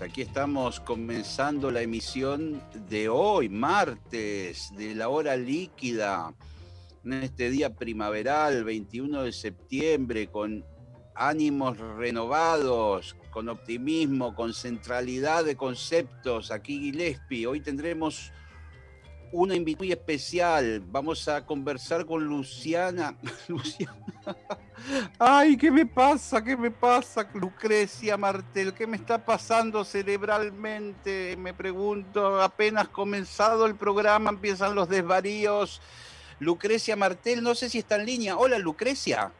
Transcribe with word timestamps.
Aquí 0.00 0.22
estamos 0.22 0.80
comenzando 0.80 1.70
la 1.70 1.80
emisión 1.80 2.60
de 2.88 3.08
hoy, 3.08 3.48
martes, 3.48 4.72
de 4.76 4.92
la 4.94 5.08
hora 5.08 5.36
líquida, 5.36 6.34
en 7.04 7.12
este 7.12 7.48
día 7.48 7.74
primaveral, 7.76 8.64
21 8.64 9.22
de 9.22 9.32
septiembre, 9.32 10.26
con 10.26 10.64
ánimos 11.14 11.78
renovados, 11.78 13.14
con 13.30 13.48
optimismo, 13.48 14.34
con 14.34 14.52
centralidad 14.52 15.44
de 15.44 15.54
conceptos. 15.54 16.50
Aquí 16.50 16.80
Gillespie, 16.80 17.46
hoy 17.46 17.60
tendremos 17.60 18.32
una 19.34 19.54
invitada 19.56 19.80
muy 19.84 19.92
especial. 19.92 20.80
Vamos 20.86 21.26
a 21.28 21.44
conversar 21.44 22.06
con 22.06 22.24
Luciana. 22.24 23.16
Luciana. 23.48 23.96
Ay, 25.18 25.56
¿qué 25.56 25.70
me 25.70 25.84
pasa? 25.86 26.42
¿Qué 26.42 26.56
me 26.56 26.70
pasa? 26.70 27.28
Lucrecia 27.34 28.16
Martel, 28.16 28.72
¿qué 28.72 28.86
me 28.86 28.96
está 28.96 29.24
pasando 29.24 29.84
cerebralmente? 29.84 31.36
Me 31.36 31.52
pregunto, 31.52 32.40
apenas 32.40 32.88
comenzado 32.88 33.66
el 33.66 33.74
programa, 33.74 34.30
empiezan 34.30 34.74
los 34.74 34.88
desvaríos. 34.88 35.80
Lucrecia 36.38 36.94
Martel, 36.96 37.42
no 37.42 37.54
sé 37.54 37.68
si 37.68 37.78
está 37.78 37.96
en 37.96 38.06
línea. 38.06 38.36
Hola, 38.36 38.58
Lucrecia. 38.58 39.32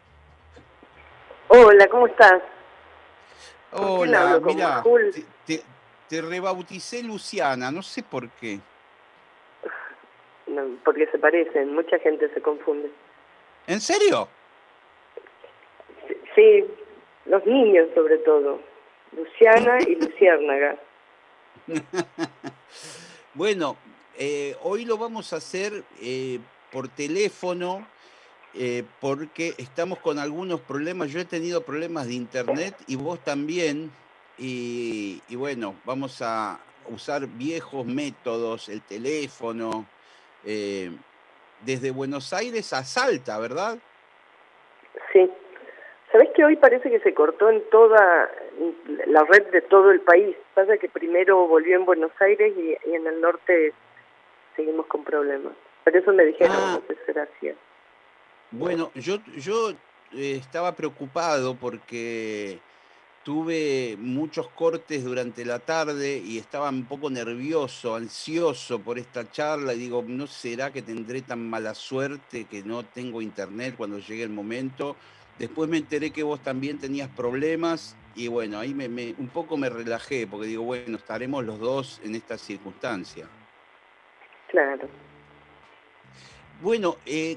Hola, 1.48 1.87
¿cómo 1.89 2.06
estás? 2.09 2.42
¿Con 3.70 3.81
quién 3.81 4.15
Hola, 4.15 4.41
mira, 4.42 4.83
te, 5.12 5.25
te- 5.47 5.65
te 6.09 6.20
rebauticé 6.22 7.03
Luciana, 7.03 7.70
no 7.70 7.83
sé 7.83 8.03
por 8.03 8.28
qué. 8.31 8.61
No, 10.55 10.62
porque 10.84 11.06
se 11.08 11.19
parecen, 11.19 11.74
mucha 11.74 11.98
gente 11.98 12.33
se 12.33 12.41
confunde. 12.41 12.91
¿En 13.66 13.80
serio? 13.80 14.28
Sí, 16.06 16.14
Sí, 16.34 16.64
los 17.27 17.44
niños 17.47 17.88
sobre 17.94 18.19
todo. 18.19 18.60
Luciana 19.16 19.78
y 19.86 19.94
Luciérnaga. 20.00 20.77
Bueno, 23.36 23.77
eh, 24.16 24.55
hoy 24.62 24.84
lo 24.84 24.97
vamos 24.97 25.32
a 25.32 25.38
hacer 25.38 25.82
eh, 26.00 26.38
por 26.70 26.86
teléfono 26.86 27.84
eh, 28.55 28.84
porque 29.00 29.55
estamos 29.58 29.98
con 29.98 30.20
algunos 30.20 30.60
problemas. 30.60 31.10
Yo 31.10 31.19
he 31.19 31.25
tenido 31.25 31.62
problemas 31.62 32.06
de 32.06 32.14
internet 32.14 32.77
y 32.86 32.94
vos 32.94 33.19
también. 33.25 33.91
Y, 34.38 35.20
y 35.28 35.34
bueno, 35.34 35.75
vamos 35.84 36.22
a 36.22 36.60
usar 36.88 37.27
viejos 37.27 37.84
métodos, 37.86 38.69
el 38.69 38.82
teléfono, 38.82 39.84
eh, 40.47 40.91
desde 41.60 41.91
Buenos 41.91 42.32
Aires 42.32 42.72
a 42.72 42.84
Salta, 42.84 43.38
¿verdad? 43.38 43.78
Sí. 45.12 45.31
¿Sabés 46.12 46.31
que 46.37 46.44
hoy 46.44 46.56
parece 46.56 46.91
que 46.91 47.00
se 47.00 47.12
cortó 47.12 47.50
en 47.50 47.62
toda 47.71 48.31
la 49.06 49.25
red 49.25 49.47
de 49.50 49.62
todo 49.62 49.91
el 49.91 50.00
país? 50.00 50.37
Pasa 50.54 50.77
que 50.78 50.88
primero 50.88 51.49
volvió 51.49 51.77
en 51.77 51.84
Buenos 51.84 52.12
Aires 52.21 52.53
y, 52.56 52.77
y 52.88 52.94
en 52.94 53.06
el 53.06 53.21
norte 53.21 53.72
seguimos 54.54 54.87
con 54.87 55.03
problemas. 55.03 55.54
Por 55.83 55.97
eso 55.97 56.12
me 56.12 56.25
dijeron, 56.25 56.54
Ah. 56.56 56.78
no 56.81 56.87
sé 56.87 56.94
si 57.00 57.04
será 57.06 57.28
cierto. 57.41 57.60
Bueno, 58.53 58.93
yo, 58.94 59.16
yo 59.37 59.71
eh, 60.12 60.37
estaba 60.41 60.77
preocupado 60.77 61.56
porque 61.56 62.60
tuve 63.24 63.96
muchos 63.98 64.48
cortes 64.50 65.02
durante 65.02 65.44
la 65.46 65.58
tarde 65.58 66.18
y 66.18 66.36
estaba 66.38 66.68
un 66.68 66.84
poco 66.84 67.08
nervioso, 67.10 67.96
ansioso 67.96 68.80
por 68.82 68.98
esta 68.98 69.28
charla 69.30 69.72
y 69.74 69.78
digo, 69.78 70.04
¿no 70.06 70.26
será 70.26 70.70
que 70.70 70.82
tendré 70.82 71.22
tan 71.22 71.48
mala 71.48 71.74
suerte 71.74 72.44
que 72.44 72.62
no 72.62 72.84
tengo 72.84 73.22
internet 73.22 73.74
cuando 73.76 73.98
llegue 73.98 74.22
el 74.22 74.28
momento? 74.30 74.96
Después 75.38 75.70
me 75.70 75.78
enteré 75.78 76.10
que 76.10 76.22
vos 76.22 76.42
también 76.42 76.78
tenías 76.78 77.08
problemas 77.08 77.96
y 78.14 78.28
bueno, 78.28 78.58
ahí 78.58 78.74
me, 78.74 78.88
me- 78.88 79.14
un 79.18 79.28
poco 79.28 79.56
me 79.56 79.70
relajé 79.70 80.26
porque 80.26 80.46
digo, 80.46 80.62
bueno, 80.62 80.98
estaremos 80.98 81.44
los 81.44 81.58
dos 81.58 82.00
en 82.04 82.14
esta 82.14 82.36
circunstancia. 82.36 83.26
Claro. 84.50 84.86
Bueno, 86.62 86.98
eh, 87.06 87.36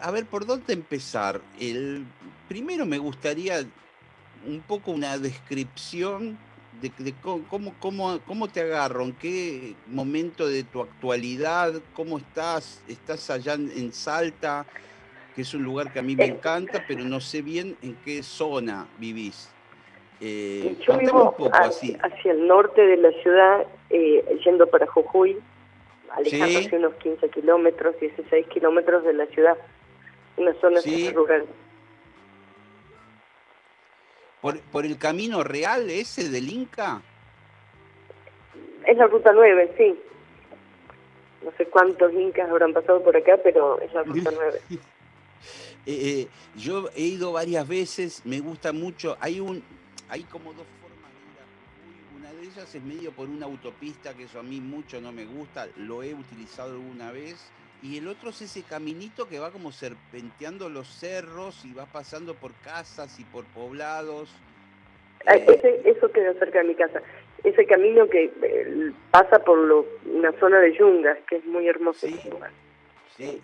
a 0.00 0.10
ver, 0.10 0.24
¿por 0.26 0.46
dónde 0.46 0.72
empezar? 0.72 1.40
El, 1.60 2.06
primero 2.48 2.86
me 2.86 2.98
gustaría 2.98 3.62
un 4.46 4.60
poco 4.60 4.90
una 4.90 5.18
descripción 5.18 6.38
de, 6.80 6.90
de 6.98 7.12
cómo, 7.22 7.74
cómo, 7.78 8.20
cómo, 8.26 8.48
te 8.48 8.60
agarro, 8.60 9.04
en 9.04 9.12
qué 9.12 9.74
momento 9.88 10.48
de 10.48 10.64
tu 10.64 10.80
actualidad, 10.80 11.74
cómo 11.94 12.18
estás, 12.18 12.82
estás 12.88 13.30
allá 13.30 13.54
en, 13.54 13.92
Salta, 13.92 14.66
que 15.36 15.42
es 15.42 15.54
un 15.54 15.62
lugar 15.62 15.92
que 15.92 15.98
a 15.98 16.02
mí 16.02 16.16
me 16.16 16.26
encanta, 16.26 16.82
pero 16.86 17.04
no 17.04 17.20
sé 17.20 17.42
bien 17.42 17.76
en 17.82 17.94
qué 18.04 18.22
zona 18.22 18.86
vivís. 18.98 19.48
Eh, 20.20 20.76
Yo 20.86 20.98
vivo 20.98 21.30
un 21.30 21.36
poco 21.36 21.50
hacia, 21.52 21.68
así. 21.68 21.96
hacia 22.00 22.32
el 22.32 22.46
norte 22.46 22.80
de 22.80 22.96
la 22.96 23.10
ciudad, 23.22 23.66
eh, 23.90 24.24
yendo 24.44 24.66
para 24.66 24.86
Jujuy, 24.86 25.36
alejándose 26.14 26.70
Sí. 26.70 26.76
unos 26.76 26.94
15 26.94 27.28
kilómetros, 27.28 27.98
16 28.00 28.46
kilómetros 28.48 29.04
de 29.04 29.14
la 29.14 29.26
ciudad, 29.26 29.56
una 30.36 30.54
zona 30.60 30.80
Sí. 30.80 31.10
rural. 31.10 31.46
¿Por, 34.42 34.60
por 34.60 34.84
el 34.84 34.98
camino 34.98 35.44
real 35.44 35.88
ese 35.88 36.28
del 36.28 36.50
Inca? 36.50 37.00
Es 38.86 38.96
la 38.96 39.06
ruta 39.06 39.32
9, 39.32 39.74
sí. 39.78 39.98
No 41.44 41.52
sé 41.56 41.66
cuántos 41.66 42.12
incas 42.12 42.50
habrán 42.50 42.72
pasado 42.72 43.02
por 43.02 43.16
acá, 43.16 43.38
pero 43.42 43.80
es 43.80 43.92
la 43.94 44.02
ruta 44.04 44.30
9. 44.34 44.60
Eh, 44.68 44.78
eh, 45.86 46.28
yo 46.56 46.88
he 46.96 47.02
ido 47.02 47.32
varias 47.32 47.66
veces, 47.66 48.22
me 48.24 48.40
gusta 48.40 48.72
mucho. 48.72 49.16
Hay 49.20 49.38
un, 49.38 49.62
hay 50.08 50.24
como 50.24 50.52
dos 50.52 50.66
formas 50.80 51.10
de 51.12 51.88
ir. 51.88 52.20
Una 52.20 52.32
de 52.32 52.42
ellas 52.42 52.74
es 52.74 52.82
medio 52.82 53.12
por 53.12 53.28
una 53.28 53.46
autopista, 53.46 54.12
que 54.14 54.24
eso 54.24 54.40
a 54.40 54.42
mí 54.42 54.60
mucho 54.60 55.00
no 55.00 55.12
me 55.12 55.24
gusta, 55.24 55.68
lo 55.76 56.02
he 56.02 56.14
utilizado 56.14 56.72
alguna 56.72 57.12
vez. 57.12 57.48
Y 57.82 57.98
el 57.98 58.06
otro 58.06 58.30
es 58.30 58.40
ese 58.40 58.62
caminito 58.62 59.28
que 59.28 59.40
va 59.40 59.50
como 59.50 59.72
serpenteando 59.72 60.68
los 60.68 60.86
cerros 60.88 61.64
y 61.64 61.72
va 61.74 61.84
pasando 61.86 62.34
por 62.34 62.52
casas 62.62 63.18
y 63.18 63.24
por 63.24 63.44
poblados. 63.46 64.30
Ah, 65.26 65.34
Eh, 65.34 65.44
Ese, 65.48 65.88
eso 65.90 66.10
queda 66.12 66.32
cerca 66.34 66.60
de 66.60 66.68
mi 66.68 66.74
casa. 66.76 67.02
Ese 67.42 67.66
camino 67.66 68.08
que 68.08 68.24
eh, 68.42 68.92
pasa 69.10 69.40
por 69.40 69.58
lo- 69.58 69.86
una 70.06 70.32
zona 70.38 70.60
de 70.60 70.76
yungas, 70.78 71.18
que 71.28 71.36
es 71.36 71.44
muy 71.46 71.66
hermoso. 71.68 72.06
Sí. 72.06 72.20
Sí, 73.16 73.40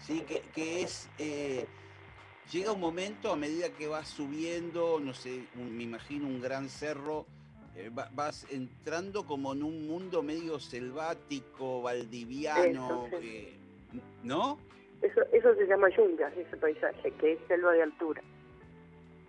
sí, 0.00 0.20
que, 0.22 0.40
que 0.54 0.82
es. 0.82 1.08
eh, 1.18 1.66
llega 2.52 2.72
un 2.72 2.80
momento 2.80 3.32
a 3.32 3.36
medida 3.36 3.70
que 3.70 3.86
vas 3.88 4.08
subiendo, 4.08 4.98
no 5.00 5.14
sé, 5.14 5.42
un- 5.56 5.76
me 5.76 5.82
imagino 5.84 6.26
un 6.26 6.40
gran 6.40 6.68
cerro, 6.68 7.26
eh, 7.76 7.90
va- 7.96 8.08
vas 8.12 8.46
entrando 8.50 9.24
como 9.26 9.52
en 9.52 9.62
un 9.62 9.86
mundo 9.86 10.22
medio 10.22 10.58
selvático, 10.60 11.82
valdiviano, 11.82 13.06
Eso, 13.08 13.20
sí. 13.20 13.26
eh, 13.28 13.59
¿no? 14.22 14.58
Eso, 15.02 15.22
eso 15.32 15.54
se 15.54 15.66
llama 15.66 15.88
yungas, 15.90 16.36
ese 16.36 16.56
paisaje, 16.56 17.10
que 17.12 17.32
es 17.32 17.38
selva 17.48 17.72
de 17.72 17.82
altura. 17.82 18.22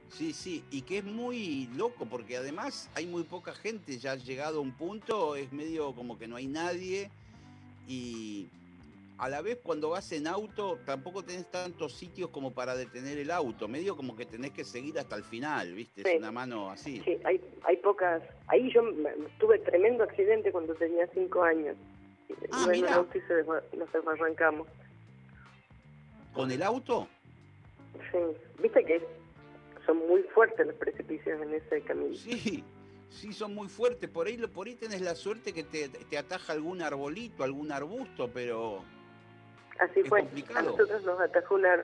Sí, 0.09 0.33
sí, 0.33 0.63
y 0.69 0.81
que 0.81 0.97
es 0.97 1.05
muy 1.05 1.69
loco 1.77 2.05
porque 2.05 2.35
además 2.35 2.89
hay 2.95 3.07
muy 3.07 3.23
poca 3.23 3.53
gente, 3.53 3.97
ya 3.97 4.11
ha 4.11 4.15
llegado 4.15 4.59
a 4.59 4.61
un 4.61 4.73
punto, 4.73 5.37
es 5.37 5.53
medio 5.53 5.93
como 5.93 6.19
que 6.19 6.27
no 6.27 6.35
hay 6.35 6.47
nadie 6.47 7.09
y 7.87 8.49
a 9.17 9.29
la 9.29 9.41
vez 9.41 9.59
cuando 9.63 9.89
vas 9.89 10.11
en 10.11 10.27
auto 10.27 10.79
tampoco 10.85 11.23
tenés 11.23 11.49
tantos 11.49 11.93
sitios 11.93 12.29
como 12.29 12.51
para 12.51 12.75
detener 12.75 13.19
el 13.19 13.31
auto, 13.31 13.69
medio 13.69 13.95
como 13.95 14.17
que 14.17 14.25
tenés 14.25 14.51
que 14.51 14.65
seguir 14.65 14.99
hasta 14.99 15.15
el 15.15 15.23
final, 15.23 15.73
¿viste? 15.73 16.01
Sí. 16.01 16.09
Es 16.09 16.17
una 16.17 16.31
mano 16.31 16.71
así. 16.71 16.99
Sí, 17.05 17.17
hay, 17.23 17.39
hay 17.63 17.77
pocas. 17.77 18.21
Ahí 18.47 18.69
yo 18.73 18.81
tuve 19.39 19.59
tremendo 19.59 20.03
accidente 20.03 20.51
cuando 20.51 20.73
tenía 20.75 21.07
cinco 21.13 21.43
años. 21.43 21.77
Ah, 22.51 22.63
Iba 22.63 22.73
en 22.73 22.79
un 22.79 22.85
mira. 22.85 22.95
auto 22.95 23.17
y 23.17 23.21
se 23.21 23.45
desba- 23.45 23.63
nos 23.77 23.91
desbarrancamos. 23.91 24.67
¿Con 26.33 26.51
el 26.51 26.63
auto? 26.63 27.07
Sí, 28.11 28.17
viste 28.61 28.83
que 28.85 29.01
son 29.85 29.97
muy 30.07 30.23
fuertes 30.23 30.65
los 30.67 30.75
precipicios 30.75 31.41
en 31.41 31.53
ese 31.53 31.81
camino. 31.81 32.15
Sí, 32.15 32.63
sí, 33.09 33.33
son 33.33 33.53
muy 33.53 33.67
fuertes. 33.67 34.09
Por 34.09 34.27
ahí, 34.27 34.37
lo- 34.37 34.49
por 34.49 34.67
ahí 34.67 34.75
tenés 34.75 35.01
la 35.01 35.15
suerte 35.15 35.53
que 35.53 35.63
te, 35.63 35.89
te 35.89 36.17
ataja 36.17 36.53
algún 36.53 36.81
arbolito, 36.81 37.43
algún 37.43 37.71
arbusto, 37.71 38.29
pero 38.33 38.83
Así 39.79 40.03
fue. 40.03 40.21
A 40.55 40.61
nosotros 40.61 41.03
nos 41.03 41.19
atajó 41.19 41.55
una 41.55 41.81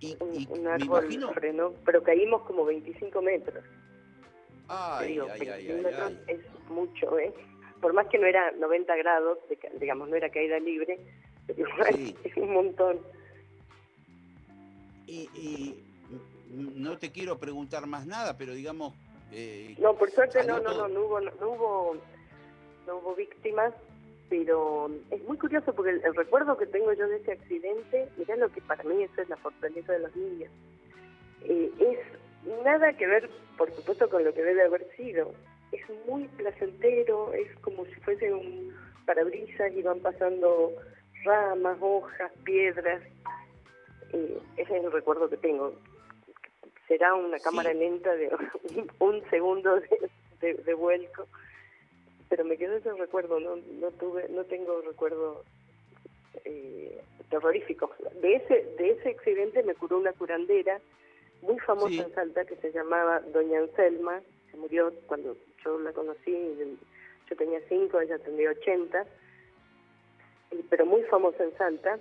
y, 0.00 0.16
un, 0.48 0.66
árbol 0.66 1.06
frenó, 1.34 1.72
pero 1.84 2.02
caímos 2.02 2.42
como 2.42 2.64
25 2.64 3.20
metros. 3.22 3.62
Ay, 4.72 5.18
ay, 5.18 5.48
ay, 5.48 5.82
es 6.28 6.40
mucho, 6.68 7.18
¿eh? 7.18 7.34
Por 7.80 7.92
más 7.92 8.06
que 8.06 8.18
no 8.18 8.26
era 8.26 8.52
90 8.52 8.94
grados, 8.96 9.38
digamos, 9.80 10.08
no 10.08 10.14
era 10.14 10.30
caída 10.30 10.60
libre, 10.60 10.96
pero 11.46 11.66
es 12.22 12.36
un 12.36 12.52
montón. 12.52 13.00
Y, 15.08 15.28
y, 15.34 15.84
no 16.52 16.98
te 16.98 17.10
quiero 17.10 17.38
preguntar 17.38 17.86
más 17.86 18.06
nada, 18.06 18.38
pero 18.38 18.54
digamos... 18.54 18.94
Eh, 19.32 19.74
no, 19.80 19.94
por 19.94 20.10
suerte 20.12 20.44
no, 20.44 20.60
no, 20.60 20.72
no, 20.72 20.86
no 20.88 21.00
hubo, 21.00 21.20
no 21.20 21.50
hubo, 21.50 21.96
no 22.86 22.96
hubo 22.98 23.14
víctimas, 23.16 23.74
pero 24.28 24.88
es 25.10 25.22
muy 25.24 25.36
curioso 25.36 25.74
porque 25.74 25.90
el, 25.90 26.14
recuerdo 26.14 26.56
que 26.56 26.66
tengo 26.66 26.92
yo 26.92 27.08
de 27.08 27.16
ese 27.16 27.32
accidente, 27.32 28.08
mirá 28.16 28.36
lo 28.36 28.48
que 28.50 28.60
para 28.60 28.84
mí 28.84 29.02
eso 29.02 29.20
es 29.20 29.28
la 29.28 29.36
fortaleza 29.36 29.92
de 29.92 29.98
los 29.98 30.14
niños, 30.14 30.50
eh, 31.42 31.70
es 31.80 32.62
nada 32.64 32.92
que 32.92 33.06
ver, 33.06 33.30
por 33.60 33.70
supuesto, 33.76 34.08
con 34.08 34.24
lo 34.24 34.32
que 34.32 34.42
debe 34.42 34.62
haber 34.62 34.88
sido. 34.96 35.34
Es 35.70 35.82
muy 36.08 36.26
placentero, 36.28 37.34
es 37.34 37.54
como 37.58 37.84
si 37.84 37.92
fuese 37.96 38.32
un 38.32 38.74
parabrisas 39.04 39.70
y 39.74 39.82
van 39.82 40.00
pasando 40.00 40.72
ramas, 41.24 41.76
hojas, 41.78 42.32
piedras. 42.42 43.02
Eh, 44.14 44.38
ese 44.56 44.78
es 44.78 44.84
el 44.84 44.90
recuerdo 44.90 45.28
que 45.28 45.36
tengo. 45.36 45.74
Será 46.88 47.14
una 47.14 47.38
cámara 47.38 47.74
lenta 47.74 48.14
de 48.14 48.30
un, 48.98 49.22
segundo 49.28 49.78
de 50.40 50.74
vuelco 50.74 51.28
pero 52.30 52.44
me 52.44 52.56
quedó 52.56 52.76
ese 52.76 52.92
recuerdo, 52.94 53.40
no, 53.40 53.56
no 53.56 53.90
tuve, 53.90 54.28
no 54.30 54.44
tengo 54.44 54.80
recuerdo 54.82 55.44
eh, 56.44 57.02
terrorífico. 57.28 57.90
De 58.22 58.36
ese, 58.36 58.64
de 58.78 58.92
ese 58.92 59.10
accidente 59.10 59.64
me 59.64 59.74
curó 59.74 59.98
una 59.98 60.12
curandera 60.12 60.80
muy 61.42 61.58
famosa 61.60 62.02
en 62.02 62.14
Salta 62.14 62.44
que 62.44 62.56
se 62.56 62.72
llamaba 62.72 63.20
Doña 63.20 63.60
Anselma, 63.60 64.20
se 64.50 64.56
murió 64.56 64.92
cuando 65.06 65.36
yo 65.64 65.78
la 65.80 65.92
conocí, 65.92 66.78
yo 67.28 67.36
tenía 67.36 67.60
cinco, 67.68 68.00
ella 68.00 68.18
tenía 68.18 68.50
ochenta, 68.50 69.06
pero 70.68 70.86
muy 70.86 71.02
famosa 71.04 71.44
en 71.44 71.56
Salta, 71.56 71.98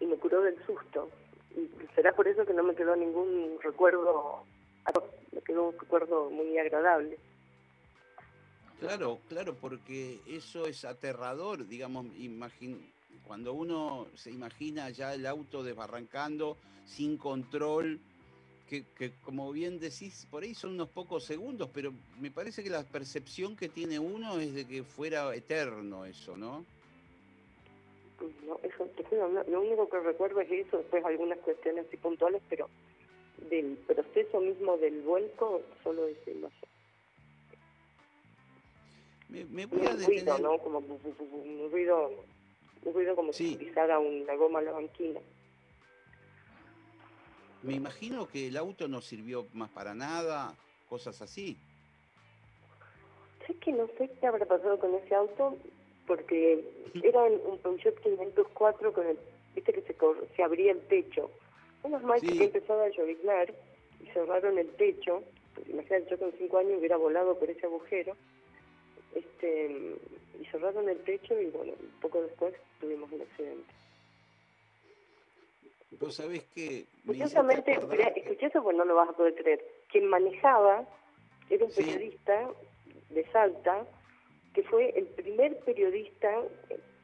y 0.00 0.06
me 0.06 0.16
curó 0.16 0.42
del 0.42 0.56
susto. 0.66 1.08
Y 1.56 1.70
será 1.94 2.12
por 2.12 2.26
eso 2.26 2.44
que 2.44 2.52
no 2.52 2.64
me 2.64 2.74
quedó 2.74 2.96
ningún 2.96 3.58
recuerdo, 3.62 4.44
me 5.32 5.40
quedó 5.42 5.68
un 5.68 5.78
recuerdo 5.78 6.30
muy 6.30 6.58
agradable. 6.58 7.18
Claro, 8.80 9.20
claro, 9.28 9.54
porque 9.54 10.18
eso 10.26 10.66
es 10.66 10.84
aterrador, 10.84 11.66
digamos, 11.66 12.06
cuando 13.26 13.52
uno 13.52 14.06
se 14.14 14.30
imagina 14.30 14.90
ya 14.90 15.14
el 15.14 15.26
auto 15.26 15.62
desbarrancando 15.62 16.56
sin 16.84 17.16
control, 17.16 18.00
que, 18.68 19.12
como 19.22 19.52
bien 19.52 19.78
decís, 19.78 20.26
por 20.30 20.42
ahí 20.42 20.54
son 20.54 20.72
unos 20.72 20.88
pocos 20.88 21.24
segundos, 21.24 21.70
pero 21.72 21.92
me 22.20 22.30
parece 22.30 22.64
que 22.64 22.70
la 22.70 22.82
percepción 22.82 23.56
que 23.56 23.68
tiene 23.68 23.98
uno 23.98 24.40
es 24.40 24.54
de 24.54 24.66
que 24.66 24.82
fuera 24.82 25.34
eterno 25.34 26.04
eso, 26.04 26.36
¿no? 26.36 26.64
No, 28.46 28.58
eso, 28.62 28.88
lo 29.48 29.60
único 29.60 29.88
que 29.88 30.00
recuerdo 30.00 30.40
es 30.40 30.50
eso, 30.50 30.78
después 30.78 31.04
algunas 31.04 31.38
cuestiones 31.40 31.86
así 31.86 31.96
puntuales, 31.98 32.42
pero 32.48 32.68
del 33.50 33.76
proceso 33.86 34.40
mismo 34.40 34.76
del 34.78 35.02
vuelco 35.02 35.62
solo 35.82 36.06
es 36.06 36.16
no 36.40 36.50
me, 39.28 39.66
voy 39.66 39.80
a 39.86 39.94
detener... 39.94 40.06
ruido, 40.06 40.38
¿no? 40.38 40.58
Como 40.58 40.78
un 40.78 41.68
ruido, 41.70 42.10
ruido 42.92 43.16
como 43.16 43.32
si 43.32 43.56
pisara 43.56 43.98
una 43.98 44.34
goma 44.34 44.58
a 44.58 44.62
la 44.62 44.72
banquina. 44.72 45.20
Me 47.62 47.74
imagino 47.74 48.28
que 48.28 48.48
el 48.48 48.56
auto 48.56 48.88
no 48.88 49.00
sirvió 49.00 49.46
más 49.54 49.70
para 49.70 49.94
nada, 49.94 50.54
cosas 50.88 51.22
así. 51.22 51.56
Sé 53.46 53.54
que 53.54 53.72
no 53.72 53.86
sé 53.98 54.10
qué 54.20 54.26
habrá 54.26 54.44
pasado 54.44 54.78
con 54.78 54.94
ese 54.94 55.14
auto, 55.14 55.56
porque 56.06 56.62
era 57.02 57.22
un 57.22 57.58
Peugeot 57.58 57.98
504 58.02 58.92
con 58.92 59.06
el, 59.06 59.18
viste 59.54 59.72
que 59.72 59.82
se, 59.82 59.96
se 60.36 60.42
abría 60.42 60.72
el 60.72 60.80
techo. 60.88 61.30
Unos 61.82 62.02
más 62.02 62.20
que 62.20 62.44
empezaba 62.44 62.84
a 62.84 62.88
lloviznar 62.90 63.54
y 64.02 64.06
cerraron 64.06 64.58
el 64.58 64.68
techo. 64.76 65.22
Pues, 65.54 65.68
imagínate, 65.68 66.10
yo 66.10 66.18
con 66.18 66.32
cinco 66.38 66.58
años 66.58 66.78
hubiera 66.78 66.96
volado 66.96 67.38
por 67.38 67.48
ese 67.48 67.66
agujero 67.66 68.16
este 69.14 69.96
y 70.40 70.44
cerraron 70.46 70.88
el 70.88 70.98
techo 71.04 71.38
y 71.40 71.46
bueno, 71.46 71.72
poco 72.00 72.22
después 72.22 72.54
tuvimos 72.80 73.10
un 73.12 73.22
accidente. 73.22 73.72
Vos 76.00 76.14
sabés 76.14 76.44
que... 76.54 76.86
Curiosamente, 77.06 77.72
escuché 77.72 78.46
eso, 78.46 78.62
pues 78.62 78.76
no 78.76 78.84
lo 78.84 78.94
vas 78.96 79.08
a 79.08 79.12
poder 79.12 79.34
creer. 79.34 79.64
Quien 79.90 80.06
manejaba 80.06 80.86
era 81.50 81.64
un 81.64 81.72
periodista 81.72 82.50
de 83.10 83.30
Salta, 83.30 83.86
que 84.54 84.62
fue 84.64 84.90
el 84.98 85.06
primer 85.06 85.58
periodista 85.60 86.42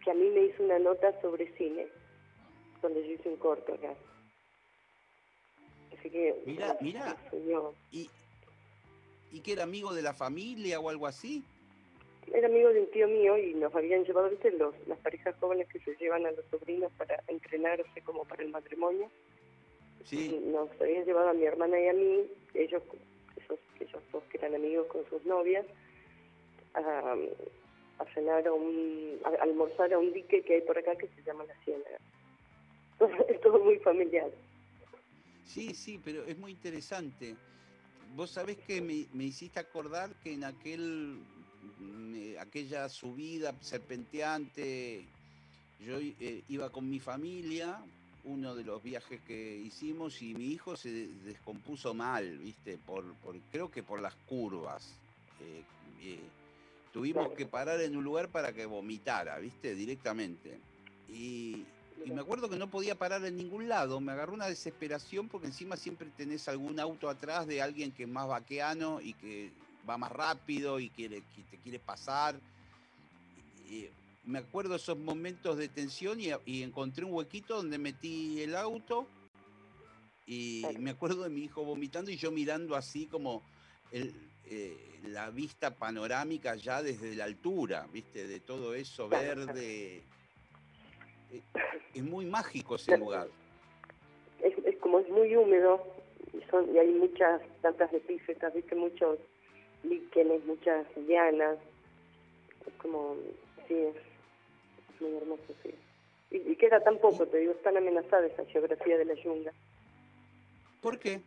que 0.05 0.11
a 0.11 0.15
mí 0.15 0.29
me 0.31 0.47
hizo 0.47 0.63
una 0.65 0.79
nota 0.79 1.21
sobre 1.21 1.55
cine, 1.57 1.87
cuando 2.81 3.01
yo 3.01 3.13
hice 3.13 3.29
un 3.29 3.37
corto 3.37 3.75
acá. 3.75 3.95
Así 5.97 6.11
que... 6.11 6.35
Mira, 6.47 6.77
mira. 6.81 7.17
¿Y, 7.93 8.11
¿Y 9.31 9.41
que 9.41 9.53
era 9.53 9.65
amigo 9.65 9.95
de 9.95 10.03
la 10.03 10.15
familia 10.15 10.81
o 10.81 10.89
algo 10.89 11.07
así? 11.07 11.45
Era 12.33 12.47
amigo 12.47 12.71
de 12.71 12.81
un 12.81 12.91
tío 12.91 13.09
mío 13.09 13.37
y 13.39 13.55
nos 13.55 13.75
habían 13.75 14.05
llevado, 14.05 14.31
¿viste? 14.31 14.51
Los, 14.53 14.75
las 14.87 14.99
parejas 14.99 15.35
jóvenes 15.41 15.69
que 15.69 15.81
se 15.81 15.97
llevan 15.97 16.27
a 16.27 16.31
los 16.33 16.45
sobrinos 16.51 16.93
para 16.97 17.23
entrenarse 17.29 18.03
como 18.03 18.25
para 18.25 18.43
el 18.43 18.51
matrimonio. 18.51 19.11
Sí. 20.05 20.41
Nos 20.47 20.69
habían 20.81 21.05
llevado 21.05 21.31
a 21.31 21.35
mi 21.35 21.45
hermana 21.45 21.81
y 21.81 21.89
a 21.89 21.93
mí, 21.93 22.27
ellos, 22.55 22.83
esos, 23.37 23.59
ellos 23.81 24.03
dos 24.13 24.23
que 24.25 24.39
eran 24.39 24.55
amigos 24.55 24.87
con 24.87 25.05
sus 25.09 25.25
novias, 25.25 25.67
a, 26.75 27.17
a 27.99 28.05
cenar 28.15 28.47
a 28.47 28.53
un, 28.53 29.21
a, 29.25 29.43
almorzar 29.43 29.93
a 29.93 29.99
un 29.99 30.13
dique 30.13 30.43
que 30.43 30.55
hay 30.55 30.61
por 30.63 30.79
acá 30.79 30.97
que 30.97 31.09
se 31.09 31.23
llama 31.23 31.45
La 31.45 31.55
Ciénaga. 31.65 31.99
es 33.29 33.41
todo 33.41 33.59
muy 33.63 33.79
familiar. 33.79 34.31
Sí, 35.45 35.75
sí, 35.75 36.01
pero 36.03 36.25
es 36.25 36.39
muy 36.39 36.53
interesante. 36.53 37.35
Vos 38.15 38.31
sabés 38.31 38.57
que 38.59 38.81
me, 38.81 39.07
me 39.13 39.25
hiciste 39.25 39.59
acordar 39.59 40.11
que 40.23 40.33
en 40.33 40.45
aquel 40.45 41.19
aquella 42.41 42.89
subida 42.89 43.55
serpenteante, 43.61 45.05
yo 45.85 45.99
eh, 45.99 46.43
iba 46.49 46.71
con 46.71 46.89
mi 46.89 47.01
familia, 47.01 47.79
uno 48.25 48.55
de 48.55 48.65
los 48.65 48.83
viajes 48.83 49.21
que 49.27 49.57
hicimos, 49.57 50.21
y 50.23 50.35
mi 50.35 50.49
hijo 50.49 50.77
se 50.77 51.09
descompuso 51.25 51.95
mal, 51.95 52.39
¿viste? 52.39 52.79
Por, 52.79 53.05
creo 53.51 53.71
que 53.71 53.83
por 53.83 54.01
las 54.01 54.15
curvas. 54.27 54.95
Eh, 55.41 55.63
eh, 56.03 56.21
tuvimos 56.93 57.33
que 57.33 57.47
parar 57.47 57.81
en 57.81 57.97
un 57.97 58.05
lugar 58.05 58.29
para 58.29 58.53
que 58.53 58.67
vomitara, 58.67 59.39
¿viste? 59.39 59.75
Directamente. 59.75 60.59
Y, 61.09 61.65
y, 62.05 62.11
me 62.11 62.21
acuerdo 62.21 62.49
que 62.51 62.57
no 62.57 62.71
podía 62.71 62.95
parar 62.95 63.25
en 63.25 63.37
ningún 63.37 63.69
lado, 63.69 64.01
me 64.01 64.13
agarró 64.13 64.35
una 64.35 64.47
desesperación 64.47 65.29
porque 65.29 65.47
encima 65.47 65.77
siempre 65.77 66.09
tenés 66.17 66.49
algún 66.49 66.79
auto 66.79 67.09
atrás 67.09 67.47
de 67.47 67.63
alguien 67.63 67.93
que 67.93 68.05
es 68.05 68.09
más 68.09 68.29
vaqueano 68.29 69.01
y 69.01 69.15
que 69.15 69.51
va 69.89 69.99
más 69.99 70.13
rápido 70.13 70.81
y 70.81 70.91
quiere, 70.91 71.23
que 71.35 71.43
te 71.51 71.59
quiere 71.59 71.79
pasar. 71.79 72.37
Y 73.69 73.89
me 74.25 74.39
acuerdo 74.39 74.75
esos 74.75 74.99
momentos 74.99 75.57
de 75.57 75.69
tensión 75.69 76.19
y, 76.21 76.63
encontré 76.63 77.05
un 77.05 77.13
huequito 77.13 77.57
donde 77.57 77.79
metí 77.79 78.43
el 78.43 78.57
auto 78.57 79.07
y 80.27 80.65
me 80.79 80.91
acuerdo 80.91 81.25
de 81.25 81.31
mi 81.31 81.43
hijo 81.43 81.65
vomitando 81.65 82.11
y 82.11 82.17
yo 82.17 82.31
mirando 82.31 82.77
así 82.77 83.07
como 83.07 83.43
el, 83.91 84.15
eh, 84.47 85.01
la 85.05 85.31
vista 85.31 85.75
panorámica 85.75 86.55
ya 86.55 86.83
desde 86.83 87.15
la 87.15 87.25
altura, 87.25 87.87
¿viste? 87.93 88.27
De 88.27 88.41
todo 88.41 88.75
eso 88.75 89.09
verde. 89.09 90.03
Eh, 91.33 91.43
es 91.95 92.03
muy 92.03 92.27
mágico 92.27 92.77
ese 92.77 92.97
lugar. 92.97 93.29
Es, 94.43 94.53
es 94.65 94.77
como 94.79 95.01
es 95.01 95.09
muy 95.09 95.35
húmedo 95.37 95.83
y, 96.33 96.43
son, 96.51 96.75
y 96.75 96.79
hay 96.79 96.89
muchas 96.89 97.41
plantas 97.61 97.91
de 97.93 97.99
epífitas, 97.99 98.55
¿viste? 98.55 98.75
Muchos 98.75 99.19
líquenes, 99.85 100.45
muchas 100.45 100.87
llanas. 101.09 101.59
Es 102.67 102.73
como, 102.75 103.17
sí, 103.67 103.75
es, 103.75 103.95
muy 105.01 105.17
hermoso, 105.17 105.55
sí. 105.63 105.75
Y, 106.31 106.55
queda 106.57 106.81
tan 106.81 106.99
poco, 106.99 107.27
te 107.27 107.39
digo, 107.39 107.53
es 107.53 107.63
tan 107.63 107.77
amenazada 107.77 108.27
esa 108.27 108.45
geografía 108.47 108.99
de 108.99 109.05
la 109.05 109.15
yunga. 109.15 109.53
¿Por 110.81 110.99
qué? 110.99 111.21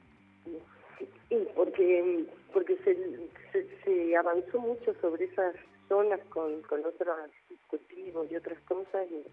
Sí, 1.29 1.47
porque, 1.55 2.25
porque 2.53 2.77
se, 2.77 3.65
se, 3.83 4.15
avanzó 4.15 4.59
mucho 4.59 4.93
sobre 5.01 5.25
esas 5.25 5.55
zonas 5.89 6.19
con, 6.29 6.61
con 6.63 6.85
otros 6.85 7.17
cultivos 7.67 8.31
y 8.31 8.35
otras 8.35 8.59
cosas 8.61 9.07
y, 9.11 9.23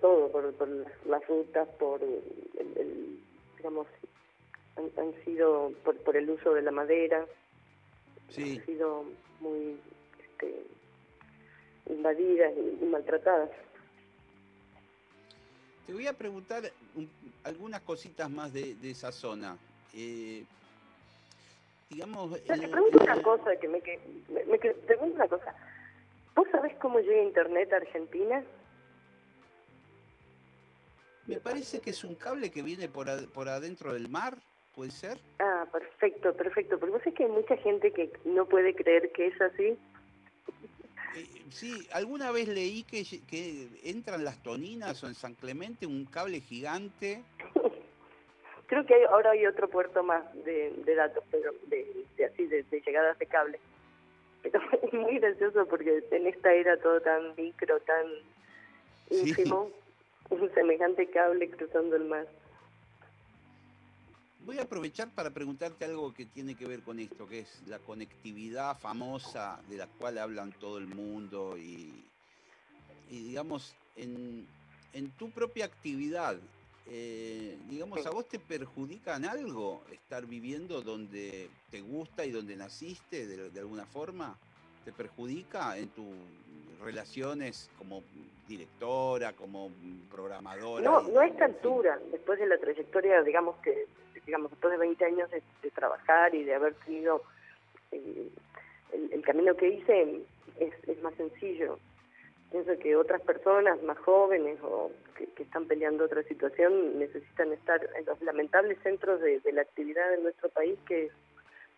todo, 0.00 0.30
por, 0.30 0.52
por 0.54 0.68
las 1.06 1.26
rutas, 1.26 1.68
por 1.78 2.02
el, 2.02 3.18
digamos, 3.56 3.86
han, 4.76 4.90
han, 5.02 5.24
sido 5.24 5.72
por, 5.84 5.96
por 5.98 6.16
el 6.16 6.28
uso 6.30 6.52
de 6.52 6.62
la 6.62 6.70
madera, 6.70 7.26
Sí. 8.30 8.60
Ha 8.62 8.66
sido 8.66 9.04
muy, 9.40 9.78
este, 10.18 10.66
invadidas 11.88 12.52
y, 12.56 12.84
maltratadas. 12.84 13.50
Te 15.86 15.92
voy 15.92 16.06
a 16.06 16.12
preguntar 16.12 16.64
algunas 17.44 17.80
cositas 17.82 18.28
más 18.28 18.52
de, 18.52 18.76
esa 18.82 19.12
zona. 19.12 19.56
Eh, 19.94 20.44
digamos... 21.88 22.42
te 22.42 22.68
pregunto 22.68 22.98
una 23.02 23.22
cosa, 23.22 23.56
que 23.56 23.68
me, 23.68 23.80
que, 23.80 24.00
me, 24.28 24.58
pregunto 24.58 25.14
una 25.14 25.28
cosa. 25.28 25.54
¿Vos 26.34 26.48
sabés 26.50 26.76
cómo 26.78 26.98
llega 26.98 27.22
Internet 27.22 27.72
a 27.72 27.76
Argentina? 27.76 28.44
Me 31.26 31.40
parece 31.40 31.80
que 31.80 31.90
es 31.90 32.04
un 32.04 32.14
cable 32.14 32.50
que 32.50 32.62
viene 32.62 32.88
por, 32.88 33.28
por 33.30 33.48
adentro 33.48 33.92
del 33.92 34.08
mar, 34.08 34.38
¿puede 34.76 34.90
ser? 34.90 35.18
Ah, 35.40 35.66
perfecto, 35.72 36.32
perfecto. 36.34 36.78
Porque 36.78 36.92
vos 36.92 37.02
sabés 37.02 37.14
que 37.16 37.24
hay 37.24 37.30
mucha 37.30 37.56
gente 37.56 37.90
que 37.90 38.12
no 38.26 38.44
puede 38.44 38.74
creer 38.74 39.10
que 39.10 39.28
es 39.28 39.40
así. 39.40 39.76
Eh, 41.16 41.42
sí, 41.50 41.88
alguna 41.92 42.30
vez 42.30 42.46
leí 42.46 42.84
que, 42.84 43.02
que 43.26 43.68
entran 43.82 44.22
las 44.22 44.40
toninas 44.42 45.02
o 45.02 45.08
en 45.08 45.14
San 45.14 45.34
Clemente 45.34 45.86
un 45.86 46.04
cable 46.04 46.40
gigante. 46.40 47.24
Creo 48.66 48.84
que 48.84 49.06
ahora 49.06 49.30
hay 49.30 49.46
otro 49.46 49.68
puerto 49.68 50.02
más 50.02 50.22
de, 50.44 50.72
datos, 50.94 51.24
pero 51.30 51.52
de, 51.68 52.04
así 52.24 52.46
de, 52.46 52.64
llegadas 52.70 53.18
de 53.18 53.26
cable. 53.26 53.58
Pero 54.42 54.60
es 54.82 54.92
muy 54.92 55.18
gracioso 55.18 55.66
porque 55.66 56.04
en 56.10 56.26
esta 56.26 56.52
era 56.52 56.76
todo 56.76 57.00
tan 57.00 57.34
micro, 57.36 57.80
tan 57.80 58.06
ínfimo, 59.08 59.70
un 60.28 60.52
semejante 60.52 61.06
cable 61.08 61.48
cruzando 61.48 61.96
el 61.96 62.04
mar. 62.04 62.26
Voy 64.46 64.60
a 64.60 64.62
aprovechar 64.62 65.10
para 65.10 65.30
preguntarte 65.30 65.84
algo 65.84 66.14
que 66.14 66.24
tiene 66.24 66.54
que 66.54 66.66
ver 66.66 66.80
con 66.82 67.00
esto, 67.00 67.26
que 67.26 67.40
es 67.40 67.62
la 67.66 67.80
conectividad 67.80 68.78
famosa 68.78 69.60
de 69.68 69.76
la 69.76 69.88
cual 69.88 70.18
hablan 70.18 70.52
todo 70.52 70.78
el 70.78 70.86
mundo 70.86 71.58
y, 71.58 72.08
digamos, 73.10 73.74
en, 73.96 74.46
tu 75.18 75.32
propia 75.32 75.64
actividad, 75.64 76.36
eh, 76.88 77.58
digamos, 77.68 78.06
¿a 78.06 78.10
vos 78.10 78.28
te 78.28 78.38
perjudica 78.38 79.16
en 79.16 79.24
algo 79.24 79.82
estar 79.90 80.24
viviendo 80.26 80.80
donde 80.80 81.50
te 81.72 81.80
gusta 81.80 82.24
y 82.24 82.30
donde 82.30 82.54
naciste 82.54 83.26
de 83.26 83.58
alguna 83.60 83.84
forma? 83.84 84.38
¿Te 84.84 84.92
perjudica 84.92 85.76
en 85.76 85.88
tus 85.88 86.06
relaciones 86.84 87.68
como 87.76 88.04
directora, 88.46 89.32
como 89.32 89.72
programadora? 90.08 90.84
No, 90.84 91.02
no 91.02 91.18
a 91.18 91.26
esta 91.26 91.46
altura, 91.46 91.98
después 92.12 92.38
de 92.38 92.46
la 92.46 92.58
trayectoria, 92.58 93.22
digamos 93.22 93.56
que, 93.56 93.88
digamos, 94.26 94.50
después 94.50 94.72
de 94.72 94.78
20 94.78 95.04
años 95.04 95.30
de, 95.30 95.42
trabajar 95.70 96.34
y 96.34 96.44
de 96.44 96.54
haber 96.54 96.74
tenido 96.84 97.22
eh, 97.92 98.28
el, 99.12 99.22
camino 99.22 99.54
que 99.56 99.68
hice, 99.68 100.20
es, 100.58 101.02
más 101.02 101.14
sencillo. 101.14 101.78
Pienso 102.50 102.78
que 102.78 102.96
otras 102.96 103.20
personas 103.22 103.82
más 103.82 103.98
jóvenes 103.98 104.58
o 104.62 104.90
que, 105.16 105.42
están 105.42 105.66
peleando 105.66 106.04
otra 106.04 106.22
situación 106.24 106.98
necesitan 106.98 107.52
estar 107.52 107.80
en 107.96 108.04
los 108.04 108.20
lamentables 108.22 108.78
centros 108.82 109.20
de, 109.20 109.40
la 109.52 109.62
actividad 109.62 110.10
de 110.10 110.22
nuestro 110.22 110.48
país, 110.50 110.78
que 110.86 111.10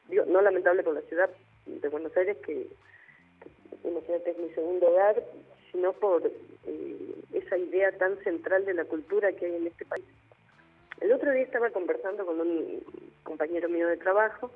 digo, 0.08 0.24
no 0.26 0.40
lamentable 0.40 0.82
por 0.82 0.94
la 0.94 1.02
ciudad 1.02 1.30
de 1.66 1.88
Buenos 1.88 2.16
Aires, 2.16 2.36
que 2.38 2.66
imagínate, 3.84 4.30
es 4.30 4.38
mi 4.38 4.48
segundo 4.50 4.88
hogar, 4.88 5.22
sino 5.72 5.92
por 5.92 6.22
eh, 6.66 7.14
esa 7.32 7.58
idea 7.58 7.92
tan 7.98 8.16
central 8.24 8.64
de 8.64 8.74
la 8.74 8.84
cultura 8.84 9.32
que 9.32 9.46
hay 9.46 9.56
en 9.56 9.66
este 9.66 9.84
país. 9.84 10.04
El 11.00 11.12
otro 11.12 11.32
día 11.32 11.42
estaba 11.42 11.70
conversando 11.70 12.26
con 12.26 12.40
un 12.40 12.82
compañero 13.22 13.68
mío 13.68 13.88
de 13.88 13.96
trabajo 13.96 14.50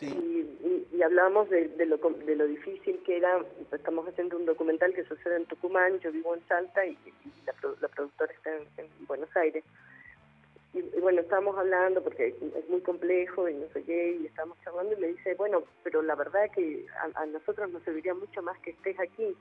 y, 0.00 1.02
hablábamos 1.02 1.48
de, 1.48 1.86
lo, 1.86 1.96
de 1.96 2.36
lo 2.36 2.46
difícil 2.46 3.00
que 3.04 3.16
era, 3.16 3.40
estamos 3.72 4.06
haciendo 4.08 4.36
un 4.36 4.44
documental 4.44 4.92
que 4.92 5.04
sucede 5.04 5.36
en 5.36 5.46
Tucumán, 5.46 6.00
yo 6.00 6.12
vivo 6.12 6.34
en 6.34 6.46
Salta 6.48 6.84
y, 6.84 6.98
la, 7.46 7.88
productora 7.88 8.32
está 8.32 8.50
en 8.82 8.88
Buenos 9.06 9.34
Aires. 9.36 9.64
Y, 10.74 10.82
bueno, 11.00 11.22
estábamos 11.22 11.56
hablando 11.56 12.02
porque 12.02 12.28
es 12.28 12.68
muy 12.68 12.82
complejo 12.82 13.48
y 13.48 13.54
no 13.54 13.66
sé 13.72 13.82
qué, 13.84 14.18
y 14.20 14.26
estábamos 14.26 14.58
charlando 14.62 14.92
y 14.92 15.00
me 15.00 15.06
dice, 15.08 15.34
bueno, 15.34 15.62
pero 15.82 16.02
la 16.02 16.14
verdad 16.14 16.44
es 16.44 16.52
que 16.52 16.86
a, 17.14 17.24
nosotros 17.26 17.70
nos 17.70 17.82
serviría 17.82 18.12
mucho 18.12 18.42
más 18.42 18.58
que 18.58 18.72
estés 18.72 18.98
aquí. 19.00 19.34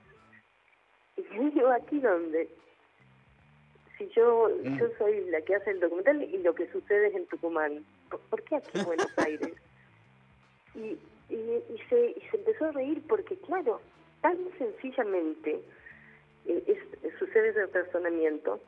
Y 1.17 1.23
yo 1.35 1.49
digo, 1.49 1.67
¿aquí 1.69 1.99
dónde? 1.99 2.47
Si 3.97 4.07
yo, 4.09 4.49
mm. 4.63 4.77
yo 4.77 4.89
soy 4.97 5.21
la 5.29 5.41
que 5.41 5.55
hace 5.55 5.71
el 5.71 5.79
documental 5.79 6.21
y 6.21 6.37
lo 6.39 6.53
que 6.53 6.67
sucede 6.71 7.07
es 7.07 7.15
en 7.15 7.25
Tucumán, 7.27 7.85
¿por, 8.29 8.43
qué 8.43 8.57
aquí 8.57 8.79
en 8.79 8.85
Buenos 8.85 9.11
Aires? 9.17 9.53
Y, 10.75 10.97
y, 11.29 11.79
se, 11.89 12.11
y 12.11 12.21
se 12.29 12.37
empezó 12.37 12.65
a 12.65 12.71
reír 12.71 13.01
porque, 13.07 13.37
claro, 13.37 13.79
tan 14.21 14.37
sencillamente 14.57 15.61
eh, 16.45 16.63
es, 16.67 17.17
sucede 17.17 17.49
ese 17.49 17.65
razonamiento, 17.67 18.59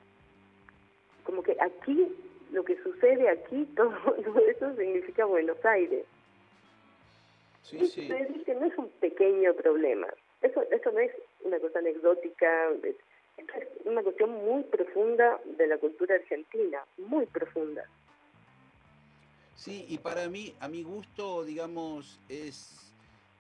como 1.24 1.44
que 1.44 1.58
aquí 1.60 2.08
lo 2.52 2.64
que 2.64 2.82
sucede 2.82 3.30
aquí, 3.30 3.66
todo, 3.76 3.94
eso 4.48 4.76
significa 4.76 5.26
Buenos 5.26 5.64
Aires. 5.66 6.06
Sí, 7.64 7.86
sí. 7.88 8.08
que 8.46 8.56
no 8.56 8.66
es 8.66 8.78
un 8.78 8.90
pequeño 9.02 9.54
problema. 9.56 10.08
Eso, 10.42 10.64
eso 10.72 10.92
no 10.92 11.00
es 11.00 11.12
una 11.42 11.60
cosa 11.60 11.80
anecdótica, 11.80 12.70
una 13.86 14.04
cuestión 14.04 14.32
muy 14.32 14.64
profunda 14.64 15.40
de 15.58 15.68
la 15.68 15.78
cultura 15.78 16.16
argentina, 16.16 16.84
muy 16.98 17.26
profunda. 17.26 17.86
Sí, 19.56 19.86
y 19.90 19.98
para 19.98 20.28
mí, 20.30 20.54
a 20.60 20.68
mi 20.68 20.84
gusto, 20.84 21.44
digamos, 21.44 22.20
es, 22.30 22.94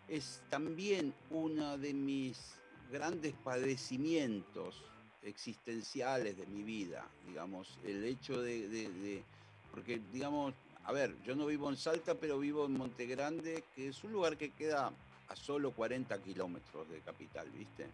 es 0.08 0.42
también 0.50 1.13
uno 1.30 1.77
de 1.77 1.94
mis 1.94 2.60
grandes 2.92 3.34
padecimientos 3.44 4.84
existenciales 5.22 6.38
de 6.38 6.46
mi 6.48 6.63
vida, 6.63 7.06
digamos, 7.27 7.77
el 7.86 8.04
hecho 8.04 8.42
de, 8.42 9.24
porque 9.72 10.01
digamos, 10.12 10.54
a 10.86 10.92
ver, 10.92 11.13
yo 11.24 11.36
no 11.36 11.46
vivo 11.46 11.70
en 11.70 11.75
Salta, 11.75 12.16
pero 12.16 12.39
vivo 12.39 12.66
en 12.66 12.74
Monte 12.74 13.06
Grande, 13.06 13.63
que 13.75 13.89
es 13.89 14.04
un 14.04 14.13
lugar 14.13 14.38
que 14.38 14.51
queda 14.51 14.92
a 15.27 15.36
solo 15.36 15.72
40 15.72 16.20
kilómetros 16.24 16.89
de 16.89 17.00
capital, 17.01 17.48
¿viste? 17.51 17.88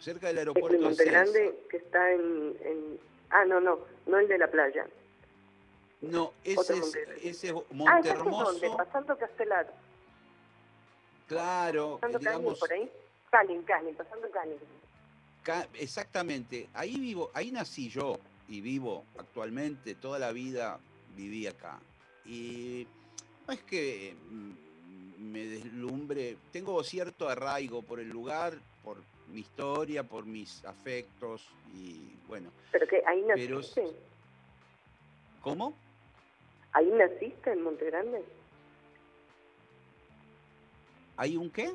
Cerca 0.00 0.28
del 0.28 0.38
aeropuerto. 0.38 0.76
de 0.76 0.84
Monte 0.84 1.04
Grande 1.04 1.64
que 1.68 1.76
está 1.76 2.12
en, 2.12 2.98
Ah, 3.30 3.44
no, 3.44 3.60
no, 3.60 3.78
no 4.06 4.18
el 4.18 4.26
de 4.26 4.38
la 4.38 4.50
playa. 4.50 4.86
No, 6.00 6.32
ese 6.42 6.78
es, 6.78 6.98
ese 7.22 7.48
es 7.48 7.54
Monte 7.70 8.10
ah, 8.10 8.76
Pasando 8.76 9.16
Castelar. 9.16 9.72
Claro, 11.28 11.98
pasando 12.00 12.18
digamos... 12.18 12.58
por 12.58 12.72
ahí. 12.72 12.90
Cali, 13.30 13.56
Cali, 13.62 13.92
pasando 13.92 14.28
Cali 14.30 14.56
exactamente, 15.74 16.68
ahí 16.74 16.98
vivo, 16.98 17.30
ahí 17.34 17.50
nací 17.50 17.88
yo 17.88 18.18
y 18.48 18.60
vivo 18.60 19.04
actualmente, 19.18 19.94
toda 19.94 20.18
la 20.18 20.32
vida 20.32 20.78
viví 21.16 21.46
acá. 21.46 21.78
Y 22.24 22.86
no 23.46 23.54
es 23.54 23.62
que 23.62 24.14
mm, 24.28 25.30
me 25.30 25.44
deslumbre, 25.46 26.36
tengo 26.52 26.82
cierto 26.84 27.28
arraigo 27.28 27.82
por 27.82 28.00
el 28.00 28.08
lugar, 28.08 28.58
por 28.84 28.98
mi 29.30 29.40
historia, 29.40 30.02
por 30.02 30.24
mis 30.26 30.64
afectos 30.64 31.48
y 31.74 32.16
bueno. 32.28 32.50
Pero 32.72 32.86
que 32.86 33.02
ahí 33.06 33.22
naciste. 33.22 33.90
¿Cómo? 35.40 35.74
¿Ahí 36.72 36.90
naciste 36.90 37.52
en 37.52 37.62
Monte 37.62 37.86
Grande? 37.86 38.22
¿Hay 41.16 41.36
un 41.36 41.50
qué? 41.50 41.70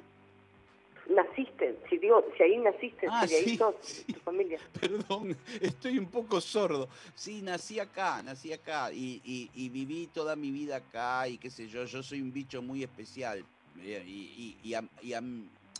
naciste, 1.08 1.78
si 1.90 1.98
digo, 1.98 2.24
si 2.36 2.44
ahí 2.44 2.58
naciste, 2.58 3.08
ah, 3.10 3.28
si 3.28 3.36
ahí 3.36 3.58
sos, 3.58 3.76
tu 4.08 4.20
familia. 4.22 4.60
Perdón, 4.80 5.38
estoy 5.62 5.98
un 5.98 6.08
poco 6.08 6.42
sordo. 6.42 6.90
Sí, 7.14 7.42
nací 7.42 7.80
acá, 7.80 8.22
nací 8.24 8.54
acá 8.54 8.92
y, 8.92 9.22
y, 9.54 9.70
viví 9.70 10.08
toda 10.08 10.36
mi 10.36 10.52
vida 10.52 10.78
acá 10.78 11.28
y 11.28 11.38
qué 11.38 11.50
sé 11.50 11.68
yo, 11.68 11.86
yo 11.86 12.02
soy 12.02 12.22
un 12.22 12.32
bicho 12.32 12.62
muy 12.62 12.84
especial. 12.84 13.44
Y, 13.84 14.58
y 14.64 14.74
a, 14.74 14.80
a, 14.80 15.22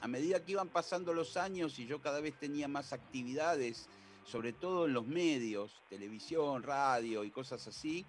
medida 0.08 0.44
que 0.44 0.54
iban 0.54 0.70
pasando 0.70 1.14
los 1.14 1.38
años 1.38 1.80
y 1.80 1.86
yo 1.86 2.02
cada 2.02 2.22
vez 2.22 2.38
tenía 2.40 2.68
más 2.68 2.94
actividades, 2.94 3.88
sobre 4.26 4.54
todo 4.54 4.86
en 4.86 4.94
los 4.94 5.06
medios, 5.08 5.72
televisión, 5.90 6.64
radio 6.64 7.24
y 7.24 7.32
cosas 7.32 7.68
así, 7.68 8.06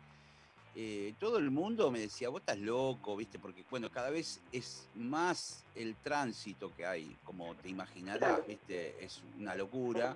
eh, 0.78 1.14
todo 1.18 1.38
el 1.38 1.50
mundo 1.50 1.90
me 1.90 2.00
decía, 2.00 2.28
vos 2.28 2.40
estás 2.40 2.58
loco, 2.58 3.16
¿viste? 3.16 3.38
Porque, 3.38 3.64
bueno, 3.70 3.90
cada 3.90 4.10
vez 4.10 4.42
es 4.52 4.86
más 4.94 5.64
el 5.74 5.96
tránsito 5.96 6.70
que 6.76 6.84
hay, 6.84 7.16
como 7.24 7.54
te 7.54 7.70
imaginarás, 7.70 8.46
¿viste? 8.46 9.02
Es 9.02 9.22
una 9.38 9.54
locura. 9.54 10.14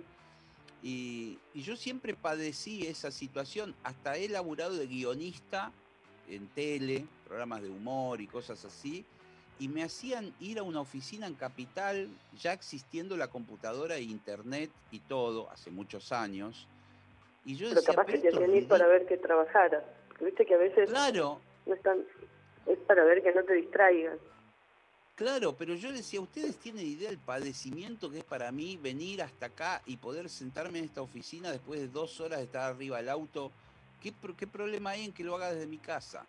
Y, 0.83 1.39
yo 1.55 1.77
siempre 1.77 2.15
padecí 2.15 2.87
esa 2.87 3.11
situación, 3.11 3.75
hasta 3.83 4.19
he 4.19 4.29
laburado 4.29 4.75
de 4.77 4.87
guionista 4.87 5.73
en 6.29 6.47
tele, 6.49 7.07
programas 7.27 7.63
de 7.63 7.71
humor 7.71 8.21
y 8.21 8.27
cosas 8.27 8.63
así, 8.67 9.07
y 9.61 9.69
me 9.69 9.85
hacían 9.85 10.33
ir 10.41 10.59
a 10.59 10.63
una 10.63 10.81
oficina 10.81 11.27
en 11.27 11.35
Capital, 11.35 12.09
ya 12.41 12.55
existiendo 12.55 13.15
la 13.19 13.29
computadora 13.29 13.97
e 13.97 14.03
internet 14.03 14.71
y 14.91 15.01
todo, 15.01 15.51
hace 15.51 15.71
muchos 15.71 16.13
años. 16.13 16.67
Y 17.45 17.57
yo 17.57 17.69
Pero 17.69 17.83
capaz 17.83 18.07
que 18.07 18.19
te 18.19 18.57
ir 18.57 18.67
para 18.67 18.87
ver 18.87 19.07
que 19.07 19.19
trabajara. 19.19 19.85
Viste 20.19 20.47
que 20.47 20.55
a 20.55 20.59
veces 20.59 20.89
claro. 20.89 21.41
no 21.67 21.75
están, 21.75 21.99
es 22.67 22.79
para 22.87 23.05
ver 23.05 23.23
que 23.23 23.33
no 23.33 23.45
te 23.45 23.53
distraigan. 23.53 24.19
Claro, 25.15 25.55
pero 25.55 25.75
yo 25.75 25.93
decía, 25.93 26.23
¿ustedes 26.23 26.57
tienen 26.57 26.87
idea 26.87 27.11
del 27.11 27.19
padecimiento 27.19 28.11
que 28.11 28.21
es 28.21 28.25
para 28.25 28.51
mí 28.53 28.79
venir 28.83 29.21
hasta 29.21 29.47
acá 29.47 29.83
y 29.85 29.99
poder 29.99 30.31
sentarme 30.31 30.79
en 30.79 30.87
esta 30.87 31.03
oficina 31.03 31.51
después 31.51 31.81
de 31.81 31.89
dos 31.89 32.19
horas 32.21 32.39
de 32.39 32.47
estar 32.47 32.63
arriba 32.63 32.97
del 32.97 33.11
auto? 33.11 33.53
¿Qué, 34.03 34.15
qué 34.39 34.47
problema 34.47 34.91
hay 34.91 35.05
en 35.05 35.13
que 35.13 35.23
lo 35.23 35.37
haga 35.37 35.53
desde 35.53 35.67
mi 35.67 35.77
casa? 35.77 36.25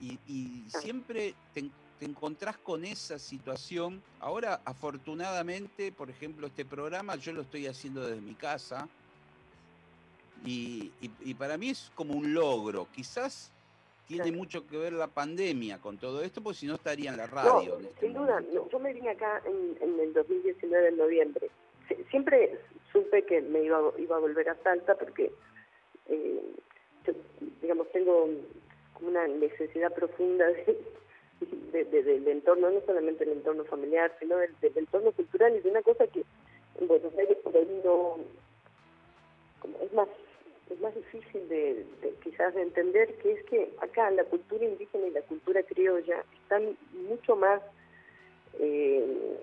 Y, 0.00 0.64
siempre 0.68 1.34
te, 1.54 1.70
encontrás 2.00 2.56
con 2.58 2.84
esa 2.84 3.18
situación. 3.18 4.02
Ahora, 4.20 4.60
afortunadamente, 4.64 5.92
por 5.92 6.10
ejemplo, 6.10 6.46
este 6.46 6.64
programa 6.64 7.16
yo 7.16 7.32
lo 7.32 7.42
estoy 7.42 7.66
haciendo 7.66 8.06
desde 8.06 8.20
mi 8.20 8.34
casa. 8.34 8.88
Y, 10.44 10.92
y 11.00 11.34
para 11.34 11.56
mí 11.56 11.70
es 11.70 11.90
como 11.94 12.14
un 12.14 12.34
logro. 12.34 12.86
Quizás 12.94 13.50
tiene 14.06 14.32
mucho 14.32 14.66
que 14.66 14.76
ver 14.76 14.92
la 14.92 15.08
pandemia 15.08 15.78
con 15.78 15.98
todo 15.98 16.22
esto, 16.22 16.40
porque 16.40 16.58
si 16.58 16.66
no 16.66 16.74
estaría 16.74 17.10
en 17.10 17.16
la 17.16 17.26
radio. 17.26 17.78
Este 17.78 18.06
sin 18.06 18.14
duda, 18.14 18.42
yo 18.70 18.78
me 18.78 18.92
vine 18.92 19.10
acá 19.10 19.42
en, 19.44 20.00
el 20.00 20.12
2019, 20.12 20.88
en 20.88 20.96
noviembre. 20.96 21.50
Siempre 22.10 22.58
supe 22.92 23.24
que 23.24 23.40
me 23.40 23.64
iba, 23.64 23.80
iba 23.98 24.16
a 24.16 24.20
volver 24.20 24.48
a 24.48 24.56
Salta 24.62 24.94
porque, 24.96 25.32
eh, 26.08 26.54
digamos, 27.60 27.90
tengo 27.92 28.28
una 29.00 29.26
necesidad 29.26 29.92
profunda 29.94 30.46
de, 30.46 31.84
del 31.84 32.28
entorno, 32.28 32.70
no 32.70 32.80
solamente 32.86 33.24
el 33.24 33.32
entorno 33.32 33.64
familiar, 33.64 34.14
sino 34.18 34.36
del, 34.36 34.54
entorno 34.62 35.12
cultural. 35.12 35.54
Y 35.56 35.60
de 35.60 35.70
una 35.70 35.82
cosa 35.82 36.06
que 36.06 36.24
en 36.80 36.88
Buenos 36.88 37.16
Aires 37.16 37.38
por 37.42 37.56
ahí 37.56 37.80
no... 37.84 38.18
Como 39.60 39.78
es 39.80 39.92
más 39.92 40.08
es 40.70 40.80
más 40.80 40.94
difícil 40.94 41.48
de, 41.48 41.86
quizás 42.22 42.54
de 42.54 42.62
entender, 42.62 43.14
que 43.18 43.32
es 43.32 43.44
que 43.44 43.70
acá 43.80 44.10
la 44.10 44.24
cultura 44.24 44.64
indígena 44.64 45.06
y 45.06 45.10
la 45.12 45.22
cultura 45.22 45.62
criolla 45.62 46.24
están 46.42 46.76
mucho 47.08 47.36
más, 47.36 47.62
eh, 48.58 49.38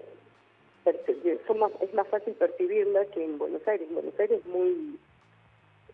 son 1.48 1.60
más, 1.60 1.72
es 1.79 1.93
más 1.93 2.07
fácil 2.10 2.33
percibirla 2.33 3.05
que 3.05 3.24
en 3.24 3.38
Buenos 3.38 3.65
Aires. 3.67 3.88
En 3.88 3.95
Buenos 3.95 4.19
Aires 4.19 4.39
es 4.39 4.45
muy 4.45 5.00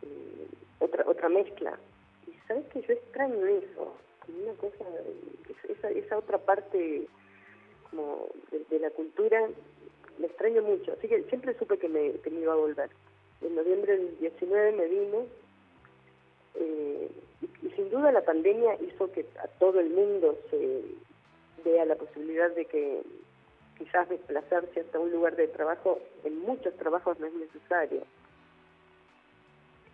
eh, 0.01 0.47
otra 0.79 1.03
otra 1.07 1.29
mezcla. 1.29 1.77
Y 2.29 2.47
sabes 2.47 2.65
que 2.67 2.81
yo 2.81 2.93
extraño 2.93 3.45
eso, 3.45 3.93
una 4.27 4.53
cosa, 4.53 4.85
esa, 5.67 5.89
esa 5.89 6.17
otra 6.17 6.37
parte 6.37 7.07
como 7.89 8.27
de, 8.69 8.79
la 8.79 8.91
cultura, 8.91 9.49
me 10.19 10.27
extraño 10.27 10.61
mucho. 10.61 10.93
Así 10.93 11.07
que 11.07 11.23
siempre 11.23 11.57
supe 11.57 11.77
que 11.77 11.89
me, 11.89 12.13
que 12.19 12.29
me 12.29 12.41
iba 12.41 12.53
a 12.53 12.57
volver 12.57 12.89
en 13.41 13.55
noviembre 13.55 13.97
del 13.97 14.17
19 14.19 14.71
me 14.73 14.85
vino 14.87 15.25
eh, 16.55 17.09
y, 17.41 17.69
sin 17.69 17.89
duda 17.89 18.11
la 18.11 18.23
pandemia 18.23 18.75
hizo 18.81 19.11
que 19.11 19.25
a 19.41 19.47
todo 19.59 19.79
el 19.79 19.89
mundo 19.89 20.37
se 20.49 20.81
vea 21.63 21.85
la 21.85 21.95
posibilidad 21.95 22.53
de 22.53 22.65
que 22.65 23.01
quizás 23.77 24.09
desplazarse 24.09 24.81
hasta 24.81 24.99
un 24.99 25.11
lugar 25.11 25.35
de 25.35 25.47
trabajo 25.47 25.99
en 26.23 26.39
muchos 26.39 26.75
trabajos 26.75 27.17
no 27.19 27.27
es 27.27 27.33
necesario. 27.33 28.01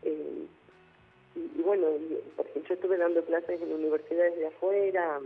Eh, 0.01 0.47
y, 1.35 1.61
bueno, 1.61 1.87
porque 2.35 2.61
yo 2.67 2.73
estuve 2.73 2.97
dando 2.97 3.23
clases 3.25 3.61
en 3.61 3.73
universidades 3.73 4.35
de 4.37 4.47
afuera, 4.47 5.19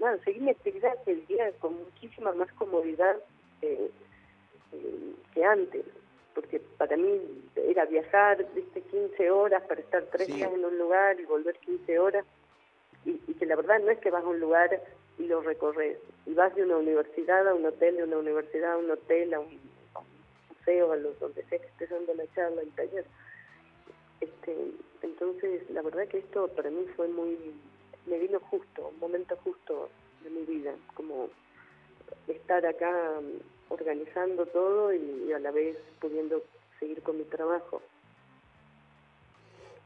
nada, 0.00 0.18
seguí 0.24 0.40
mi 0.40 0.50
actividad 0.50 0.96
el 1.06 1.26
día 1.26 1.50
con 1.58 1.74
muchísima 1.74 2.32
más 2.32 2.52
comodidad 2.52 3.16
eh, 3.62 3.90
que 5.34 5.44
antes 5.44 5.84
porque 6.36 6.60
para 6.76 6.98
mí 6.98 7.18
era 7.56 7.86
viajar, 7.86 8.46
viste, 8.54 8.82
15 8.82 9.30
horas 9.30 9.62
para 9.62 9.80
estar 9.80 10.04
tres 10.12 10.28
días 10.28 10.52
en 10.52 10.66
un 10.66 10.78
lugar 10.78 11.18
y 11.18 11.24
volver 11.24 11.56
15 11.60 11.98
horas, 11.98 12.26
y, 13.06 13.16
que 13.16 13.46
la 13.46 13.56
verdad 13.56 13.80
no 13.80 13.90
es 13.90 13.98
que 14.00 14.10
vas 14.10 14.22
a 14.22 14.28
un 14.28 14.38
lugar 14.38 14.82
y 15.18 15.24
lo 15.24 15.40
recorres, 15.40 15.96
y 16.26 16.34
vas 16.34 16.54
de 16.54 16.64
una 16.64 16.76
universidad 16.76 17.48
a 17.48 17.54
un 17.54 17.64
hotel, 17.64 17.96
de 17.96 18.04
una 18.04 18.18
universidad 18.18 18.74
a 18.74 18.76
un 18.76 18.90
hotel, 18.90 19.32
a 19.32 19.40
un, 19.40 19.58
museo, 20.50 20.92
a 20.92 20.96
los 20.96 21.18
donde 21.18 21.42
sea 21.44 21.58
que 21.58 21.68
estés 21.68 21.88
dando 21.88 22.12
la 22.12 22.26
charla, 22.34 22.60
el 22.60 22.70
taller. 22.72 23.06
Entonces, 25.18 25.62
la 25.70 25.80
verdad 25.80 26.06
que 26.08 26.18
esto 26.18 26.46
para 26.48 26.68
mí 26.68 26.84
fue 26.94 27.08
muy, 27.08 27.38
me 28.04 28.18
vino 28.18 28.38
justo, 28.38 28.88
un 28.88 28.98
momento 28.98 29.34
justo 29.42 29.88
de 30.22 30.28
mi 30.28 30.44
vida, 30.44 30.74
como 30.92 31.30
estar 32.28 32.66
acá 32.66 32.92
organizando 33.70 34.44
todo 34.44 34.92
y, 34.92 35.32
a 35.32 35.38
la 35.38 35.50
vez 35.52 35.78
pudiendo 36.02 36.42
seguir 36.78 37.02
con 37.02 37.16
mi 37.16 37.24
trabajo. 37.24 37.80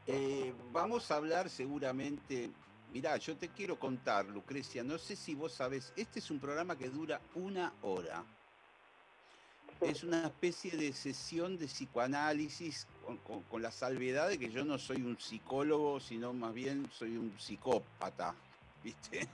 Eh, 0.05 0.51
vamos 0.73 1.09
a 1.11 1.15
hablar 1.15 1.49
seguramente, 1.49 2.49
mirá, 2.91 3.15
yo 3.15 3.37
te 3.37 3.47
quiero 3.47 3.79
contar, 3.79 4.25
Lucrecia, 4.25 4.83
no 4.83 4.97
sé 4.97 5.15
si 5.15 5.33
vos 5.33 5.53
sabés, 5.53 5.93
este 5.95 6.19
es 6.19 6.29
un 6.29 6.41
programa 6.41 6.77
que 6.77 6.89
dura 6.89 7.21
una 7.35 7.71
hora. 7.83 8.25
Es 9.79 10.03
una 10.03 10.27
especie 10.27 10.77
de 10.77 10.91
sesión 10.93 11.57
de 11.57 11.65
psicoanálisis 11.65 12.85
con, 13.05 13.43
con 13.43 13.61
la 13.61 13.71
salvedad 13.71 14.29
de 14.29 14.37
que 14.37 14.49
yo 14.49 14.63
no 14.63 14.77
soy 14.77 14.97
un 14.97 15.19
psicólogo, 15.19 15.99
sino 15.99 16.33
más 16.33 16.53
bien 16.53 16.87
soy 16.91 17.17
un 17.17 17.33
psicópata, 17.39 18.35
¿viste? 18.83 19.27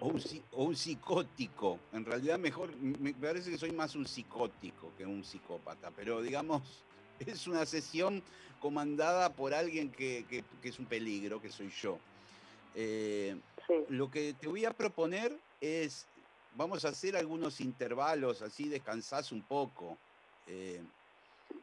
O, 0.00 0.08
un, 0.64 0.76
psicótico. 0.76 1.78
En 1.92 2.04
realidad 2.04 2.38
mejor, 2.38 2.76
me 2.76 3.14
parece 3.14 3.50
que 3.50 3.58
soy 3.58 3.72
más 3.72 3.94
un 3.94 4.06
psicótico 4.06 4.92
que 4.96 5.06
un 5.06 5.24
psicópata, 5.24 5.90
pero 5.90 6.20
digamos, 6.20 6.62
es 7.20 7.46
una 7.46 7.64
sesión 7.64 8.22
comandada 8.60 9.32
por 9.32 9.54
alguien 9.54 9.90
que, 9.90 10.44
es 10.62 10.78
un 10.78 10.86
peligro, 10.86 11.40
que 11.40 11.50
soy 11.50 11.70
yo. 11.70 11.98
Eh, 12.74 13.36
lo 13.88 14.10
que 14.10 14.34
te 14.34 14.48
voy 14.48 14.64
a 14.64 14.72
proponer 14.72 15.34
es, 15.60 16.06
vamos 16.54 16.84
a 16.84 16.88
hacer 16.88 17.16
algunos 17.16 17.60
intervalos, 17.60 18.42
así 18.42 18.68
descansás 18.68 19.32
un 19.32 19.42
poco. 19.42 19.96
Eh, 20.46 20.82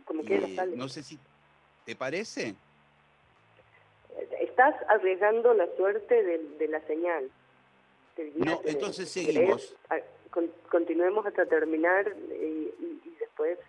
Como 0.05 0.23
quieras, 0.23 0.49
No 0.75 0.87
sé 0.89 1.03
si, 1.03 1.19
¿te 1.85 1.95
parece? 1.95 2.55
Estás 4.39 4.75
arriesgando 4.87 5.53
la 5.53 5.67
suerte 5.75 6.23
de 6.23 6.67
la 6.67 6.79
señal. 6.87 7.29
No, 8.35 8.61
entonces 8.65 9.09
seguimos. 9.09 9.75
continuemos 10.69 11.25
hasta 11.25 11.45
terminar 11.45 12.13
y, 12.31 12.71
después, 13.19 13.59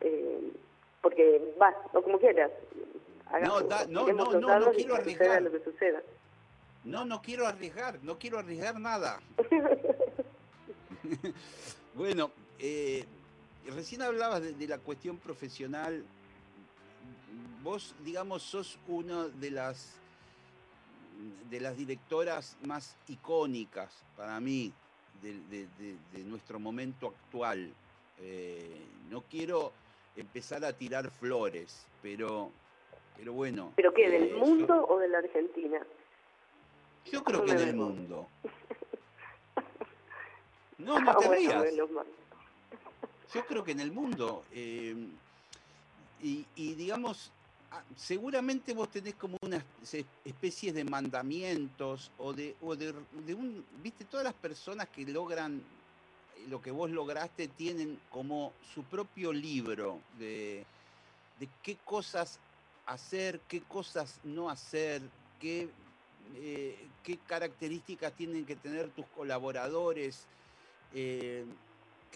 eh, 0.00 0.52
porque 1.00 1.54
va, 1.60 1.74
o 1.92 2.02
como 2.02 2.18
quieras. 2.18 2.50
no, 3.42 3.60
no, 3.88 4.12
no, 4.12 4.32
no, 4.40 4.60
no 4.60 4.70
quiero 4.72 4.96
arriesgar. 4.96 5.42
Lo 5.42 5.50
que 5.50 5.60
suceda. 5.60 6.02
No, 6.84 7.04
no 7.04 7.22
quiero 7.22 7.46
arriesgar, 7.46 8.02
no 8.02 8.18
quiero 8.18 8.38
arriesgar 8.38 8.78
nada. 8.78 9.20
bueno, 11.94 12.30
eh, 12.58 13.04
recién 13.70 14.02
hablabas 14.02 14.42
de, 14.42 14.52
de, 14.52 14.66
la 14.68 14.78
cuestión 14.78 15.18
profesional. 15.18 16.04
Vos, 17.62 17.94
digamos, 18.04 18.42
sos 18.42 18.78
uno 18.88 19.28
de 19.28 19.50
las 19.50 20.02
de 21.50 21.60
las 21.60 21.76
directoras 21.76 22.56
más 22.64 22.96
icónicas 23.08 23.92
para 24.16 24.40
mí 24.40 24.72
de, 25.22 26.24
nuestro 26.24 26.58
momento 26.58 27.08
actual. 27.08 27.72
Eh, 28.20 28.80
no 29.10 29.22
quiero 29.22 29.72
empezar 30.16 30.64
a 30.64 30.72
tirar 30.72 31.10
flores, 31.10 31.86
pero, 32.00 32.50
pero 33.16 33.32
bueno. 33.32 33.72
¿Pero 33.76 33.92
qué, 33.94 34.10
del 34.10 34.30
eh, 34.30 34.34
mundo 34.34 34.86
o 34.88 34.98
de 34.98 35.08
la 35.08 35.18
Argentina? 35.18 35.80
Yo 37.10 37.22
creo 37.22 37.44
que 37.44 37.54
del 37.54 37.76
mundo. 37.76 38.28
No, 40.78 40.98
no 40.98 41.16
te 41.16 41.28
rías. 41.28 41.64
Yo 43.34 43.46
creo 43.46 43.64
que 43.64 43.72
en 43.72 43.80
el 43.80 43.92
mundo. 43.92 44.44
Eh, 44.52 44.94
y, 46.22 46.74
digamos, 46.74 47.32
Ah, 47.74 47.82
seguramente 47.96 48.74
vos 48.74 48.90
tenés 48.90 49.14
como 49.14 49.38
unas 49.40 49.64
especies 50.26 50.74
de 50.74 50.84
mandamientos 50.84 52.10
o 52.18 52.34
de, 52.34 52.54
o 52.60 52.76
de, 52.76 52.92
un, 53.34 53.64
viste, 53.82 54.04
todas 54.04 54.24
las 54.24 54.34
personas 54.34 54.88
que 54.90 55.06
logran 55.06 55.62
lo 56.48 56.60
que 56.60 56.70
vos 56.70 56.90
lograste 56.90 57.48
tienen 57.48 57.98
como 58.10 58.52
su 58.74 58.82
propio 58.84 59.32
libro 59.32 60.00
de, 60.18 60.66
de 61.40 61.48
qué 61.62 61.78
cosas 61.82 62.38
hacer, 62.84 63.40
qué 63.48 63.62
cosas 63.62 64.20
no 64.22 64.50
hacer, 64.50 65.00
qué, 65.40 65.70
eh, 66.34 66.76
qué 67.02 67.16
características 67.26 68.12
tienen 68.12 68.44
que 68.44 68.56
tener 68.56 68.90
tus 68.90 69.06
colaboradores, 69.16 70.26
eh, 70.92 71.46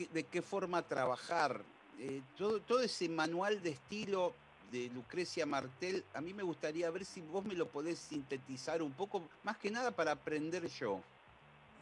de 0.05 0.25
qué 0.25 0.43
forma 0.43 0.83
trabajar. 0.83 1.61
Eh, 1.99 2.21
todo, 2.37 2.61
todo 2.61 2.81
ese 2.81 3.09
manual 3.09 3.63
de 3.63 3.71
estilo 3.71 4.35
de 4.71 4.91
Lucrecia 4.95 5.47
Martel, 5.47 6.05
a 6.15 6.21
mí 6.21 6.35
me 6.35 6.43
gustaría 6.43 6.91
ver 6.91 7.05
si 7.05 7.23
vos 7.23 7.45
me 7.45 7.55
lo 7.55 7.67
podés 7.67 7.99
sintetizar 7.99 8.83
un 8.83 8.93
poco, 8.93 9.23
más 9.45 9.57
que 9.59 9.71
nada 9.71 9.91
para 9.93 10.13
aprender 10.13 10.67
yo 10.67 11.01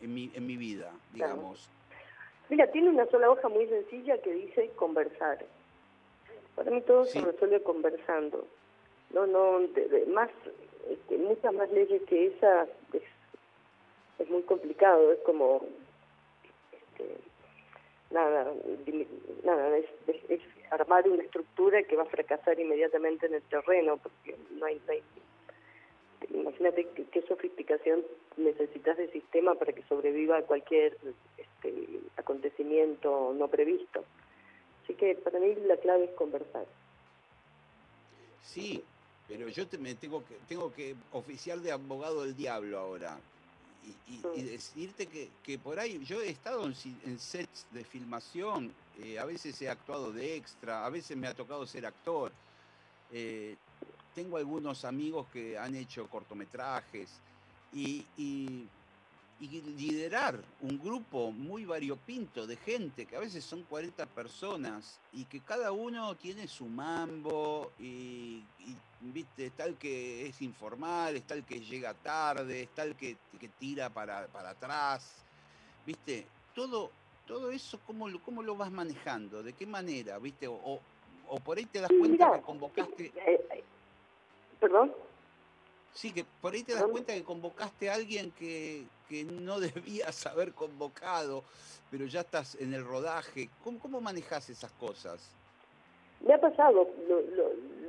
en 0.00 0.14
mi, 0.14 0.30
en 0.34 0.46
mi 0.46 0.56
vida, 0.56 0.92
digamos. 1.12 1.68
Mira, 2.50 2.70
tiene 2.70 2.90
una 2.90 3.06
sola 3.06 3.30
hoja 3.30 3.48
muy 3.48 3.66
sencilla 3.66 4.20
que 4.20 4.32
dice 4.32 4.70
conversar. 4.76 5.44
Para 6.54 6.70
mí 6.70 6.80
todo 6.82 7.04
se 7.06 7.20
resuelve 7.20 7.62
conversando. 7.62 8.46
No, 9.10 9.26
no, 9.26 9.60
más, 10.08 10.30
este, 10.88 11.18
muchas 11.18 11.54
más 11.54 11.70
leyes 11.70 12.02
que 12.02 12.26
esa 12.26 12.64
es, 12.92 13.02
es 14.18 14.30
muy 14.30 14.42
complicado. 14.42 15.12
Es 15.12 15.20
como 15.20 15.64
este, 16.72 17.16
nada, 18.14 18.54
nada 19.42 19.76
es, 19.76 20.40
armar 20.70 21.06
una 21.08 21.22
estructura 21.22 21.82
que 21.82 21.96
va 21.96 22.04
a 22.04 22.06
fracasar 22.06 22.58
inmediatamente 22.58 23.26
en 23.26 23.34
el 23.34 23.42
terreno, 23.42 23.98
porque 23.98 24.36
no 24.52 24.66
hay, 24.66 24.80
imagínate 26.30 26.88
qué, 27.12 27.22
sofisticación 27.22 28.04
necesitas 28.36 28.96
de 28.96 29.10
sistema 29.10 29.54
para 29.54 29.72
que 29.72 29.82
sobreviva 29.82 30.42
cualquier 30.42 30.96
este, 31.36 32.00
acontecimiento 32.16 33.34
no 33.36 33.48
previsto. 33.48 34.04
Así 34.82 34.94
que 34.94 35.14
para 35.16 35.38
mí 35.38 35.54
la 35.66 35.76
clave 35.76 36.04
es 36.04 36.10
conversar. 36.12 36.66
Sí, 38.42 38.82
pero 39.28 39.48
yo 39.48 39.66
te, 39.66 39.78
me 39.78 39.94
tengo 39.94 40.24
que 40.24 40.36
tengo 40.48 40.72
que 40.72 40.94
oficiar 41.12 41.58
de 41.58 41.72
abogado 41.72 42.22
del 42.22 42.36
diablo 42.36 42.78
ahora 42.78 43.18
y, 44.08 44.18
mm. 44.18 44.46
decirte 44.46 45.06
que, 45.06 45.30
que, 45.42 45.58
por 45.58 45.78
ahí 45.78 46.02
yo 46.04 46.20
he 46.20 46.30
estado 46.30 46.64
en, 46.64 47.18
sets 47.18 47.66
de 47.70 47.84
filmación, 47.84 48.72
eh, 49.02 49.18
a 49.18 49.24
veces 49.24 49.60
he 49.62 49.68
actuado 49.68 50.12
de 50.12 50.36
extra, 50.36 50.84
a 50.84 50.90
veces 50.90 51.16
me 51.16 51.26
ha 51.26 51.34
tocado 51.34 51.66
ser 51.66 51.86
actor. 51.86 52.32
Eh, 53.12 53.56
tengo 54.14 54.36
algunos 54.36 54.84
amigos 54.84 55.26
que 55.32 55.58
han 55.58 55.74
hecho 55.74 56.08
cortometrajes 56.08 57.10
y, 57.72 58.06
y 58.16 58.68
liderar 59.40 60.38
un 60.62 60.78
grupo 60.78 61.30
muy 61.32 61.64
variopinto 61.64 62.46
de 62.46 62.56
gente, 62.56 63.06
que 63.06 63.16
a 63.16 63.20
veces 63.20 63.44
son 63.44 63.62
40 63.64 64.06
personas, 64.06 65.00
y 65.12 65.24
que 65.24 65.40
cada 65.40 65.72
uno 65.72 66.14
tiene 66.16 66.46
su 66.46 66.66
mambo, 66.66 67.72
y, 67.78 68.42
viste, 69.00 69.46
está 69.46 69.64
el 69.64 69.76
que 69.76 70.26
es 70.26 70.40
informal, 70.42 71.16
está 71.16 71.34
el 71.34 71.44
que 71.44 71.60
llega 71.60 71.94
tarde, 71.94 72.62
está 72.62 72.84
el 72.84 72.94
que, 72.94 73.16
que 73.38 73.48
tira 73.48 73.90
para, 73.90 74.26
para 74.28 74.50
atrás, 74.50 75.24
viste, 75.84 76.26
todo, 76.54 76.90
todo 77.26 77.50
eso, 77.50 77.78
¿cómo, 77.86 78.06
¿cómo 78.24 78.42
lo 78.42 78.56
vas 78.56 78.70
manejando? 78.70 79.42
¿De 79.42 79.52
qué 79.52 79.66
manera? 79.66 80.18
¿Viste? 80.18 80.46
O, 80.46 80.80
o 81.28 81.40
por 81.40 81.58
ahí 81.58 81.66
te 81.66 81.80
das 81.80 81.90
cuenta 81.98 82.32
que 82.32 82.42
convocaste... 82.42 83.06
Eh, 83.06 83.46
eh, 83.50 83.64
¿Perdón? 84.60 84.92
Sí, 85.94 86.12
que 86.12 86.24
por 86.42 86.52
ahí 86.52 86.64
te 86.64 86.74
das 86.74 86.84
cuenta 86.84 87.14
que 87.14 87.22
convocaste 87.22 87.88
a 87.88 87.94
alguien 87.94 88.32
que, 88.32 88.84
que 89.08 89.24
no 89.24 89.60
debías 89.60 90.26
haber 90.26 90.52
convocado, 90.52 91.44
pero 91.90 92.04
ya 92.06 92.20
estás 92.20 92.56
en 92.60 92.74
el 92.74 92.84
rodaje. 92.84 93.48
¿Cómo, 93.62 93.78
cómo 93.78 94.00
manejas 94.00 94.50
esas 94.50 94.72
cosas? 94.72 95.30
Me 96.20 96.34
ha 96.34 96.40
pasado. 96.40 96.88
Lo, 97.08 97.20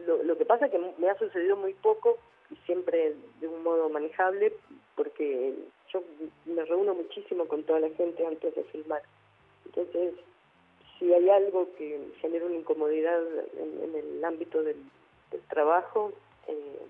lo, 0.05 0.23
lo, 0.23 0.37
que 0.37 0.45
pasa 0.45 0.67
es 0.67 0.71
que 0.71 0.93
me 0.97 1.09
ha 1.09 1.17
sucedido 1.17 1.57
muy 1.57 1.73
poco 1.73 2.17
y 2.51 2.55
siempre 2.65 3.15
de 3.39 3.47
un 3.47 3.63
modo 3.63 3.89
manejable, 3.89 4.53
porque 4.95 5.55
yo 5.91 6.03
me 6.45 6.63
reúno 6.63 6.93
muchísimo 6.93 7.47
con 7.47 7.63
toda 7.63 7.79
la 7.79 7.89
gente 7.89 8.25
antes 8.25 8.53
de 8.53 8.63
filmar. 8.65 9.01
Entonces, 9.65 10.13
si 10.99 11.11
hay 11.11 11.27
algo 11.29 11.67
que 11.75 12.11
genera 12.21 12.45
una 12.45 12.55
incomodidad 12.55 13.21
en, 13.57 13.95
el 13.95 14.23
ámbito 14.23 14.61
del, 14.61 14.77
del 15.31 15.41
trabajo, 15.47 16.13
eh, 16.47 16.85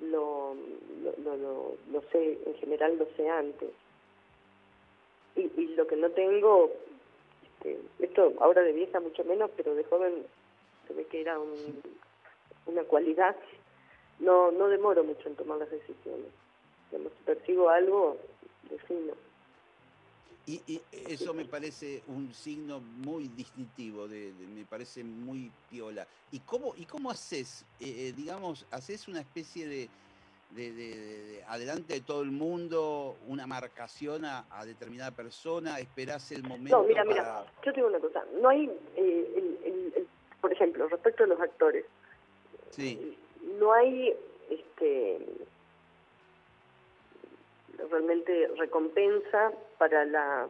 lo, 0.00 0.54
lo, 1.24 1.36
lo, 1.36 1.76
lo, 1.90 2.02
sé, 2.10 2.38
en 2.46 2.54
general 2.56 2.96
lo 2.98 3.06
sé 3.16 3.28
antes. 3.28 3.70
Y, 5.36 5.50
y 5.56 5.66
lo 5.74 5.86
que 5.86 5.96
no 5.96 6.10
tengo, 6.10 6.70
este, 7.42 7.78
esto 8.00 8.32
ahora 8.40 8.62
de 8.62 8.72
vieja 8.72 9.00
mucho 9.00 9.24
menos, 9.24 9.50
pero 9.56 9.74
de 9.74 9.84
joven 9.84 10.26
se 10.86 10.94
ve 10.94 11.04
que 11.06 11.20
era 11.20 11.38
un, 11.38 11.80
una 12.66 12.84
cualidad, 12.84 13.36
no, 14.18 14.50
no 14.52 14.68
demoro 14.68 15.04
mucho 15.04 15.28
en 15.28 15.36
tomar 15.36 15.58
las 15.58 15.70
decisiones. 15.70 16.28
si 16.90 17.24
persigo 17.24 17.68
algo, 17.68 18.16
defino. 18.70 19.14
Y, 20.46 20.60
y, 20.66 20.80
eso 21.08 21.32
me 21.34 21.44
parece 21.44 22.02
un 22.08 22.32
signo 22.34 22.80
muy 22.80 23.28
distintivo, 23.28 24.08
de, 24.08 24.32
me 24.54 24.64
parece 24.64 25.04
muy 25.04 25.50
piola. 25.70 26.06
¿Y 26.32 26.40
cómo, 26.40 26.74
y 26.76 26.84
cómo 26.84 27.10
haces, 27.10 27.64
eh, 27.78 28.08
eh, 28.08 28.12
digamos, 28.16 28.66
haces 28.70 29.06
una 29.06 29.20
especie 29.20 29.68
de, 29.68 29.88
de, 30.50 31.44
adelante 31.48 31.94
de 31.94 32.00
todo 32.00 32.22
el 32.22 32.32
mundo, 32.32 33.16
una 33.28 33.46
marcación 33.46 34.24
a, 34.24 34.44
determinada 34.64 35.12
persona, 35.12 35.78
esperás 35.78 36.32
el 36.32 36.42
momento 36.42 36.76
No, 36.76 36.88
mira, 36.88 37.04
mira, 37.04 37.44
yo 37.64 37.72
tengo 37.72 37.88
una 37.88 38.00
cosa, 38.00 38.24
no 38.40 38.48
hay, 38.48 38.70
eh, 38.96 39.60
el, 39.64 40.06
por 40.40 40.52
ejemplo, 40.52 40.88
respecto 40.88 41.24
a 41.24 41.26
los 41.28 41.40
actores, 41.40 41.84
sí. 42.70 43.16
no 43.60 43.72
hay, 43.72 44.12
este 44.50 45.20
realmente 47.90 48.48
recompensa 48.56 49.52
para 49.78 50.04
la, 50.04 50.48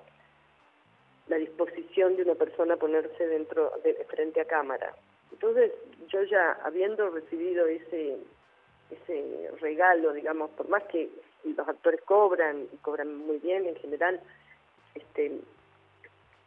la 1.28 1.36
disposición 1.36 2.16
de 2.16 2.22
una 2.22 2.34
persona 2.34 2.74
a 2.74 2.78
ponerse 2.78 3.26
dentro 3.26 3.72
de 3.84 3.94
frente 4.08 4.40
a 4.40 4.44
cámara. 4.44 4.94
Entonces, 5.32 5.72
yo 6.08 6.22
ya 6.24 6.52
habiendo 6.64 7.10
recibido 7.10 7.66
ese 7.66 8.18
ese 8.92 9.50
regalo, 9.60 10.12
digamos, 10.12 10.50
por 10.50 10.68
más 10.68 10.82
que 10.84 11.08
los 11.44 11.66
actores 11.66 12.00
cobran 12.02 12.68
y 12.72 12.76
cobran 12.78 13.16
muy 13.16 13.38
bien 13.38 13.66
en 13.66 13.76
general, 13.76 14.20
este 14.94 15.40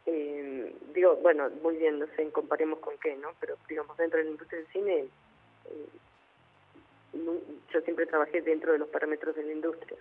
eh, 0.06 0.76
digo, 0.94 1.16
bueno, 1.16 1.50
muy 1.62 1.76
bien, 1.76 1.98
no 1.98 2.06
sé, 2.14 2.30
comparemos 2.30 2.78
con 2.78 2.96
qué, 2.98 3.16
¿no? 3.16 3.30
Pero 3.40 3.56
digamos, 3.68 3.96
dentro 3.96 4.18
de 4.18 4.24
la 4.24 4.30
industria 4.30 4.60
del 4.60 4.72
cine, 4.72 5.08
eh, 5.64 5.88
yo 7.72 7.80
siempre 7.80 8.06
trabajé 8.06 8.40
dentro 8.42 8.72
de 8.72 8.78
los 8.78 8.88
parámetros 8.88 9.34
de 9.34 9.42
la 9.42 9.52
industria. 9.52 9.98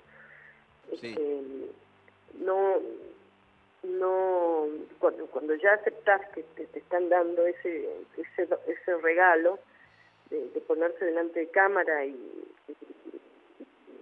Este, 0.91 1.71
no, 2.39 2.78
no, 3.84 4.67
cuando, 5.00 5.26
cuando 5.28 5.56
ya 5.56 5.74
aceptas 5.74 6.21
que 6.30 6.43
te, 6.43 6.67
están 6.78 7.10
dando 7.10 7.45
ese, 7.45 7.89
ese, 8.17 8.48
ese 8.67 8.98
regalo 8.98 9.60
de, 10.30 10.62
ponerse 10.62 11.06
delante 11.06 11.39
de 11.39 11.48
cámara 11.50 12.06
y, 12.06 12.17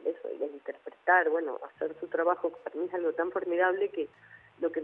eso, 0.05 0.29
y 0.39 0.43
interpretar, 0.43 1.29
bueno, 1.29 1.59
hacer 1.63 1.95
su 1.99 2.07
trabajo, 2.07 2.49
para 2.49 2.75
mí 2.75 2.85
es 2.87 2.93
algo 2.93 3.13
tan 3.13 3.31
formidable 3.31 3.89
que 3.89 4.07
lo 4.59 4.71
que 4.71 4.83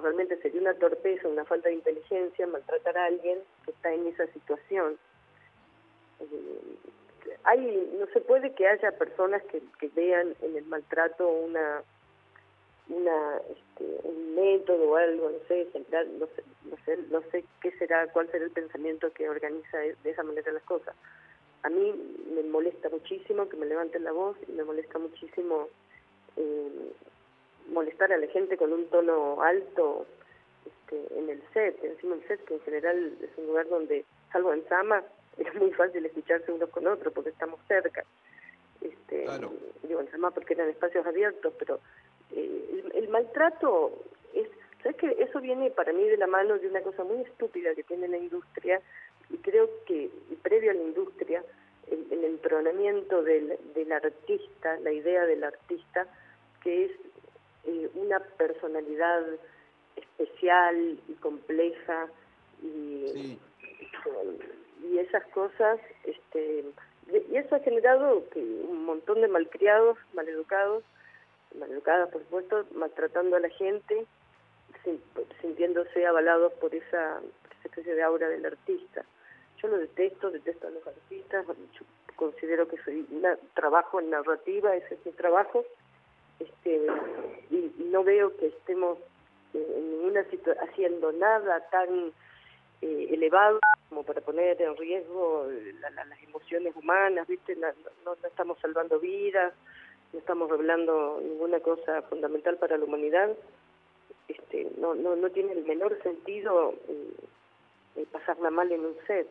realmente 0.00 0.36
sería 0.38 0.60
una 0.60 0.74
torpeza, 0.74 1.28
una 1.28 1.44
falta 1.44 1.68
de 1.68 1.74
inteligencia, 1.74 2.46
maltratar 2.46 2.96
a 2.96 3.06
alguien 3.06 3.38
que 3.64 3.72
está 3.72 3.92
en 3.92 4.06
esa 4.06 4.26
situación. 4.28 4.96
Eh, 6.20 6.76
hay 7.44 7.90
no 7.98 8.06
se 8.06 8.20
puede 8.20 8.54
que 8.54 8.66
haya 8.66 8.92
personas 8.92 9.42
que, 9.44 9.62
que 9.78 9.88
vean 9.88 10.34
en 10.42 10.56
el 10.56 10.64
maltrato 10.66 11.28
una 11.28 11.82
una 12.88 13.36
este, 13.38 14.08
un 14.08 14.34
método 14.34 14.90
o 14.90 14.96
algo 14.96 15.30
no 15.30 15.38
sé 15.48 15.68
no 15.74 16.26
sé 16.26 16.42
no 16.64 16.76
sé 16.84 16.98
no 17.10 17.22
sé 17.30 17.44
qué 17.60 17.70
será 17.72 18.06
cuál 18.08 18.30
será 18.30 18.44
el 18.44 18.50
pensamiento 18.50 19.12
que 19.12 19.28
organiza 19.28 19.78
de 19.78 20.10
esa 20.10 20.22
manera 20.22 20.52
las 20.52 20.62
cosas. 20.64 20.94
A 21.62 21.70
mí 21.70 21.94
me 22.34 22.42
molesta 22.42 22.88
muchísimo 22.88 23.48
que 23.48 23.56
me 23.56 23.66
levanten 23.66 24.02
la 24.02 24.12
voz 24.12 24.36
y 24.48 24.52
me 24.52 24.64
molesta 24.64 24.98
muchísimo 24.98 25.68
eh, 26.36 26.92
molestar 27.68 28.12
a 28.12 28.18
la 28.18 28.26
gente 28.26 28.56
con 28.56 28.72
un 28.72 28.86
tono 28.86 29.40
alto 29.42 30.06
este, 30.66 31.18
en 31.18 31.30
el 31.30 31.42
set 31.52 31.82
encima 31.84 32.16
el 32.16 32.26
set 32.26 32.44
que 32.44 32.54
en 32.54 32.60
general 32.62 33.16
es 33.20 33.30
un 33.36 33.46
lugar 33.46 33.68
donde 33.68 34.04
salvo 34.32 34.52
en 34.52 34.66
Sama 34.68 35.04
es 35.38 35.54
muy 35.54 35.70
fácil 35.72 36.04
escucharse 36.04 36.52
unos 36.52 36.70
con 36.70 36.86
otros 36.86 37.12
porque 37.12 37.30
estamos 37.30 37.60
cerca. 37.66 38.04
Este, 38.80 39.26
Digo, 39.82 40.02
más 40.18 40.32
porque 40.32 40.54
eran 40.54 40.68
espacios 40.68 41.06
abiertos, 41.06 41.52
pero 41.58 41.80
eh, 42.34 42.84
el, 42.94 43.08
maltrato 43.08 43.92
es, 44.34 44.48
¿sabes 44.82 44.96
que 44.96 45.16
Eso 45.22 45.40
viene 45.40 45.70
para 45.70 45.92
mí 45.92 46.04
de 46.04 46.16
la 46.16 46.26
mano 46.26 46.58
de 46.58 46.68
una 46.68 46.80
cosa 46.80 47.04
muy 47.04 47.22
estúpida 47.22 47.74
que 47.74 47.82
tiene 47.82 48.08
la 48.08 48.18
industria 48.18 48.80
y 49.30 49.36
creo 49.38 49.68
que 49.86 50.10
previo 50.42 50.70
a 50.70 50.74
la 50.74 50.82
industria, 50.82 51.44
el, 51.90 52.06
el 52.10 52.24
entronamiento 52.24 53.22
del, 53.22 53.58
del 53.74 53.92
artista, 53.92 54.78
la 54.80 54.92
idea 54.92 55.26
del 55.26 55.44
artista, 55.44 56.06
que 56.62 56.86
es 56.86 56.92
eh, 57.64 57.90
una 57.94 58.18
personalidad 58.20 59.24
especial 59.96 60.98
y 61.08 61.12
compleja 61.14 62.08
y 62.62 63.38
y 64.82 64.98
esas 64.98 65.24
cosas, 65.28 65.78
este, 66.04 66.64
y 67.30 67.36
eso 67.36 67.54
ha 67.54 67.60
generado 67.60 68.28
que 68.30 68.40
un 68.40 68.84
montón 68.84 69.20
de 69.20 69.28
malcriados, 69.28 69.98
maleducados, 70.14 70.82
maleducadas 71.58 72.10
por 72.10 72.22
supuesto, 72.22 72.64
maltratando 72.74 73.36
a 73.36 73.40
la 73.40 73.50
gente, 73.50 74.06
sintiéndose 75.40 76.06
avalados 76.06 76.52
por 76.54 76.74
esa, 76.74 77.20
especie 77.64 77.94
de 77.94 78.02
aura 78.02 78.28
del 78.28 78.44
artista. 78.44 79.04
Yo 79.62 79.68
lo 79.68 79.78
detesto, 79.78 80.30
detesto 80.30 80.66
a 80.66 80.70
los 80.70 80.84
artistas, 80.84 81.46
considero 82.16 82.66
que 82.66 82.76
soy 82.78 83.06
una, 83.10 83.36
trabajo 83.54 84.00
en 84.00 84.10
narrativa, 84.10 84.74
ese 84.74 84.94
es 84.94 85.06
mi 85.06 85.12
trabajo, 85.12 85.64
este, 86.40 86.86
y, 87.50 87.72
no 87.92 88.02
veo 88.02 88.36
que 88.36 88.46
estemos 88.46 88.98
en 89.54 89.90
ninguna 89.90 90.24
situación 90.24 90.68
haciendo 90.68 91.12
nada 91.12 91.60
tan 91.70 92.12
eh, 92.80 93.08
elevado 93.10 93.60
como 93.92 94.04
para 94.04 94.22
poner 94.22 94.60
en 94.62 94.74
riesgo 94.74 95.46
las 95.82 96.22
emociones 96.22 96.74
humanas, 96.74 97.28
¿viste? 97.28 97.54
no, 97.56 98.16
estamos 98.26 98.58
salvando 98.58 98.98
vidas, 98.98 99.52
no 100.14 100.18
estamos 100.18 100.50
revelando 100.50 101.20
ninguna 101.22 101.60
cosa 101.60 102.00
fundamental 102.08 102.56
para 102.56 102.78
la 102.78 102.84
humanidad, 102.86 103.36
este, 104.28 104.66
no, 104.78 104.94
no, 104.94 105.14
no 105.14 105.28
tiene 105.28 105.52
el 105.52 105.66
menor 105.66 106.02
sentido 106.02 106.74
eh, 106.88 108.06
pasarla 108.10 108.48
mal 108.48 108.72
en 108.72 108.80
un 108.80 108.96
set. 109.06 109.28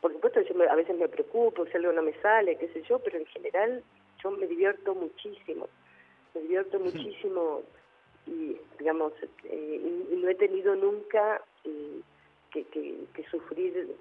Por 0.00 0.12
supuesto, 0.12 0.40
yo 0.42 0.70
a 0.70 0.76
veces 0.76 0.96
me 0.96 1.08
preocupo 1.08 1.66
si 1.66 1.76
algo 1.76 1.92
no 1.92 2.02
me 2.02 2.14
sale, 2.20 2.56
qué 2.58 2.68
sé 2.68 2.82
yo, 2.82 3.00
pero 3.00 3.18
en 3.18 3.26
general 3.26 3.82
yo 4.22 4.30
me 4.30 4.46
divierto 4.46 4.94
muchísimo, 4.94 5.66
me 6.32 6.42
divierto 6.42 6.78
muchísimo 6.78 7.62
y, 8.24 8.56
digamos, 8.78 9.14
eh, 9.42 10.04
y, 10.12 10.14
no 10.14 10.28
he 10.28 10.36
tenido 10.36 10.76
nunca 10.76 11.42
eh, 11.64 12.02
que, 12.64 12.64
que, 12.70 13.06
que, 13.12 13.24
sufrir 13.28 13.94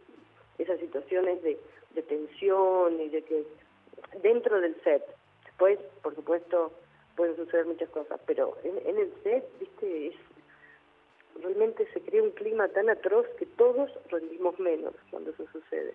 esas 0.58 0.80
situaciones 0.80 1.42
de, 1.44 1.60
de 1.94 2.02
tensión 2.04 3.02
y 3.02 3.10
de 3.10 3.22
que 3.24 3.46
dentro 4.22 4.62
del 4.62 4.76
set, 4.84 5.04
después, 5.44 5.80
por 6.02 6.16
supuesto, 6.16 6.72
pueden 7.16 7.36
suceder 7.36 7.66
muchas 7.66 7.90
cosas, 7.90 8.20
pero 8.26 8.58
en, 8.64 8.78
en 8.88 8.98
el 8.98 9.14
set, 9.24 9.46
viste, 9.60 10.08
es, 10.08 10.16
realmente 11.42 11.88
se 11.94 12.02
crea 12.02 12.24
un 12.24 12.32
clima 12.32 12.68
tan 12.70 12.90
atroz 12.90 13.28
que 13.38 13.46
todos 13.46 13.92
rendimos 14.10 14.58
menos 14.60 14.94
cuando 15.12 15.32
eso 15.32 15.46
sucede. 15.52 15.94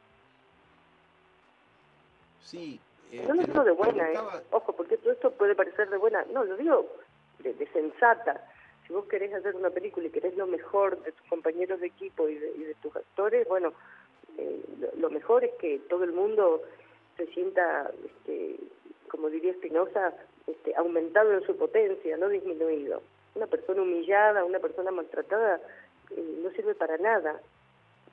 Sí. 2.42 2.80
Eh, 3.12 3.24
no 3.26 3.34
lo 3.34 3.42
digo 3.42 3.64
de 3.64 3.72
buena, 3.72 4.12
eh. 4.12 4.18
ojo, 4.50 4.72
porque 4.74 4.96
todo 4.98 5.12
esto 5.12 5.30
puede 5.32 5.54
parecer 5.54 5.88
de 5.88 5.96
buena, 5.96 6.24
no, 6.32 6.44
lo 6.44 6.56
digo 6.56 6.86
de, 7.38 7.66
sensata. 7.72 8.46
Si 8.90 8.94
vos 8.94 9.06
querés 9.06 9.32
hacer 9.32 9.54
una 9.54 9.70
película 9.70 10.08
y 10.08 10.10
querés 10.10 10.36
lo 10.36 10.48
mejor 10.48 11.00
de 11.04 11.12
tus 11.12 11.24
compañeros 11.28 11.78
de 11.78 11.86
equipo 11.86 12.28
y 12.28 12.34
de, 12.34 12.74
tus 12.82 12.96
actores, 12.96 13.46
bueno, 13.46 13.72
eh, 14.36 14.64
lo, 14.98 15.08
mejor 15.10 15.44
es 15.44 15.52
que 15.60 15.78
todo 15.88 16.02
el 16.02 16.12
mundo 16.12 16.60
se 17.16 17.28
sienta, 17.28 17.88
este, 18.04 18.56
como 19.08 19.30
diría 19.30 19.52
Espinosa, 19.52 20.12
este, 20.48 20.74
aumentado 20.74 21.32
en 21.34 21.46
su 21.46 21.56
potencia, 21.56 22.16
no 22.16 22.28
disminuido. 22.28 23.00
Una 23.36 23.46
persona 23.46 23.80
humillada, 23.80 24.44
una 24.44 24.58
persona 24.58 24.90
maltratada, 24.90 25.60
eh, 26.10 26.40
no 26.42 26.50
sirve 26.50 26.74
para 26.74 26.98
nada. 26.98 27.40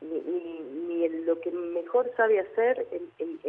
Ni, 0.01 0.19
ni, 0.19 1.09
lo 1.25 1.41
que 1.41 1.49
mejor 1.49 2.11
sabe 2.15 2.39
hacer 2.39 2.85
en, 2.91 3.39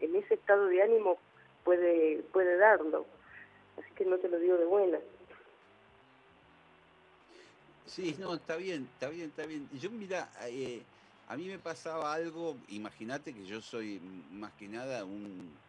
en, 0.00 0.16
ese 0.16 0.34
estado 0.34 0.66
de 0.66 0.82
ánimo 0.82 1.18
puede, 1.62 2.24
puede 2.32 2.56
darlo. 2.56 3.06
Así 3.78 3.94
que 3.94 4.04
no 4.04 4.18
te 4.18 4.28
lo 4.28 4.40
digo 4.40 4.56
de 4.56 4.64
buena. 4.64 4.98
Sí, 7.92 8.16
no, 8.18 8.32
está 8.32 8.56
bien, 8.56 8.84
está 8.84 9.10
bien, 9.10 9.28
está 9.28 9.44
bien. 9.44 9.68
Yo, 9.68 9.90
mira, 9.90 10.32
eh, 10.48 10.82
a 11.26 11.36
mí 11.36 11.46
me 11.46 11.58
pasaba 11.58 12.14
algo, 12.14 12.58
imagínate 12.68 13.34
que 13.34 13.44
yo 13.44 13.60
soy 13.60 14.00
más 14.00 14.54
que 14.54 14.66
nada 14.66 15.04
un, 15.04 15.60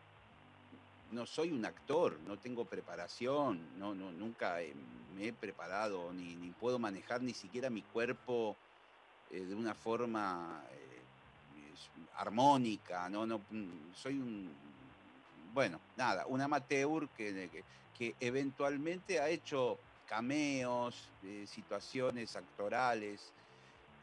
no 1.09 1.25
soy 1.25 1.51
un 1.51 1.65
actor, 1.65 2.21
no 2.21 2.39
tengo 2.39 2.63
preparación, 2.63 3.77
no, 3.77 3.93
no, 3.93 4.13
nunca 4.13 4.59
me 5.09 5.27
he 5.27 5.33
preparado, 5.33 6.13
ni, 6.13 6.37
ni 6.37 6.53
puedo 6.53 6.79
manejar 6.79 7.21
ni 7.21 7.33
siquiera 7.33 7.69
mi 7.69 7.83
cuerpo 7.83 8.57
eh, 9.29 9.43
de 9.43 9.53
una 9.53 9.75
forma 9.75 10.65
eh, 10.71 11.09
armónica, 12.13 13.09
no, 13.09 13.25
no, 13.25 13.45
mm, 13.49 13.91
soy 13.91 14.21
un, 14.21 14.57
bueno, 15.51 15.83
nada, 15.95 16.25
un 16.27 16.39
amateur 16.39 17.09
que, 17.11 17.65
que, 17.93 18.15
eventualmente 18.21 19.19
ha 19.19 19.29
hecho 19.29 19.81
cameos, 20.13 21.09
eh, 21.23 21.45
situaciones 21.47 22.35
actorales, 22.35 23.33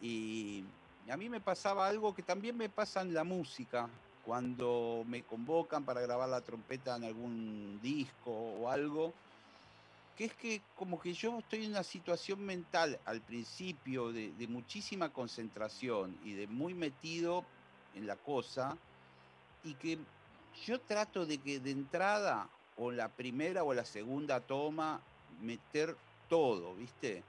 y 0.02 0.64
a 1.08 1.16
mí 1.16 1.28
me 1.28 1.40
pasaba 1.40 1.86
algo 1.86 2.12
que 2.12 2.24
también 2.24 2.56
me 2.56 2.68
pasa 2.68 3.00
en 3.02 3.14
la 3.14 3.22
música, 3.22 3.88
cuando 4.26 5.04
me 5.06 5.22
convocan 5.22 5.84
para 5.84 6.00
grabar 6.00 6.28
la 6.28 6.40
trompeta 6.40 6.96
en 6.96 7.04
algún 7.04 7.78
disco 7.80 8.32
o 8.32 8.68
algo, 8.68 9.12
que 10.16 10.24
es 10.24 10.34
que 10.34 10.60
como 10.76 11.00
que 11.00 11.12
yo 11.12 11.38
estoy 11.38 11.64
en 11.64 11.70
una 11.70 11.84
situación 11.84 12.44
mental 12.44 12.98
al 13.04 13.20
principio 13.20 14.12
de, 14.12 14.46
muchísima 14.48 15.10
concentración 15.10 16.18
y 16.24 16.32
de 16.32 16.48
muy 16.48 16.74
metido 16.74 17.44
en 17.94 18.08
la 18.08 18.16
cosa, 18.16 18.76
y 19.62 19.74
que 19.74 19.96
yo 20.66 20.80
trato 20.80 21.24
de 21.24 21.38
que 21.38 21.60
de 21.60 21.70
entrada, 21.70 22.48
o 22.76 22.90
la 22.90 23.08
primera 23.08 23.62
o 23.62 23.72
la 23.74 23.84
segunda 23.84 24.40
toma, 24.40 25.00
meter 25.40 25.96
todo, 26.28 26.74
¿viste? 26.74 27.22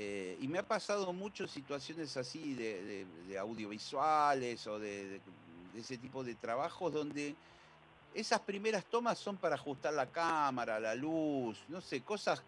Eh, 0.00 0.38
y 0.40 0.46
me 0.46 0.58
ha 0.58 0.62
pasado 0.62 1.12
muchas 1.12 1.50
situaciones 1.50 2.16
así 2.16 2.54
de, 2.54 3.06
audiovisuales 3.38 4.66
o 4.66 4.78
de, 4.78 5.20
ese 5.76 5.98
tipo 5.98 6.22
de 6.22 6.34
trabajos 6.34 6.92
donde 6.92 7.34
esas 8.14 8.40
primeras 8.40 8.84
tomas 8.84 9.18
son 9.18 9.36
para 9.36 9.56
ajustar 9.56 9.92
la 9.94 10.06
cámara, 10.06 10.78
la 10.78 10.94
luz, 10.94 11.58
no 11.68 11.80
sé, 11.80 12.00
cosas, 12.02 12.42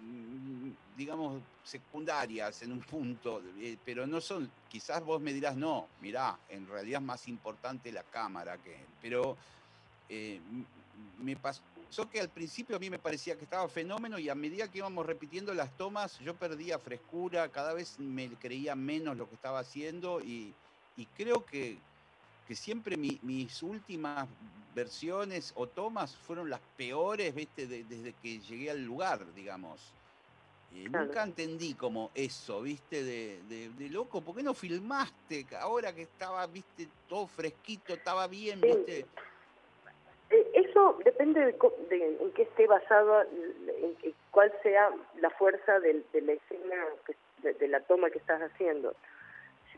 mm, 0.00 0.70
digamos, 0.96 1.40
secundarias 1.62 2.62
en 2.62 2.72
un 2.72 2.80
punto, 2.80 3.42
eh, 3.58 3.76
pero 3.84 4.06
no 4.06 4.20
son, 4.20 4.50
quizás 4.68 5.04
vos 5.04 5.20
me 5.20 5.32
dirás, 5.32 5.56
no, 5.56 5.88
mirá, 6.00 6.38
en 6.48 6.66
realidad 6.66 7.00
es 7.00 7.06
más 7.06 7.28
importante 7.28 7.92
la 7.92 8.02
cámara 8.02 8.58
que... 8.58 8.76
Pero 9.00 9.36
eh, 10.08 10.40
me 11.18 11.36
pasó 11.36 11.62
que 12.10 12.20
al 12.20 12.28
principio 12.28 12.76
a 12.76 12.78
mí 12.78 12.88
me 12.90 12.98
parecía 12.98 13.36
que 13.36 13.44
estaba 13.44 13.68
fenómeno 13.68 14.18
y 14.18 14.28
a 14.28 14.34
medida 14.34 14.70
que 14.70 14.78
íbamos 14.78 15.04
repitiendo 15.06 15.52
las 15.54 15.76
tomas 15.76 16.18
yo 16.20 16.34
perdía 16.34 16.78
frescura, 16.78 17.48
cada 17.50 17.72
vez 17.74 17.98
me 17.98 18.28
creía 18.30 18.74
menos 18.74 19.16
lo 19.16 19.28
que 19.28 19.34
estaba 19.34 19.58
haciendo 19.58 20.20
y 20.20 20.54
creo 21.16 21.44
que, 21.44 21.78
que 22.50 22.56
siempre 22.56 22.96
mis 22.96 23.62
últimas 23.62 24.28
versiones 24.74 25.52
o 25.54 25.68
tomas 25.68 26.16
fueron 26.16 26.50
las 26.50 26.60
peores, 26.76 27.32
¿viste? 27.32 27.66
desde 27.66 28.12
que 28.14 28.40
llegué 28.40 28.70
al 28.70 28.84
lugar, 28.84 29.24
digamos. 29.34 29.94
Nunca 30.72 31.22
entendí 31.22 31.74
como 31.74 32.10
eso, 32.12 32.62
¿viste? 32.62 33.04
De, 33.04 33.70
de, 33.76 33.88
loco, 33.88 34.20
¿por 34.20 34.34
qué 34.34 34.42
no 34.42 34.54
filmaste? 34.54 35.46
Ahora 35.60 35.94
que 35.94 36.02
estaba, 36.02 36.44
¿viste? 36.48 36.88
Todo 37.08 37.28
fresquito, 37.28 37.94
estaba 37.94 38.26
bien, 38.26 38.60
¿viste? 38.60 39.06
Eso 40.80 40.98
depende 41.04 41.40
de, 41.40 42.16
en 42.20 42.32
qué 42.32 42.42
esté 42.42 42.66
basado, 42.66 43.22
en, 43.22 44.14
cuál 44.30 44.52
sea 44.62 44.90
la 45.20 45.30
fuerza 45.30 45.78
de, 45.80 46.02
la 46.12 46.32
escena, 46.32 46.76
de 47.42 47.68
la 47.68 47.80
toma 47.80 48.10
que 48.10 48.18
estás 48.18 48.40
haciendo 48.40 48.94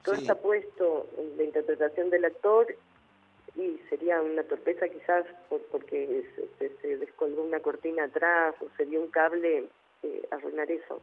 todo 0.02 0.14
está 0.16 0.34
puesto 0.34 1.06
en 1.16 1.36
la 1.36 1.44
interpretación 1.44 2.10
del 2.10 2.24
actor 2.24 2.74
y 3.54 3.78
sería 3.88 4.20
una 4.20 4.42
torpeza 4.44 4.88
quizás 4.88 5.24
porque 5.70 6.24
se, 6.58 6.96
descolgó 6.96 7.42
una 7.42 7.60
cortina 7.60 8.04
atrás 8.04 8.54
o 8.60 8.68
se 8.76 8.86
dio 8.86 9.00
un 9.00 9.08
cable 9.08 9.68
eh, 10.02 10.26
arruinar 10.30 10.70
eso. 10.70 11.00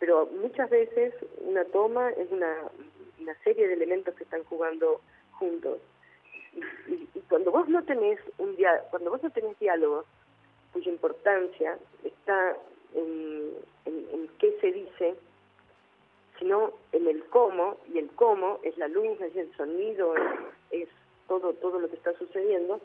Pero 0.00 0.26
muchas 0.26 0.68
veces 0.70 1.14
una 1.38 1.64
toma 1.64 2.10
es 2.10 2.30
una, 2.30 2.54
una 3.20 3.34
serie 3.44 3.68
de 3.68 3.74
elementos 3.74 4.14
que 4.14 4.24
están 4.24 4.44
jugando 4.44 5.00
juntos. 5.32 5.78
Y, 6.86 7.20
cuando 7.28 7.50
vos 7.50 7.68
no 7.68 7.82
tenés 7.84 8.20
un 8.38 8.54
dia 8.56 8.82
cuando 8.90 9.10
vos 9.10 9.22
no 9.22 9.30
tenés 9.30 9.58
diálogo 9.58 10.04
cuya 10.72 10.90
importancia 10.90 11.78
está 12.02 12.56
en, 12.94 13.54
en, 13.86 14.28
qué 14.38 14.56
se 14.60 14.72
dice 14.72 15.16
sino 16.38 16.72
en 16.92 17.06
el 17.06 17.24
cómo, 17.26 17.78
y 17.92 17.98
el 17.98 18.10
cómo 18.10 18.58
es 18.64 18.76
la 18.76 18.88
luz, 18.88 19.20
es 19.20 19.36
el 19.36 19.54
sonido, 19.56 20.14
es, 20.70 20.88
todo, 21.28 21.54
todo 21.54 21.78
lo 21.78 21.88
que 21.88 21.96
está 21.96 22.12
sucediendo. 22.18 22.80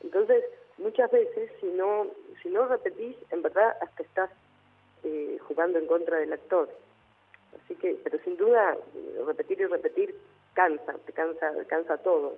Entonces, 0.00 0.44
muchas 0.78 1.10
veces, 1.10 1.50
si 1.60 1.66
no, 1.66 2.06
si 2.42 2.48
no 2.48 2.66
repetís, 2.66 3.16
en 3.30 3.42
verdad 3.42 3.76
hasta 3.80 4.02
estás 4.02 4.30
eh, 5.04 5.36
jugando 5.48 5.78
en 5.78 5.86
contra 5.86 6.18
del 6.18 6.32
actor. 6.32 6.68
Así 7.64 7.74
que, 7.74 7.98
pero 8.02 8.18
sin 8.24 8.36
duda, 8.36 8.76
repetir 9.26 9.60
y 9.60 9.66
repetir 9.66 10.14
cansa, 10.54 10.94
te 11.04 11.12
cansa, 11.12 11.52
cansa 11.66 11.98
todo. 11.98 12.34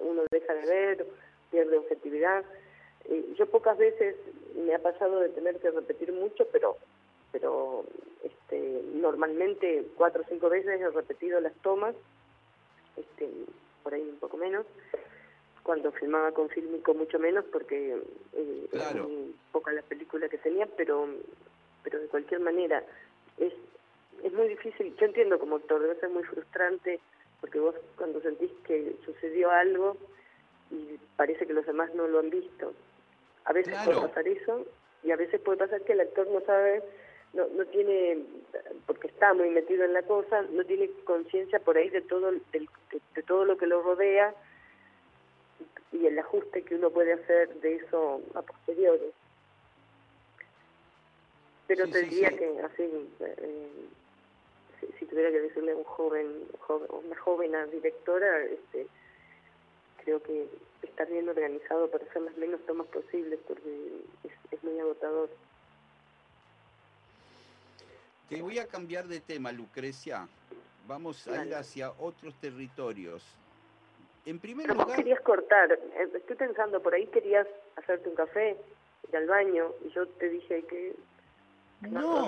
Uno 0.00 0.22
deja 0.30 0.54
de 0.54 0.66
ver, 0.66 1.06
pierde 1.50 1.78
objetividad. 1.78 2.44
Eh, 3.06 3.34
yo 3.36 3.46
pocas 3.46 3.78
veces 3.78 4.16
me 4.54 4.74
ha 4.74 4.78
pasado 4.78 5.20
de 5.20 5.28
tener 5.30 5.58
que 5.58 5.70
repetir 5.70 6.12
mucho, 6.12 6.46
pero 6.52 6.76
pero 7.32 7.84
este, 8.22 8.82
normalmente 8.94 9.86
cuatro 9.96 10.22
o 10.22 10.28
cinco 10.28 10.48
veces 10.48 10.80
he 10.80 10.90
repetido 10.90 11.40
las 11.40 11.52
tomas, 11.56 11.94
este, 12.96 13.28
por 13.82 13.92
ahí 13.92 14.02
un 14.02 14.18
poco 14.18 14.36
menos. 14.36 14.64
Cuando 15.62 15.92
filmaba 15.92 16.32
con 16.32 16.48
Filmico 16.48 16.94
mucho 16.94 17.18
menos 17.18 17.44
porque 17.52 18.00
eh, 18.32 18.68
eran 18.72 19.34
pocas 19.52 19.74
las 19.74 19.84
películas 19.84 20.30
que 20.30 20.38
tenía, 20.38 20.66
pero 20.76 21.08
pero 21.82 22.00
de 22.00 22.06
cualquier 22.06 22.40
manera 22.40 22.82
es 23.38 23.52
es 24.22 24.32
muy 24.32 24.48
difícil. 24.48 24.94
Yo 24.96 25.06
entiendo 25.06 25.38
como 25.38 25.56
actor, 25.56 25.80
debe 25.80 26.00
ser 26.00 26.08
muy 26.08 26.22
frustrante 26.24 27.00
porque 27.46 27.60
vos 27.60 27.76
cuando 27.96 28.20
sentís 28.22 28.50
que 28.64 28.96
sucedió 29.04 29.52
algo 29.52 29.96
y 30.68 30.98
parece 31.16 31.46
que 31.46 31.52
los 31.52 31.64
demás 31.64 31.94
no 31.94 32.08
lo 32.08 32.18
han 32.18 32.28
visto. 32.28 32.72
A 33.44 33.52
veces 33.52 33.76
puede 33.84 34.00
pasar 34.00 34.26
eso 34.26 34.66
y 35.04 35.12
a 35.12 35.16
veces 35.16 35.40
puede 35.40 35.58
pasar 35.58 35.80
que 35.82 35.92
el 35.92 36.00
actor 36.00 36.26
no 36.28 36.40
sabe 36.40 36.82
no, 37.34 37.46
no 37.56 37.64
tiene, 37.66 38.18
porque 38.86 39.06
está 39.06 39.32
muy 39.32 39.50
metido 39.50 39.84
en 39.84 39.92
la 39.92 40.02
cosa, 40.02 40.42
no 40.50 40.64
tiene 40.64 40.90
conciencia 41.04 41.60
por 41.60 41.76
ahí 41.76 41.88
de 41.88 42.00
todo, 42.00 42.32
de, 42.32 43.22
todo 43.24 43.44
lo 43.44 43.56
que 43.56 43.68
lo 43.68 43.80
rodea 43.80 44.34
y 45.92 46.04
el 46.06 46.18
ajuste 46.18 46.62
que 46.62 46.74
uno 46.74 46.90
puede 46.90 47.12
hacer 47.12 47.54
de 47.60 47.76
eso 47.76 48.22
a 48.34 48.42
posteriori. 48.42 49.12
Pero 51.68 51.86
te 51.88 52.02
diría 52.02 52.30
que 52.30 52.60
así, 52.60 53.08
eh, 53.20 53.68
si, 54.80 55.06
tuviera 55.06 55.30
que 55.30 55.40
decirle 55.40 55.72
a 55.72 55.76
un 55.76 55.84
joven, 55.84 56.44
joven 56.60 56.88
una 56.90 57.16
joven 57.16 57.52
directora, 57.70 58.44
este, 58.44 58.86
creo 60.04 60.22
que 60.22 60.48
estar 60.82 61.08
bien 61.08 61.28
organizado 61.28 61.90
para 61.90 62.04
hacer 62.04 62.22
las 62.22 62.36
menos 62.36 62.60
tomas 62.66 62.86
posibles 62.88 63.38
porque 63.46 64.00
es, 64.24 64.64
muy 64.64 64.78
agotador. 64.80 65.28
Te 68.28 68.42
voy 68.42 68.58
a 68.58 68.66
cambiar 68.66 69.06
de 69.06 69.20
tema, 69.20 69.52
Lucrecia. 69.52 70.26
Vamos 70.88 71.26
a 71.28 71.44
ir 71.44 71.54
hacia 71.54 71.90
otros 71.92 72.34
territorios. 72.40 73.22
En 74.24 74.40
primer 74.40 74.66
Pero 74.66 74.80
lugar... 74.80 74.96
querías 74.96 75.20
cortar. 75.20 75.72
Eh, 75.72 76.08
estoy 76.14 76.36
pensando, 76.36 76.82
por 76.82 76.94
ahí 76.94 77.06
querías 77.06 77.46
hacerte 77.76 78.08
un 78.08 78.16
café, 78.16 78.56
ir 79.08 79.16
al 79.16 79.26
baño, 79.26 79.72
y 79.84 79.90
yo 79.90 80.08
te 80.08 80.28
dije 80.28 80.64
que 80.64 80.96
no, 81.80 82.26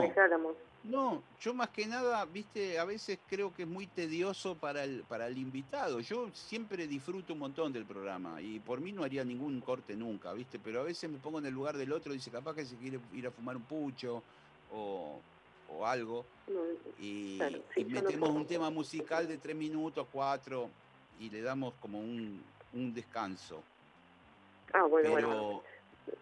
no, 0.84 1.22
yo 1.40 1.54
más 1.54 1.68
que 1.70 1.87
nada, 1.87 2.24
viste, 2.24 2.78
a 2.78 2.84
veces 2.84 3.18
creo 3.28 3.52
que 3.52 3.62
es 3.62 3.68
muy 3.68 3.87
tedioso 3.87 4.54
para 4.54 4.84
el, 4.84 5.02
para 5.02 5.26
el 5.26 5.37
invitado. 5.37 6.00
Yo 6.00 6.30
siempre 6.32 6.87
disfruto 6.87 7.32
un 7.32 7.40
montón 7.40 7.72
del 7.72 7.84
programa 7.84 8.40
y 8.40 8.58
por 8.61 8.80
mí 8.80 8.92
no 8.92 9.04
haría 9.04 9.24
ningún 9.24 9.61
corte 9.61 9.96
nunca, 9.96 10.32
viste, 10.32 10.58
pero 10.58 10.80
a 10.80 10.84
veces 10.84 11.11
me 11.11 11.18
pongo 11.18 11.40
en 11.40 11.46
el 11.46 11.54
lugar 11.54 11.76
del 11.76 11.92
otro, 11.92 12.12
dice 12.12 12.30
capaz 12.30 12.54
que 12.54 12.64
se 12.64 12.76
quiere 12.76 13.00
ir 13.12 13.26
a 13.26 13.30
fumar 13.30 13.56
un 13.56 13.62
pucho 13.62 14.22
o, 14.72 15.20
algo. 15.84 16.24
Y, 16.98 17.38
metemos 17.87 18.30
un 18.30 18.46
tema 18.46 18.70
musical 18.70 19.28
de 19.28 19.37
tres 19.37 19.54
minutos, 19.54 20.06
cuatro 20.11 20.70
y 21.20 21.28
le 21.28 21.42
damos 21.42 21.74
como 21.80 22.00
un, 22.00 22.42
un 22.72 22.94
descanso. 22.94 23.62
Ah, 24.72 24.84
bueno, 24.84 25.11
bueno 25.11 25.62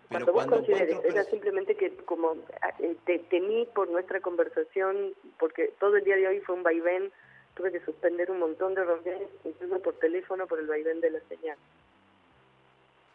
cuando 0.08 0.32
vos 0.32 0.46
consideres, 0.46 0.98
era 1.04 1.24
simplemente 1.24 1.76
que 1.76 1.94
como 2.04 2.36
eh, 2.80 2.96
te 3.04 3.18
temí 3.18 3.66
por 3.74 3.88
nuestra 3.88 4.20
conversación, 4.20 5.14
porque 5.38 5.72
todo 5.78 5.96
el 5.96 6.04
día 6.04 6.16
de 6.16 6.28
hoy 6.28 6.40
fue 6.40 6.54
un 6.54 6.62
vaivén, 6.62 7.12
tuve 7.54 7.72
que 7.72 7.80
suspender 7.80 8.30
un 8.30 8.38
montón 8.38 8.74
de 8.74 8.84
reuniones, 8.84 9.28
incluso 9.44 9.80
por 9.80 9.94
teléfono, 9.94 10.46
por 10.46 10.58
el 10.58 10.66
vaivén 10.66 11.00
de 11.00 11.10
la 11.10 11.20
señal. 11.28 11.58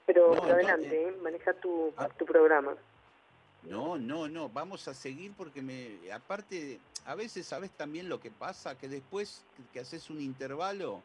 Pero, 0.05 0.33
adelante, 0.43 1.09
eh, 1.09 1.15
maneja 1.21 1.53
tu, 1.53 1.93
ah. 1.97 2.09
tu 2.17 2.25
programa. 2.25 2.75
No, 3.63 3.97
no, 3.97 4.27
no, 4.27 4.49
vamos 4.49 4.87
a 4.87 4.93
seguir 4.93 5.33
porque 5.37 5.61
me, 5.61 6.11
aparte, 6.11 6.79
a 7.05 7.15
veces 7.15 7.45
sabes 7.45 7.69
también 7.71 8.09
lo 8.09 8.19
que 8.19 8.31
pasa, 8.31 8.77
que 8.77 8.87
después 8.87 9.43
que 9.71 9.79
haces 9.79 10.09
un 10.09 10.19
intervalo, 10.19 11.01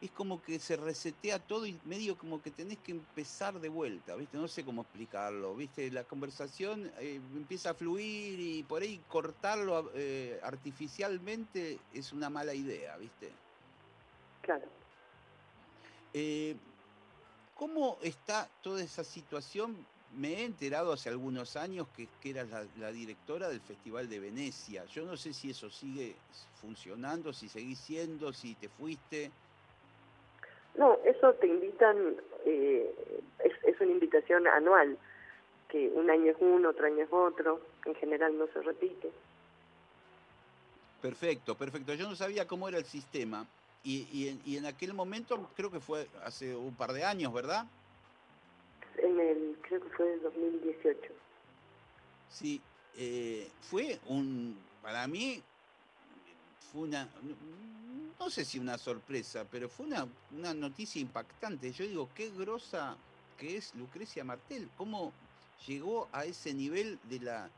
es 0.00 0.10
como 0.10 0.42
que 0.42 0.58
se 0.58 0.76
resetea 0.76 1.38
todo 1.38 1.66
y 1.66 1.78
medio 1.84 2.18
como 2.18 2.42
que 2.42 2.50
tenés 2.50 2.78
que 2.78 2.92
empezar 2.92 3.58
de 3.58 3.68
vuelta, 3.68 4.14
¿viste? 4.14 4.36
No 4.36 4.46
sé 4.46 4.64
cómo 4.64 4.82
explicarlo, 4.82 5.54
¿viste? 5.54 5.90
La 5.90 6.04
conversación 6.04 6.90
eh, 6.98 7.20
empieza 7.34 7.70
a 7.70 7.74
fluir 7.74 8.38
y 8.38 8.62
por 8.62 8.82
ahí 8.82 9.00
cortarlo 9.08 9.90
eh, 9.94 10.38
artificialmente 10.42 11.78
es 11.94 12.12
una 12.12 12.28
mala 12.28 12.52
idea, 12.52 12.96
¿viste? 12.98 13.32
Claro. 14.42 14.66
Eh, 16.12 16.56
¿Cómo 17.54 17.96
está 18.02 18.50
toda 18.62 18.82
esa 18.82 19.02
situación? 19.02 19.86
Me 20.14 20.34
he 20.34 20.44
enterado 20.44 20.92
hace 20.92 21.08
algunos 21.08 21.56
años 21.56 21.88
que, 21.96 22.06
que 22.20 22.30
eras 22.30 22.48
la, 22.48 22.66
la, 22.78 22.92
directora 22.92 23.48
del 23.48 23.60
Festival 23.60 24.08
de 24.10 24.20
Venecia. 24.20 24.84
Yo 24.86 25.06
no 25.06 25.16
sé 25.16 25.32
si 25.32 25.50
eso 25.50 25.70
sigue 25.70 26.16
funcionando, 26.60 27.32
si 27.32 27.48
seguís 27.48 27.78
siendo, 27.78 28.32
si 28.32 28.54
te 28.54 28.68
fuiste. 28.68 29.32
No, 30.78 30.98
eso 31.04 31.32
te 31.34 31.46
invitan, 31.46 32.16
eh, 32.44 32.94
es, 33.64 33.80
una 33.80 33.92
invitación 33.92 34.46
anual, 34.46 34.98
que 35.68 35.88
un 35.88 36.10
año 36.10 36.32
es 36.32 36.36
uno, 36.40 36.70
otro 36.70 36.86
año 36.86 37.02
es 37.02 37.12
otro, 37.12 37.60
en 37.84 37.94
general 37.94 38.36
no 38.38 38.46
se 38.48 38.60
repite. 38.62 39.10
Perfecto, 41.00 41.54
perfecto. 41.54 41.94
Yo 41.94 42.08
no 42.08 42.14
sabía 42.14 42.46
cómo 42.46 42.68
era 42.68 42.78
el 42.78 42.84
sistema 42.84 43.46
y, 43.84 44.08
y, 44.12 44.28
en, 44.28 44.40
y 44.44 44.56
en 44.56 44.66
aquel 44.66 44.92
momento, 44.92 45.48
creo 45.56 45.70
que 45.70 45.80
fue 45.80 46.08
hace 46.24 46.54
un 46.54 46.74
par 46.74 46.92
de 46.92 47.04
años, 47.04 47.32
¿verdad? 47.32 47.66
En 48.98 49.18
el, 49.18 49.58
creo 49.62 49.80
que 49.80 49.88
fue 49.90 50.12
en 50.12 50.22
2018. 50.22 51.12
Sí, 52.28 52.60
eh, 52.96 53.48
fue 53.62 53.98
un, 54.08 54.58
para 54.82 55.06
mí, 55.06 55.42
fue 56.72 56.82
una, 56.82 57.08
no 58.18 58.30
sé 58.30 58.44
si 58.44 58.58
una 58.58 58.78
sorpresa, 58.78 59.44
pero 59.50 59.68
fue 59.68 59.86
una, 59.86 60.06
una 60.36 60.54
noticia 60.54 61.00
impactante. 61.00 61.72
Yo 61.72 61.84
digo, 61.84 62.08
qué 62.14 62.30
grosa 62.36 62.96
que 63.38 63.56
es 63.56 63.74
Lucrecia 63.74 64.24
Martel, 64.24 64.68
cómo 64.76 65.12
llegó 65.66 66.08
a 66.12 66.24
ese 66.24 66.54
nivel 66.54 66.98
de 67.04 67.20
la 67.20 67.50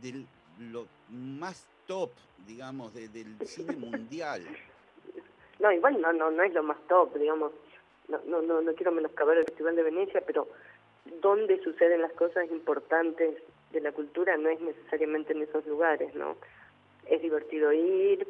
del 0.00 0.26
lo 0.58 0.86
más 1.10 1.66
top, 1.86 2.10
digamos, 2.46 2.94
del 2.94 3.36
cine 3.44 3.76
mundial. 3.76 4.42
No, 5.60 5.72
igual 5.72 6.00
no, 6.00 6.12
no, 6.12 6.30
no 6.30 6.42
es 6.42 6.52
lo 6.52 6.62
más 6.62 6.78
top, 6.88 7.16
digamos. 7.18 7.52
No, 8.08 8.20
no, 8.26 8.42
no, 8.42 8.60
no 8.60 8.74
quiero 8.74 8.92
menoscabar 8.92 9.36
el 9.36 9.44
Festival 9.44 9.76
de 9.76 9.82
Venecia, 9.82 10.22
pero 10.26 10.48
donde 11.20 11.62
suceden 11.62 12.02
las 12.02 12.12
cosas 12.12 12.50
importantes 12.50 13.42
de 13.72 13.80
la 13.80 13.92
cultura 13.92 14.36
no 14.36 14.48
es 14.48 14.60
necesariamente 14.60 15.32
en 15.32 15.42
esos 15.42 15.66
lugares, 15.66 16.14
¿no? 16.14 16.36
Es 17.06 17.22
divertido 17.22 17.72
ir, 17.72 18.26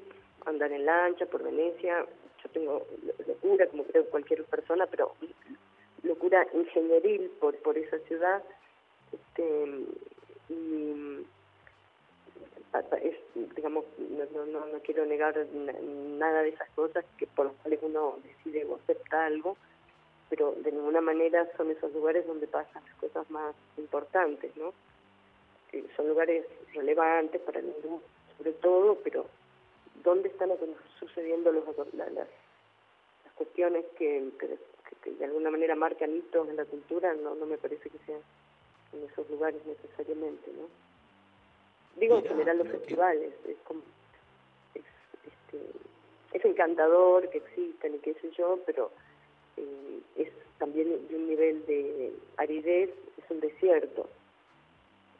andar 0.46 0.72
en 0.72 0.86
lancha 0.86 1.26
por 1.26 1.42
Venecia. 1.42 2.06
Yo 2.42 2.50
tengo 2.50 2.86
locura, 3.26 3.66
como 3.68 3.84
creo 3.84 4.08
cualquier 4.10 4.44
persona, 4.44 4.86
pero 4.86 5.14
locura 6.02 6.46
ingenieril 6.52 7.30
por, 7.40 7.56
por 7.56 7.78
esa 7.78 7.98
ciudad. 8.00 8.42
Este, 9.12 9.86
y 10.48 11.24
es, 13.02 13.16
digamos, 13.54 13.84
no, 13.98 14.46
no, 14.46 14.66
no 14.66 14.78
quiero 14.80 15.06
negar 15.06 15.36
nada 15.54 16.42
de 16.42 16.50
esas 16.50 16.68
cosas 16.70 17.04
que 17.18 17.26
por 17.26 17.46
las 17.46 17.54
cuales 17.56 17.80
uno 17.82 18.18
decide 18.22 18.64
o 18.64 18.76
acepta 18.76 19.26
algo, 19.26 19.56
pero 20.28 20.52
de 20.52 20.72
ninguna 20.72 21.00
manera 21.00 21.48
son 21.56 21.70
esos 21.70 21.92
lugares 21.92 22.26
donde 22.26 22.46
pasan 22.46 22.82
las 22.84 22.94
cosas 22.96 23.30
más 23.30 23.54
importantes, 23.76 24.56
¿no? 24.56 24.72
son 25.96 26.08
lugares 26.08 26.46
relevantes 26.72 27.40
para 27.40 27.58
el 27.58 27.66
mundo, 27.66 28.00
sobre 28.38 28.52
todo, 28.52 28.96
pero 29.02 29.26
dónde 30.02 30.28
están 30.28 30.50
sucediendo 30.98 31.52
los, 31.52 31.64
las, 31.94 32.12
las 32.12 32.28
cuestiones 33.34 33.84
que, 33.98 34.30
que, 34.38 35.10
de 35.10 35.24
alguna 35.24 35.50
manera 35.50 35.74
marcan 35.74 36.16
hitos 36.16 36.48
en 36.48 36.56
la 36.56 36.64
cultura, 36.64 37.14
no, 37.14 37.34
no 37.34 37.46
me 37.46 37.58
parece 37.58 37.90
que 37.90 37.98
sean 38.06 38.20
en 38.92 39.04
esos 39.04 39.28
lugares 39.28 39.60
necesariamente, 39.66 40.50
¿no? 40.52 40.68
Digo 41.96 42.18
en 42.18 42.24
general 42.24 42.58
los 42.58 42.68
festivales, 42.68 43.32
es 43.46 43.56
como 43.64 43.80
es, 44.74 44.82
este, 45.24 46.38
es 46.38 46.44
encantador 46.44 47.28
que 47.30 47.38
existan 47.38 47.94
y 47.94 47.98
qué 47.98 48.14
sé 48.14 48.30
yo, 48.32 48.58
pero 48.66 48.90
eh, 49.56 50.00
es 50.16 50.28
también 50.58 51.06
de 51.08 51.14
un 51.14 51.28
nivel 51.28 51.64
de 51.66 52.12
aridez, 52.36 52.90
es 53.16 53.30
un 53.30 53.40
desierto, 53.40 54.08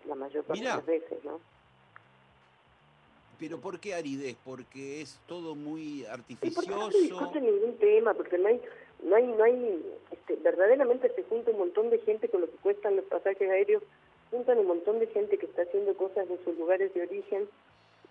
la 0.07 0.15
mayor 0.15 0.45
parte 0.45 0.63
de 0.63 0.69
las 0.69 0.87
veces, 0.87 1.25
¿no? 1.25 1.41
Pero 3.38 3.59
¿por 3.59 3.81
qué 3.81 3.94
aridez? 3.94 4.37
Porque 4.44 5.01
es 5.01 5.20
todo 5.27 5.55
muy 5.55 6.05
artificioso. 6.07 6.70
no 6.70 6.90
se 6.90 6.99
discute 6.99 7.40
ningún 7.40 7.77
tema, 7.79 8.14
porque 8.14 8.38
no 8.38 8.49
hay, 8.49 8.61
no 9.03 9.16
hay, 9.16 9.27
no 9.27 9.44
hay, 9.44 9.83
este, 10.11 10.37
verdaderamente 10.37 11.12
se 11.14 11.23
junta 11.25 11.51
un 11.51 11.59
montón 11.59 11.90
de 11.90 11.99
gente 12.01 12.29
con 12.29 12.42
lo 12.42 12.51
que 12.51 12.57
cuestan 12.59 12.97
los 12.97 13.05
pasajes 13.07 13.51
aéreos, 13.51 13.83
juntan 14.31 14.59
un 14.59 14.66
montón 14.66 14.99
de 14.99 15.07
gente 15.09 15.38
que 15.38 15.47
está 15.47 15.62
haciendo 15.62 15.97
cosas 15.97 16.29
en 16.31 16.42
sus 16.44 16.59
lugares 16.59 16.92
de 16.94 17.03
origen 17.03 17.49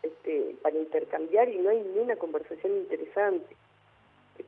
este, 0.01 0.55
para 0.61 0.77
intercambiar 0.77 1.49
y 1.49 1.57
no 1.57 1.69
hay 1.69 1.81
ni 1.81 1.99
una 1.99 2.15
conversación 2.15 2.77
interesante. 2.77 3.55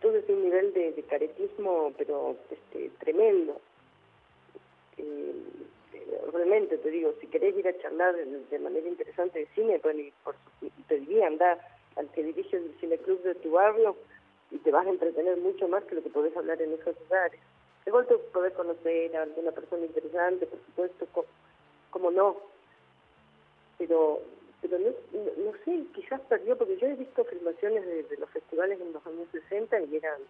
Todo 0.01 0.17
es 0.17 0.28
un 0.28 0.43
nivel 0.43 0.73
de, 0.73 0.91
de 0.91 1.03
caretismo, 1.03 1.93
pero 1.97 2.36
este, 2.51 2.89
tremendo. 2.99 3.61
Eh, 4.97 5.34
realmente 6.33 6.77
te 6.77 6.89
digo, 6.89 7.13
si 7.19 7.27
querés 7.27 7.55
ir 7.57 7.67
a 7.67 7.77
charlar 7.79 8.15
de, 8.15 8.59
manera 8.59 8.87
interesante 8.87 9.39
de 9.39 9.47
cine, 9.55 9.79
bueno, 9.83 10.03
por, 10.23 10.35
te 10.87 10.99
diría, 10.99 11.27
anda 11.27 11.59
al 11.95 12.09
que 12.11 12.23
dirige 12.23 12.57
el 12.57 12.75
cineclub 12.79 13.21
de 13.23 13.35
tu 13.35 13.51
barrio 13.51 13.95
y 14.51 14.57
te 14.57 14.71
vas 14.71 14.85
a 14.85 14.89
entretener 14.89 15.37
mucho 15.37 15.67
más 15.67 15.83
que 15.85 15.95
lo 15.95 16.03
que 16.03 16.09
podés 16.09 16.35
hablar 16.35 16.61
en 16.61 16.73
esos 16.73 16.99
lugares. 17.01 17.39
De 17.85 17.91
golpe 17.91 18.17
poder 18.33 18.53
conocer 18.53 19.15
a 19.15 19.23
alguna 19.23 19.51
persona 19.51 19.85
interesante, 19.85 20.47
por 20.47 20.59
supuesto, 20.65 21.25
como, 21.91 22.11
no. 22.11 22.37
Pero 23.77 24.21
pero 24.61 24.79
no, 24.79 24.89
no, 24.89 25.51
sé, 25.63 25.83
quizás 25.93 26.19
perdió, 26.21 26.57
porque 26.57 26.77
yo 26.77 26.87
he 26.87 26.95
visto 26.95 27.23
filmaciones 27.25 27.85
de, 27.85 28.01
de 28.01 28.17
los 28.17 28.29
festivales 28.31 28.81
en 28.81 28.93
los 28.93 29.05
años 29.05 29.27
60 29.31 29.79
y 29.81 29.97
eran 29.97 30.21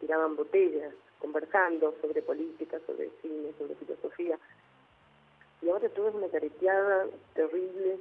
tiraban 0.00 0.36
botellas, 0.36 0.94
conversando 1.18 1.94
sobre 2.00 2.22
política, 2.22 2.78
sobre 2.86 3.10
cine, 3.22 3.52
sobre 3.58 3.74
filosofía 3.76 4.38
y 5.62 5.68
ahora 5.68 5.88
todo 5.88 6.08
es 6.08 6.14
una 6.14 6.28
careteada 6.28 7.06
terrible, 7.34 7.98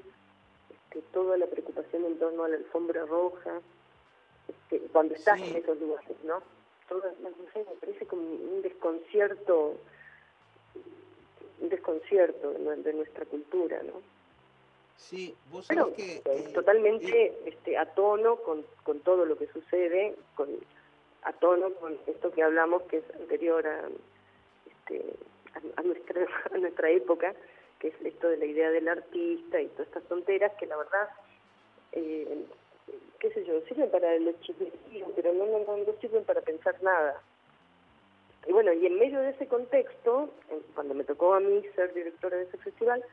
este, 0.69 1.01
toda 1.13 1.37
la 1.37 1.47
preocupación 1.47 2.05
en 2.05 2.19
torno 2.19 2.43
a 2.43 2.49
la 2.49 2.57
alfombra 2.57 3.05
roja, 3.05 3.61
este, 4.47 4.79
cuando 4.91 5.15
estás 5.15 5.39
en 5.39 5.55
esos 5.55 5.79
lugares, 5.79 6.17
¿no? 6.23 6.41
todo, 6.87 7.03
no 7.21 7.29
sé, 7.53 7.59
me 7.59 7.75
parece 7.79 8.05
como 8.05 8.21
un 8.21 8.61
desconcierto, 8.61 9.75
un 11.59 11.69
desconcierto 11.69 12.53
de, 12.53 12.93
nuestra 12.93 13.25
cultura, 13.25 13.81
¿no? 13.83 14.01
Sí, 14.95 15.35
vos 15.51 15.65
sabés 15.65 15.93
que... 15.95 16.15
Eh, 16.15 16.21
eh, 16.25 16.51
totalmente 16.53 17.25
eh, 17.25 17.37
este, 17.45 17.77
a 17.77 17.85
tono 17.93 18.37
con, 18.37 18.65
con 18.83 18.99
todo 19.01 19.25
lo 19.25 19.37
que 19.37 19.47
sucede, 19.47 20.15
con 20.35 20.49
a 21.23 21.33
tono 21.33 21.71
con 21.73 21.97
esto 22.07 22.31
que 22.31 22.41
hablamos 22.41 22.83
que 22.83 22.97
es 22.97 23.03
anterior 23.15 23.67
a, 23.67 23.89
este, 24.65 25.03
a, 25.75 25.81
nuestra, 25.81 26.25
a 26.53 26.57
nuestra 26.57 26.89
época, 26.89 27.33
que 27.79 27.89
es 27.89 27.95
esto 28.03 28.29
de 28.29 28.37
la 28.37 28.45
idea 28.45 28.71
del 28.71 28.87
artista 28.87 29.61
y 29.61 29.67
todas 29.67 29.87
estas 29.87 30.03
tonteras 30.03 30.51
que 30.59 30.65
la 30.65 30.77
verdad, 30.77 31.09
eh, 31.91 32.45
qué 33.19 33.31
sé 33.31 33.45
yo, 33.45 33.61
sirven 33.61 33.89
para 33.89 34.17
los 34.17 34.39
chismecillos, 34.41 35.09
pero 35.15 35.33
no, 35.33 35.45
no, 35.45 35.59
no, 35.59 35.93
sirven 36.01 36.23
para 36.23 36.41
pensar 36.41 36.81
nada. 36.81 37.21
Y 38.47 38.53
bueno, 38.53 38.71
y 38.71 38.85
en 38.85 38.97
medio 38.97 39.19
de 39.19 39.31
ese 39.31 39.47
contexto, 39.47 40.29
cuando 40.73 40.93
me 40.93 41.03
tocó 41.03 41.33
a 41.33 41.39
mí 41.39 41.61
ser 41.75 41.93
directora 41.93 42.37
de 42.37 42.43
ese 42.43 42.57
festival, 42.57 43.03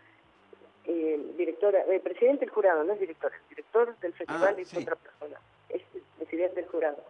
eh, 0.86 1.18
directora, 1.36 1.80
eh, 1.86 1.99
presidente 1.99 2.40
del 2.40 2.51
jurado, 2.51 2.84
no 2.84 2.92
es 2.92 3.01
directora, 3.01 3.34
el 3.34 3.49
director 3.49 3.99
del 4.01 4.12
festival 4.12 4.55
ah, 4.57 4.61
es 4.61 4.76
otra 4.76 4.97
persona, 4.97 5.40
es 5.70 5.82
presidente 6.18 6.61
del 6.61 6.70
jurado. 6.70 7.03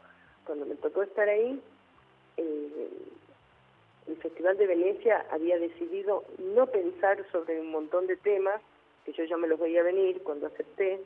Cuando 0.47 0.64
me 0.64 0.76
tocó 0.76 1.03
estar 1.03 1.28
ahí, 1.28 1.61
eh, 2.37 2.89
el 4.07 4.17
Festival 4.17 4.57
de 4.57 4.67
Venecia 4.67 5.25
había 5.31 5.59
decidido 5.59 6.25
no 6.39 6.67
pensar 6.67 7.25
sobre 7.33 7.61
un 7.61 7.71
montón 7.71 8.07
de 8.07 8.17
temas, 8.17 8.61
que 9.05 9.13
yo 9.13 9.25
ya 9.25 9.37
me 9.37 9.49
los 9.49 9.59
veía 9.59 9.83
venir 9.83 10.23
cuando 10.23 10.47
acepté, 10.47 11.01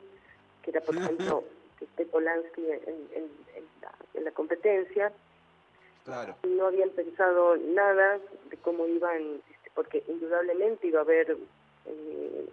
que 0.63 0.71
era, 0.71 0.81
por 0.81 0.95
ejemplo, 0.97 1.43
que 1.77 1.85
esté 1.85 2.05
Polanski 2.05 2.61
en, 2.71 4.23
la, 4.23 4.31
competencia. 4.31 5.11
Claro. 6.05 6.35
No 6.47 6.67
habían 6.67 6.89
pensado 6.91 7.57
nada 7.57 8.19
de 8.49 8.57
cómo 8.57 8.87
iban, 8.87 9.41
este, 9.49 9.71
porque 9.73 10.03
indudablemente 10.07 10.87
iba 10.87 10.99
a 10.99 11.03
haber 11.03 11.37
eh, 11.85 12.49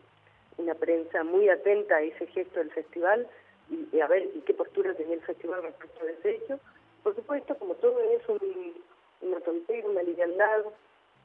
una 0.59 0.75
prensa 0.75 1.25
muy 1.25 1.49
atenta 1.49 1.97
a 1.97 2.03
ese 2.03 2.27
gesto 2.29 2.59
del 2.59 2.71
festival 2.71 3.27
y, 3.71 4.01
a 4.01 4.07
ver 4.07 4.31
y 4.35 4.41
qué 4.41 4.55
postura 4.55 4.95
tenía 4.95 5.15
el 5.15 5.23
festival 5.23 5.63
respecto 5.63 6.05
de 6.05 6.13
ese 6.13 6.31
hecho. 6.37 6.61
Por 7.03 7.15
supuesto, 7.15 7.57
como 7.59 7.75
todo 7.75 8.01
es 8.01 8.29
un 8.29 8.75
una 9.21 9.41
tontería, 9.41 9.87
una 9.87 10.03
liviandad, 10.03 10.65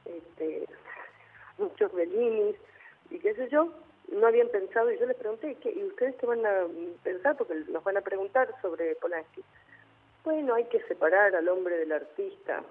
este, 0.04 0.66
muchos 1.58 1.92
belinis 1.92 2.56
y 3.10 3.18
qué 3.18 3.34
sé 3.34 3.48
yo, 3.50 3.72
no 4.08 4.26
habían 4.26 4.48
pensado 4.48 4.90
y 4.90 4.98
yo 4.98 5.06
les 5.06 5.16
pregunté, 5.16 5.56
¿qué, 5.56 5.72
¿y 5.72 5.84
ustedes 5.84 6.16
qué 6.16 6.26
van 6.26 6.44
a 6.44 6.66
pensar? 7.02 7.36
Porque 7.36 7.54
nos 7.68 7.82
van 7.84 7.96
a 7.96 8.00
preguntar 8.00 8.54
sobre 8.60 8.94
Polanski. 8.96 9.42
Bueno, 10.24 10.54
hay 10.54 10.64
que 10.64 10.80
separar 10.82 11.34
al 11.34 11.48
hombre 11.48 11.76
del 11.78 11.92
artista. 11.92 12.62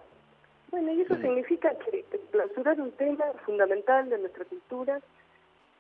Bueno, 0.70 0.92
y 0.94 1.02
eso 1.02 1.16
significa 1.16 1.78
que 1.80 2.06
clausurar 2.32 2.80
un 2.80 2.92
tema 2.94 3.26
fundamental 3.46 4.10
de 4.10 4.20
nuestra 4.20 4.46
cultura, 4.46 5.02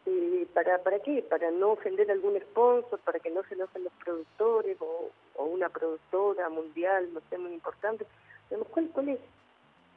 eh, 0.05 0.47
¿para, 0.53 0.79
¿para 0.79 0.99
qué? 0.99 1.23
Para 1.29 1.49
no 1.51 1.71
ofender 1.71 2.09
a 2.09 2.13
algún 2.13 2.37
sponsor, 2.41 2.99
para 2.99 3.19
que 3.19 3.29
no 3.29 3.43
se 3.43 3.53
enojen 3.53 3.85
los 3.85 3.93
productores 4.03 4.77
o, 4.81 5.11
o 5.35 5.45
una 5.45 5.69
productora 5.69 6.49
mundial, 6.49 7.13
no 7.13 7.21
sé, 7.29 7.37
muy 7.37 7.53
importante. 7.53 8.05
¿Cuál, 8.71 8.89
cuál 8.89 9.09
es? 9.09 9.19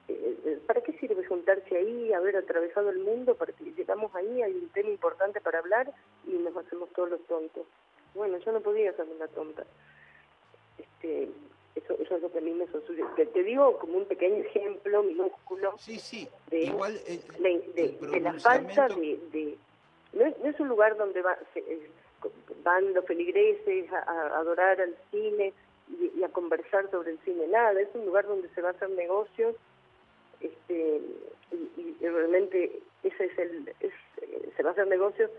Eh, 0.09 0.37
eh, 0.45 0.59
¿Para 0.67 0.83
qué 0.83 0.93
sirve 0.93 1.25
juntarse 1.25 1.77
ahí, 1.77 2.13
haber 2.13 2.37
atravesado 2.37 2.91
el 2.91 2.99
mundo? 2.99 3.35
Para 3.35 3.53
que 3.53 3.65
llegamos 3.65 4.15
ahí, 4.15 4.43
hay 4.43 4.53
un 4.53 4.69
tema 4.69 4.91
importante 4.91 5.41
para 5.41 5.59
hablar 5.59 5.91
y 6.27 6.33
nos 6.33 6.57
hacemos 6.57 6.91
todos 6.91 7.11
los 7.11 7.27
tontos. 7.27 7.67
Bueno, 8.15 8.39
yo 8.39 8.53
no 8.53 8.61
podía 8.61 8.93
ser 8.93 9.07
una 9.07 9.27
tonta. 9.29 9.65
Este, 10.79 11.31
eso, 11.75 11.95
eso 11.99 12.17
es 12.17 12.23
lo 12.23 12.31
que 12.31 12.39
a 12.39 12.43
mí 12.43 12.53
me 12.53 12.67
sucedió. 12.67 13.07
Te, 13.17 13.27
te 13.27 13.43
digo 13.43 13.79
como 13.79 13.99
un 13.99 14.05
pequeño 14.05 14.45
ejemplo 14.45 15.03
minúsculo 15.03 15.75
sí, 15.79 15.99
sí. 15.99 16.29
de, 16.51 16.65
Igual, 16.65 17.01
de, 17.05 18.21
la 18.21 18.35
falta 18.35 18.89
de... 18.89 19.59
no, 20.13 20.27
es, 20.27 20.61
un 20.61 20.69
lugar 20.69 20.97
donde 20.97 21.23
va, 21.23 21.37
eh, 21.55 21.91
van 22.63 22.93
los 22.93 23.05
feligreses 23.07 23.91
a 23.91 24.39
adorar 24.39 24.81
al 24.81 24.95
cine, 25.11 25.53
y, 25.89 26.23
a 26.23 26.29
conversar 26.29 26.91
sobre 26.91 27.13
el 27.13 27.19
cine. 27.21 27.47
Nada, 27.49 27.79
es 27.81 27.89
un 27.95 28.07
lugar 28.07 28.27
donde 28.27 28.49
se 28.51 28.63
va 28.63 28.69
a 28.69 28.73
hacer 28.73 28.91
negocios 28.91 29.55
este, 30.41 31.01
y, 31.53 31.97
realmente 32.01 32.83
ese 33.03 33.25
es 33.25 33.39
el, 33.39 33.75
es, 33.81 33.93
se 34.57 34.63
va 34.63 34.71
a 34.71 34.73
hacer 34.73 34.87
negocios 34.87 35.31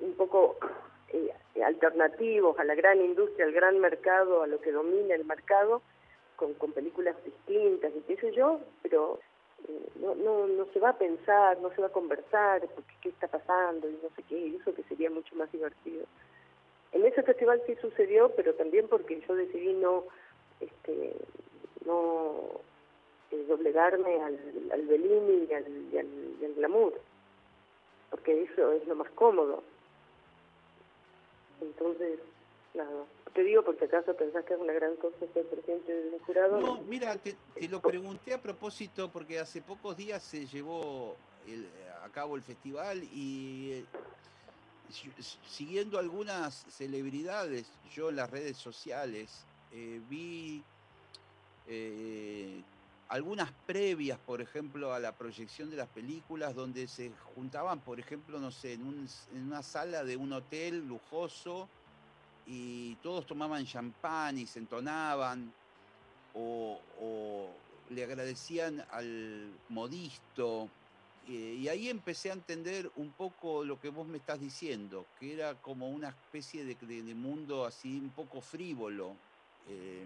un 0.00 0.14
poco 0.14 0.56
eh, 1.08 1.30
alternativos 1.64 2.58
a 2.58 2.64
la 2.64 2.74
gran 2.74 3.00
industria, 3.00 3.46
al 3.46 3.52
gran 3.52 3.78
mercado, 3.78 4.42
a 4.42 4.46
lo 4.46 4.60
que 4.60 4.72
domina 4.72 5.14
el 5.14 5.24
mercado, 5.24 5.82
con, 6.36 6.54
con 6.54 6.72
películas 6.72 7.16
distintas 7.24 7.92
y 7.94 8.00
qué 8.00 8.16
sé 8.16 8.32
yo, 8.32 8.60
pero 8.82 9.20
eh, 9.68 9.88
no, 9.96 10.14
no, 10.14 10.46
no 10.46 10.66
se 10.72 10.80
va 10.80 10.90
a 10.90 10.98
pensar, 10.98 11.58
no 11.60 11.70
se 11.74 11.80
va 11.80 11.88
a 11.88 11.92
conversar, 11.92 12.60
porque 12.74 12.94
qué 13.00 13.08
está 13.10 13.28
pasando 13.28 13.88
y 13.88 13.98
no 14.02 14.10
sé 14.16 14.22
qué, 14.28 14.56
eso 14.56 14.74
que 14.74 14.82
sería 14.84 15.10
mucho 15.10 15.34
más 15.36 15.50
divertido. 15.52 16.04
En 16.94 17.04
ese 17.04 17.24
festival 17.24 17.60
sí 17.66 17.74
sucedió, 17.80 18.30
pero 18.36 18.54
también 18.54 18.86
porque 18.88 19.20
yo 19.26 19.34
decidí 19.34 19.72
no, 19.72 20.04
este, 20.60 21.16
no 21.84 22.60
eh, 23.32 23.44
doblegarme 23.48 24.22
al, 24.22 24.38
al 24.72 24.82
Bellini 24.86 25.48
y 25.50 25.54
al, 25.54 26.54
glamour, 26.56 26.94
porque 28.10 28.44
eso 28.44 28.72
es 28.72 28.86
lo 28.86 28.94
más 28.94 29.10
cómodo. 29.10 29.64
Entonces, 31.60 32.20
nada. 32.74 33.04
Te 33.32 33.42
digo 33.42 33.64
porque 33.64 33.86
acaso 33.86 34.14
pensás 34.14 34.44
que 34.44 34.54
es 34.54 34.60
una 34.60 34.72
gran 34.72 34.94
cosa 34.94 35.16
ser 35.34 35.46
presidente 35.46 35.92
del 35.92 36.20
jurado. 36.20 36.60
No, 36.60 36.80
mira, 36.82 37.16
te, 37.16 37.34
lo 37.68 37.80
pregunté 37.80 38.34
a 38.34 38.40
propósito 38.40 39.10
porque 39.10 39.40
hace 39.40 39.60
pocos 39.60 39.96
días 39.96 40.22
se 40.22 40.46
llevó 40.46 41.16
el, 41.48 41.68
a 42.04 42.08
cabo 42.10 42.36
el 42.36 42.42
festival 42.42 43.02
y 43.02 43.84
siguiendo 45.48 45.98
algunas 45.98 46.66
celebridades, 46.70 47.66
yo 47.94 48.10
en 48.10 48.16
las 48.16 48.30
redes 48.30 48.56
sociales 48.56 49.44
eh, 49.72 50.00
vi 50.08 50.62
eh, 51.66 52.62
algunas 53.08 53.50
previas, 53.66 54.18
por 54.18 54.40
ejemplo, 54.40 54.92
a 54.92 54.98
la 54.98 55.12
proyección 55.12 55.70
de 55.70 55.76
las 55.76 55.88
películas, 55.88 56.54
donde 56.54 56.88
se 56.88 57.10
juntaban, 57.34 57.80
por 57.80 58.00
ejemplo, 58.00 58.38
no 58.38 58.50
sé, 58.50 58.74
en, 58.74 59.08
una 59.34 59.62
sala 59.62 60.04
de 60.04 60.16
un 60.16 60.32
hotel 60.32 60.86
lujoso 60.86 61.68
y 62.46 62.94
todos 62.96 63.26
tomaban 63.26 63.64
champán 63.66 64.38
y 64.38 64.46
se 64.46 64.58
entonaban 64.58 65.52
o, 66.34 66.78
o 67.00 67.50
le 67.90 68.04
agradecían 68.04 68.84
al 68.90 69.50
modisto 69.68 70.68
eh, 71.28 71.56
y 71.58 71.68
ahí 71.68 71.88
empecé 71.88 72.30
a 72.30 72.34
entender 72.34 72.90
un 72.96 73.10
poco 73.12 73.64
lo 73.64 73.80
que 73.80 73.88
vos 73.88 74.06
me 74.06 74.18
estás 74.18 74.40
diciendo, 74.40 75.06
que 75.18 75.32
era 75.32 75.54
como 75.54 75.88
una 75.88 76.08
especie 76.08 76.64
de, 76.64 77.14
mundo 77.14 77.64
así 77.64 77.98
un 77.98 78.10
poco 78.10 78.40
frívolo. 78.40 79.16
Eh. 79.68 80.04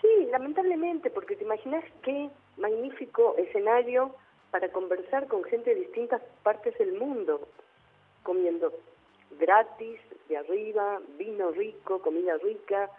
Sí, 0.00 0.26
lamentablemente, 0.30 1.10
porque 1.10 1.36
te 1.36 1.44
imaginas 1.44 1.84
qué 2.02 2.30
magnífico 2.58 3.34
escenario 3.36 4.14
para 4.50 4.70
conversar 4.70 5.26
con 5.26 5.42
gente 5.44 5.74
de 5.74 5.80
distintas 5.80 6.22
partes 6.42 6.78
del 6.78 6.94
mundo, 6.94 7.48
comiendo 8.22 8.72
gratis, 9.38 10.00
de 10.28 10.36
arriba, 10.36 11.00
vino 11.18 11.50
rico, 11.50 12.00
comida 12.00 12.36
rica, 12.38 12.90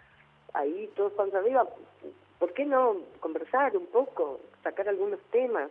ahí 0.52 0.90
todos 0.94 1.16
van 1.16 1.34
arriba. 1.34 1.66
¿Por 2.38 2.52
qué 2.52 2.64
no 2.64 2.96
conversar 3.20 3.76
un 3.76 3.86
poco, 3.86 4.40
sacar 4.62 4.88
algunos 4.88 5.20
temas? 5.30 5.70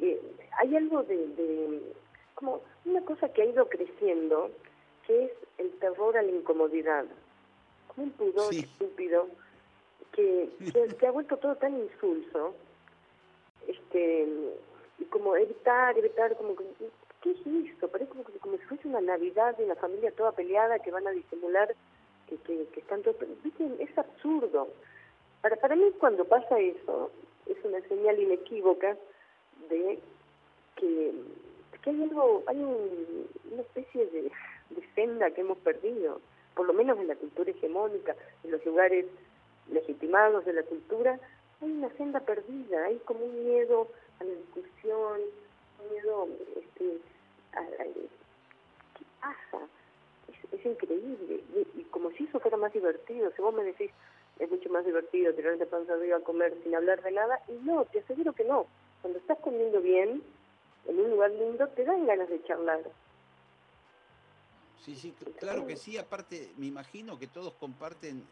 Eh, 0.00 0.20
hay 0.58 0.76
algo 0.76 1.02
de, 1.02 1.80
como 2.34 2.62
una 2.84 3.02
cosa 3.02 3.28
que 3.28 3.42
ha 3.42 3.46
ido 3.46 3.68
creciendo, 3.68 4.50
que 5.06 5.24
es 5.24 5.32
el 5.58 5.70
terror 5.78 6.16
a 6.16 6.22
la 6.22 6.30
incomodidad, 6.30 7.04
como 7.88 8.04
un 8.04 8.12
pudor 8.12 8.54
estúpido 8.54 9.28
que, 10.12 10.48
que, 10.98 11.06
ha 11.06 11.10
vuelto 11.10 11.36
todo 11.36 11.56
tan 11.56 11.76
insulso, 11.76 12.54
este, 13.66 14.26
y 14.98 15.04
como 15.04 15.36
evitar, 15.36 15.96
evitar, 15.98 16.34
como 16.36 16.56
que, 16.56 16.64
¿qué 17.22 17.32
es 17.32 17.70
esto? 17.70 17.88
Parece 17.88 18.10
como, 18.10 18.24
como 18.40 18.56
si 18.56 18.64
fuese 18.64 18.88
una 18.88 19.02
Navidad 19.02 19.56
de 19.56 19.64
una 19.64 19.76
familia 19.76 20.12
toda 20.12 20.32
peleada 20.32 20.78
que 20.78 20.90
van 20.90 21.06
a 21.06 21.10
disimular 21.10 21.74
que, 22.26 22.36
que, 22.38 22.66
que 22.72 22.80
están 22.80 23.02
todos... 23.02 23.16
Es 23.78 23.98
absurdo. 23.98 24.68
Para, 25.42 25.56
para 25.56 25.76
mí 25.76 25.84
cuando 25.98 26.24
pasa 26.24 26.58
eso, 26.58 27.10
es 27.46 27.56
una 27.64 27.80
señal 27.88 28.18
inequívoca 28.18 28.96
de 29.68 29.98
que, 30.76 31.12
hay 31.86 32.02
algo, 32.02 32.42
hay 32.46 32.56
una 32.56 33.62
especie 33.62 34.06
de, 34.06 34.30
senda 34.94 35.30
que 35.30 35.42
hemos 35.42 35.58
perdido, 35.58 36.20
por 36.54 36.66
lo 36.66 36.72
menos 36.72 36.98
en 36.98 37.08
la 37.08 37.16
cultura 37.16 37.50
hegemónica, 37.50 38.16
en 38.44 38.50
los 38.50 38.64
lugares 38.64 39.06
legitimados 39.70 40.44
de 40.44 40.52
la 40.52 40.62
cultura, 40.62 41.18
hay 41.60 41.70
una 41.70 41.90
senda 41.96 42.20
perdida, 42.20 42.84
hay 42.86 42.96
como 43.04 43.24
un 43.24 43.44
miedo 43.44 43.88
a 44.20 44.24
la 44.24 44.32
discusión, 44.32 45.20
un 45.82 45.92
miedo 45.92 46.28
este, 46.56 46.98
a, 47.52 47.84
¿qué 47.84 49.04
pasa? 49.20 49.66
Es, 50.52 50.66
increíble, 50.66 51.42
y, 51.76 51.82
como 51.84 52.10
si 52.12 52.24
eso 52.24 52.40
fuera 52.40 52.56
más 52.56 52.72
divertido, 52.72 53.30
si 53.34 53.42
vos 53.42 53.54
me 53.54 53.64
decís, 53.64 53.90
es 54.40 54.50
mucho 54.50 54.70
más 54.70 54.84
divertido 54.84 55.34
tirarte 55.34 55.66
panza 55.66 55.92
arriba 55.92 56.16
a 56.16 56.20
comer 56.20 56.54
sin 56.62 56.74
hablar 56.74 57.02
de 57.02 57.12
nada. 57.12 57.40
Y 57.48 57.52
no, 57.64 57.84
te 57.84 58.00
aseguro 58.00 58.32
que 58.32 58.44
no. 58.44 58.66
Cuando 59.02 59.18
estás 59.18 59.38
comiendo 59.38 59.80
bien, 59.80 60.22
en 60.86 61.00
un 61.00 61.10
lugar 61.10 61.30
lindo, 61.30 61.66
te 61.68 61.84
dan 61.84 62.06
ganas 62.06 62.28
de 62.28 62.42
charlar. 62.44 62.80
Sí, 64.84 64.94
sí, 64.94 65.14
claro 65.38 65.66
que 65.66 65.76
sí. 65.76 65.98
Aparte, 65.98 66.50
me 66.56 66.66
imagino 66.66 67.18
que 67.18 67.26
todos 67.26 67.52
comparten 67.54 68.24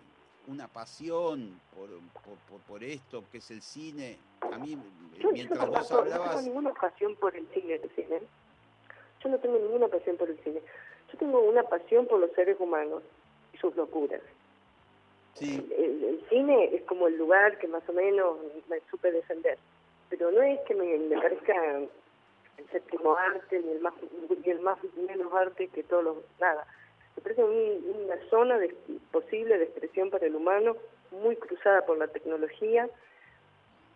una 0.46 0.66
pasión 0.66 1.60
por, 1.74 1.88
por, 2.48 2.60
por, 2.66 2.82
esto 2.82 3.24
que 3.30 3.38
es 3.38 3.50
el 3.50 3.62
cine. 3.62 4.18
A 4.40 4.58
mí, 4.58 4.78
mientras 5.32 5.66
vos 5.68 5.92
hablabas... 5.92 6.36
No 6.36 6.36
tengo 6.36 6.42
ninguna 6.42 6.74
pasión 6.74 7.14
por 7.16 7.36
el 7.36 7.46
cine, 7.48 7.80
cine. 7.94 8.22
Yo 9.22 9.28
no 9.28 9.38
tengo 9.38 9.58
ninguna 9.58 9.88
pasión 9.88 10.16
por 10.16 10.30
el 10.30 10.38
cine. 10.38 10.60
Yo 11.12 11.18
tengo 11.18 11.40
una 11.40 11.62
pasión 11.64 12.06
por 12.06 12.20
los 12.20 12.32
seres 12.32 12.58
humanos 12.58 13.02
y 13.52 13.58
sus 13.58 13.76
locuras. 13.76 14.22
Sí. 15.34 15.66
El, 15.76 16.24
cine 16.28 16.74
es 16.74 16.82
como 16.84 17.08
el 17.08 17.16
lugar 17.16 17.58
que 17.58 17.68
más 17.68 17.86
o 17.88 17.92
menos 17.92 18.38
me 18.68 18.80
supe 18.90 19.12
defender. 19.12 19.58
Pero 20.10 20.30
no 20.30 20.42
es 20.42 20.60
que 20.60 20.74
me, 20.74 21.16
parezca 21.20 21.54
el 21.76 21.88
séptimo 22.72 23.16
arte 23.16 23.60
ni 23.60 23.72
el 23.72 23.80
más 23.80 23.94
ni 24.42 24.50
el 24.50 24.60
más 24.60 24.78
menos 24.96 25.32
arte 25.32 25.68
que 25.68 25.82
todos 25.84 26.04
los 26.04 26.16
nada 26.40 26.66
me 27.18 27.22
parece 27.22 27.42
una 27.42 28.16
zona 28.30 28.58
de, 28.58 28.74
posible 29.10 29.58
de 29.58 29.64
expresión 29.64 30.08
para 30.08 30.26
el 30.26 30.36
humano 30.36 30.76
muy 31.10 31.34
cruzada 31.34 31.84
por 31.84 31.98
la 31.98 32.06
tecnología 32.06 32.88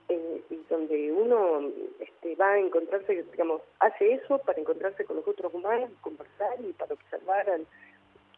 eh, 0.08 0.42
y 0.50 0.56
donde 0.68 1.12
uno 1.12 1.70
este, 2.00 2.34
va 2.34 2.52
a 2.52 2.58
encontrarse, 2.58 3.22
digamos, 3.22 3.62
hace 3.78 4.14
eso 4.14 4.38
para 4.38 4.60
encontrarse 4.60 5.04
con 5.04 5.16
los 5.16 5.28
otros 5.28 5.54
humanos, 5.54 5.90
conversar 6.00 6.56
y 6.60 6.72
para 6.72 6.94
observar, 6.94 7.60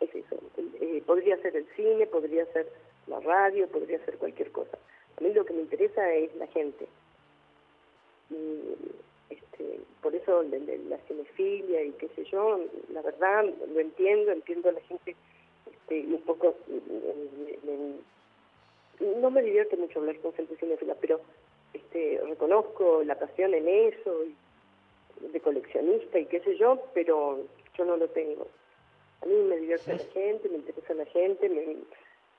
es 0.01 0.15
eso, 0.15 0.37
eh, 0.59 1.03
podría 1.07 1.39
ser 1.39 1.57
el 1.57 1.67
cine, 1.75 2.07
podría 2.07 2.45
ser 2.53 2.69
la 3.07 3.21
radio, 3.21 3.67
podría 3.69 4.05
ser 4.05 4.19
cualquier 4.19 4.53
cosa. 4.53 4.77
A 5.19 5.21
mí 5.23 5.33
lo 5.33 5.47
que 5.47 5.55
me 5.55 5.63
interesa 5.63 6.13
es 6.13 6.35
la 6.37 6.47
gente. 6.49 6.87
Y 8.31 9.35
este, 9.35 9.81
por 10.03 10.15
eso 10.15 10.43
la 10.43 10.99
cinefilia 11.09 11.83
y 11.83 11.93
qué 11.93 12.09
sé 12.15 12.25
yo, 12.25 12.61
la 12.93 13.03
verdad 13.03 13.45
lo 13.45 13.81
entiendo, 13.81 14.33
entiendo 14.33 14.69
a 14.69 14.73
la 14.73 14.81
gente 14.83 15.17
este, 15.71 16.01
un 16.07 16.23
poco, 16.23 16.55
no 19.01 19.31
me 19.31 19.43
divierte 19.43 19.77
mucho 19.77 19.99
hablar 19.99 20.19
con 20.21 20.33
gente 20.35 20.57
cinefila, 20.57 20.95
pero 21.01 21.21
este, 21.73 22.21
reconozco 22.27 23.03
la 23.05 23.19
pasión 23.19 23.55
en 23.55 23.69
eso, 23.69 24.25
de 25.21 25.41
coleccionista 25.41 26.19
y 26.19 26.27
qué 26.27 26.41
sé 26.41 26.57
yo, 26.57 26.83
pero 26.93 27.41
yo 27.77 27.85
no 27.85 27.97
lo 27.97 28.09
tengo. 28.09 28.47
A 29.23 29.27
mí 29.27 29.35
me 29.35 29.57
divierte 29.57 29.93
la 29.93 30.05
gente, 30.13 30.49
me 30.49 30.57
interesa 30.57 30.95
la 30.95 31.07
gente, 31.07 31.49
me, 31.49 31.77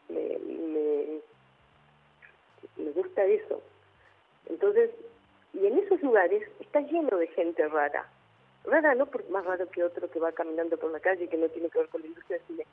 me, 0.10 0.38
me, 0.38 1.20
me 2.78 2.92
gusta 2.92 3.26
eso. 3.26 3.62
Entonces, 4.48 4.92
y 5.56 5.68
en 5.68 5.80
esos 5.80 6.02
lugares 6.02 6.44
está 6.60 6.82
lleno 6.82 7.18
de 7.18 7.28
gente 7.28 7.68
rara. 7.68 8.08
Rara 8.66 8.96
no 8.96 9.06
por 9.06 9.28
más 9.30 9.46
raro 9.46 9.68
que 9.70 9.84
otro 9.84 10.10
que 10.10 10.20
va 10.20 10.32
caminando 10.32 10.78
por 10.78 10.92
la 10.92 11.00
calle 11.00 11.30
que 11.30 11.38
no 11.38 11.48
tiene 11.50 11.70
que 11.70 11.80
ver 11.80 11.90
con 11.90 12.02
la 12.02 12.08
industria 12.08 12.38
del 12.38 12.48
cine. 12.48 12.66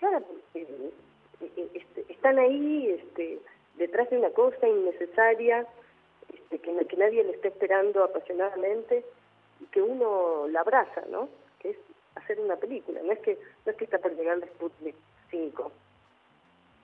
Rara 0.00 0.20
porque 0.20 0.62
eh, 0.62 0.92
eh, 1.56 1.68
este, 1.74 2.12
están 2.12 2.38
ahí 2.38 2.90
este, 2.90 3.40
detrás 3.76 4.08
de 4.10 4.18
una 4.18 4.30
cosa 4.30 4.68
innecesaria 4.68 5.66
este, 6.32 6.58
que, 6.58 6.86
que 6.86 6.96
nadie 6.96 7.24
le 7.24 7.32
está 7.32 7.48
esperando 7.48 8.04
apasionadamente 8.04 9.04
y 9.60 9.64
que 9.66 9.82
uno 9.82 10.46
la 10.48 10.60
abraza, 10.60 11.02
¿no? 11.10 11.28
Que 11.58 11.70
es 11.70 11.76
hacer 12.14 12.38
una 12.38 12.56
película. 12.56 13.00
No 13.02 13.12
es 13.12 13.18
que 13.20 13.38
no 13.64 13.72
es 13.72 13.78
que 13.78 13.84
está 13.84 13.98
por 13.98 14.14
llegar 14.14 14.38
la 14.38 14.46
Sputnik 14.46 14.94
5. 15.30 15.72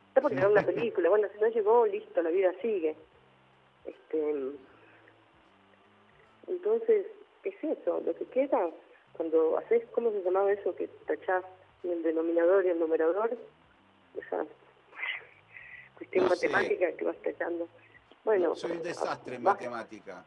Está 0.09 0.21
por 0.21 0.33
llegar 0.33 0.51
una 0.51 0.63
película. 0.67 1.09
Bueno, 1.09 1.29
si 1.33 1.41
no 1.41 1.49
llegó, 1.49 1.87
listo, 1.87 2.21
la 2.23 2.31
vida 2.31 2.53
sigue. 2.63 2.97
Este, 3.85 4.35
entonces, 6.67 7.07
es 7.45 7.55
eso, 7.63 8.03
lo 8.05 8.13
que 8.17 8.25
queda 8.27 8.71
cuando 9.13 9.57
haces, 9.59 9.85
¿cómo 9.93 10.11
se 10.11 10.21
llamaba 10.23 10.51
eso 10.51 10.75
que 10.75 10.89
tachás 11.07 11.45
el 11.85 12.03
denominador 12.03 12.67
y 12.67 12.71
el 12.71 12.81
numerador? 12.81 13.39
Esa 14.17 14.45
cuestión 15.97 16.29
matemática 16.29 16.91
que 16.93 17.05
vas 17.05 17.17
tachando. 17.23 17.69
Bueno, 18.25 18.57
soy 18.57 18.73
un 18.73 18.83
desastre 18.83 19.37
en 19.37 19.45
matemática. 19.45 20.25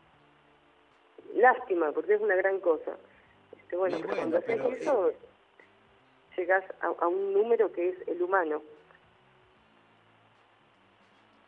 Lástima, 1.35 1.91
porque 1.91 2.13
es 2.13 2.21
una 2.21 2.35
gran 2.35 2.61
cosa. 2.61 2.95
Este, 3.57 3.75
bueno, 3.75 3.99
cuando 4.07 4.37
haces 4.37 4.61
eso, 4.79 5.09
eh, 5.09 5.15
llegas 6.37 6.63
a, 6.79 7.07
un 7.07 7.33
número 7.33 7.69
que 7.73 7.89
es 7.89 8.07
el 8.07 8.21
humano. 8.21 8.63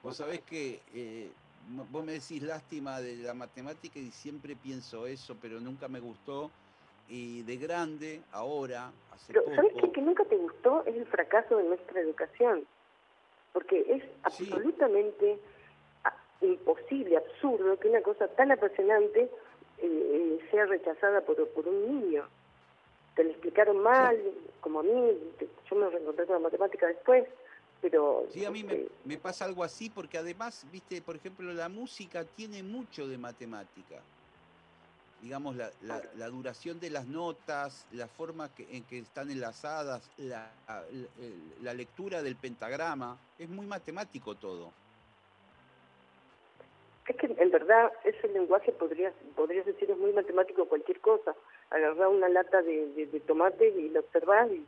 Vos 0.03 0.17
sabés 0.17 0.41
que 0.41 0.81
eh, 0.93 1.31
vos 1.91 2.03
me 2.03 2.13
decís 2.13 2.41
lástima 2.43 2.99
de 2.99 3.17
la 3.17 3.33
matemática 3.33 3.99
y 3.99 4.11
siempre 4.11 4.55
pienso 4.55 5.07
eso, 5.07 5.35
pero 5.41 5.59
nunca 5.59 5.87
me 5.87 5.99
gustó. 5.99 6.51
Y 7.07 7.43
de 7.43 7.57
grande, 7.57 8.21
ahora, 8.31 8.91
hace 9.11 9.33
pero, 9.33 9.43
¿Sabes 9.55 9.73
qué? 9.81 9.91
Que 9.91 10.01
nunca 10.01 10.23
te 10.25 10.37
gustó 10.37 10.83
es 10.85 10.95
el 10.95 11.05
fracaso 11.07 11.57
de 11.57 11.63
nuestra 11.63 11.99
educación. 11.99 12.65
Porque 13.53 13.85
es 13.89 14.03
absolutamente 14.23 15.39
imposible, 16.41 17.17
absurdo 17.17 17.77
que 17.79 17.89
una 17.89 18.01
cosa 18.01 18.27
tan 18.29 18.51
apasionante 18.51 19.29
eh, 19.79 20.39
sea 20.49 20.65
rechazada 20.65 21.21
por, 21.21 21.47
por 21.49 21.67
un 21.67 22.01
niño. 22.01 22.23
Te 23.15 23.23
lo 23.23 23.31
explicaron 23.31 23.79
mal, 23.79 24.17
como 24.61 24.79
a 24.79 24.83
mí, 24.83 25.17
yo 25.69 25.75
me 25.75 25.89
reencontré 25.89 26.25
con 26.25 26.35
la 26.35 26.39
matemática 26.39 26.87
después, 26.87 27.27
pero 27.81 28.27
sí 28.29 28.45
a 28.45 28.51
mí 28.51 28.63
me, 28.63 28.73
este 28.75 28.91
me, 29.05 29.17
pasa 29.17 29.45
algo 29.45 29.63
así 29.63 29.89
porque 29.89 30.17
además 30.17 30.65
viste 30.71 31.01
por 31.01 31.15
ejemplo 31.15 31.51
la 31.51 31.67
música 31.67 32.23
tiene 32.23 32.63
mucho 32.63 33.07
de 33.07 33.17
matemática. 33.17 33.99
Digamos 35.21 35.55
la, 35.55 35.71
la, 35.81 36.27
duración 36.29 36.79
de 36.79 36.89
las 36.89 37.05
notas 37.05 37.85
la 37.91 38.07
forma 38.07 38.49
en 38.57 38.83
que 38.85 38.99
están 38.99 39.29
enlazadas 39.29 40.09
la, 40.17 40.51
la, 41.61 41.73
lectura 41.75 42.23
del 42.23 42.35
pentagrama 42.35 43.19
es 43.37 43.47
muy 43.47 43.67
matemático 43.67 44.33
todo. 44.33 44.71
Es 47.07 47.15
que 47.17 47.27
en 47.27 47.51
verdad 47.51 47.91
ese 48.03 48.27
lenguaje 48.29 48.71
podría 48.71 49.13
podrías 49.35 49.65
decir 49.65 49.91
es 49.91 49.97
muy 49.97 50.11
matemático 50.13 50.65
cualquier 50.65 50.99
cosa. 51.01 51.35
Agarrar 51.69 52.07
una 52.07 52.27
lata 52.27 52.61
de, 52.63 52.87
de, 52.93 53.05
de 53.05 53.19
tomate 53.19 53.69
y 53.69 53.89
lo 53.89 53.99
observas 53.99 54.51
y 54.51 54.65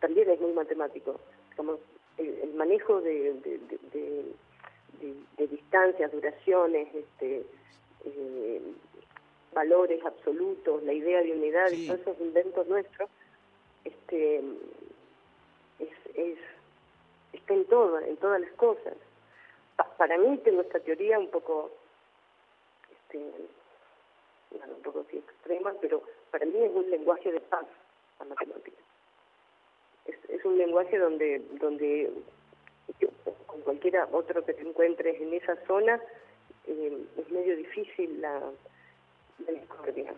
también 0.00 0.28
es 0.28 0.40
muy 0.40 0.52
matemático. 0.52 1.20
Como 1.56 1.78
el, 2.18 2.54
manejo 2.54 3.00
de, 3.00 3.34
de, 3.92 5.46
distancias, 5.46 6.12
duraciones, 6.12 6.94
este, 6.94 7.44
eh, 8.04 8.62
valores 9.52 10.04
absolutos, 10.04 10.82
la 10.82 10.92
idea 10.92 11.22
de 11.22 11.32
unidad 11.32 11.70
y 11.70 11.86
todos 11.86 12.00
esos 12.00 12.20
inventos 12.20 12.66
nuestros, 12.66 13.10
este, 13.84 14.38
es, 15.78 15.90
es, 16.14 16.38
está 17.32 17.54
en 17.54 17.64
todo, 17.66 17.98
en 18.00 18.16
todas 18.16 18.40
las 18.40 18.52
cosas. 18.52 18.94
para 19.98 20.16
mí 20.18 20.38
tengo 20.38 20.62
esta 20.62 20.80
teoría 20.80 21.18
un 21.18 21.28
poco, 21.28 21.70
este, 22.90 23.18
un 23.18 24.82
poco 24.82 25.04
así 25.06 25.18
extrema, 25.18 25.74
pero 25.80 26.02
para 26.30 26.46
mí 26.46 26.58
es 26.58 26.72
un 26.72 26.90
lenguaje 26.90 27.30
de 27.30 27.40
paz 27.40 27.66
la 28.18 28.24
matemática 28.26 28.83
es, 30.06 30.16
es 30.28 30.44
un 30.44 30.58
lenguaje 30.58 30.98
donde, 30.98 31.40
donde 31.60 32.12
con 33.46 33.60
cualquiera 33.62 34.08
otro 34.12 34.44
que 34.44 34.54
te 34.54 34.62
encuentres 34.62 35.20
en 35.20 35.32
esa 35.34 35.56
zona, 35.66 36.00
eh, 36.66 37.04
es 37.16 37.30
medio 37.30 37.56
difícil 37.56 38.20
la, 38.20 38.40
la 39.46 39.52
discordia. 39.52 40.14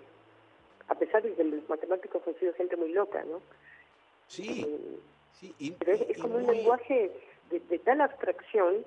A 0.89 0.95
pesar 0.95 1.23
de 1.23 1.35
que 1.35 1.45
los 1.45 1.69
matemáticos 1.69 2.23
han 2.27 2.39
sido 2.39 2.55
gente 2.55 2.77
muy 2.77 2.93
loca, 2.93 3.25
¿no? 3.25 3.41
Sí, 4.29 4.65
eh, 4.67 4.99
sí. 5.33 5.77
pero 5.79 5.93
es, 5.93 6.19
como 6.19 6.37
un 6.37 6.47
lenguaje 6.47 7.11
de, 7.51 7.61
de, 7.61 7.79
tal 7.81 8.01
abstracción 8.01 8.85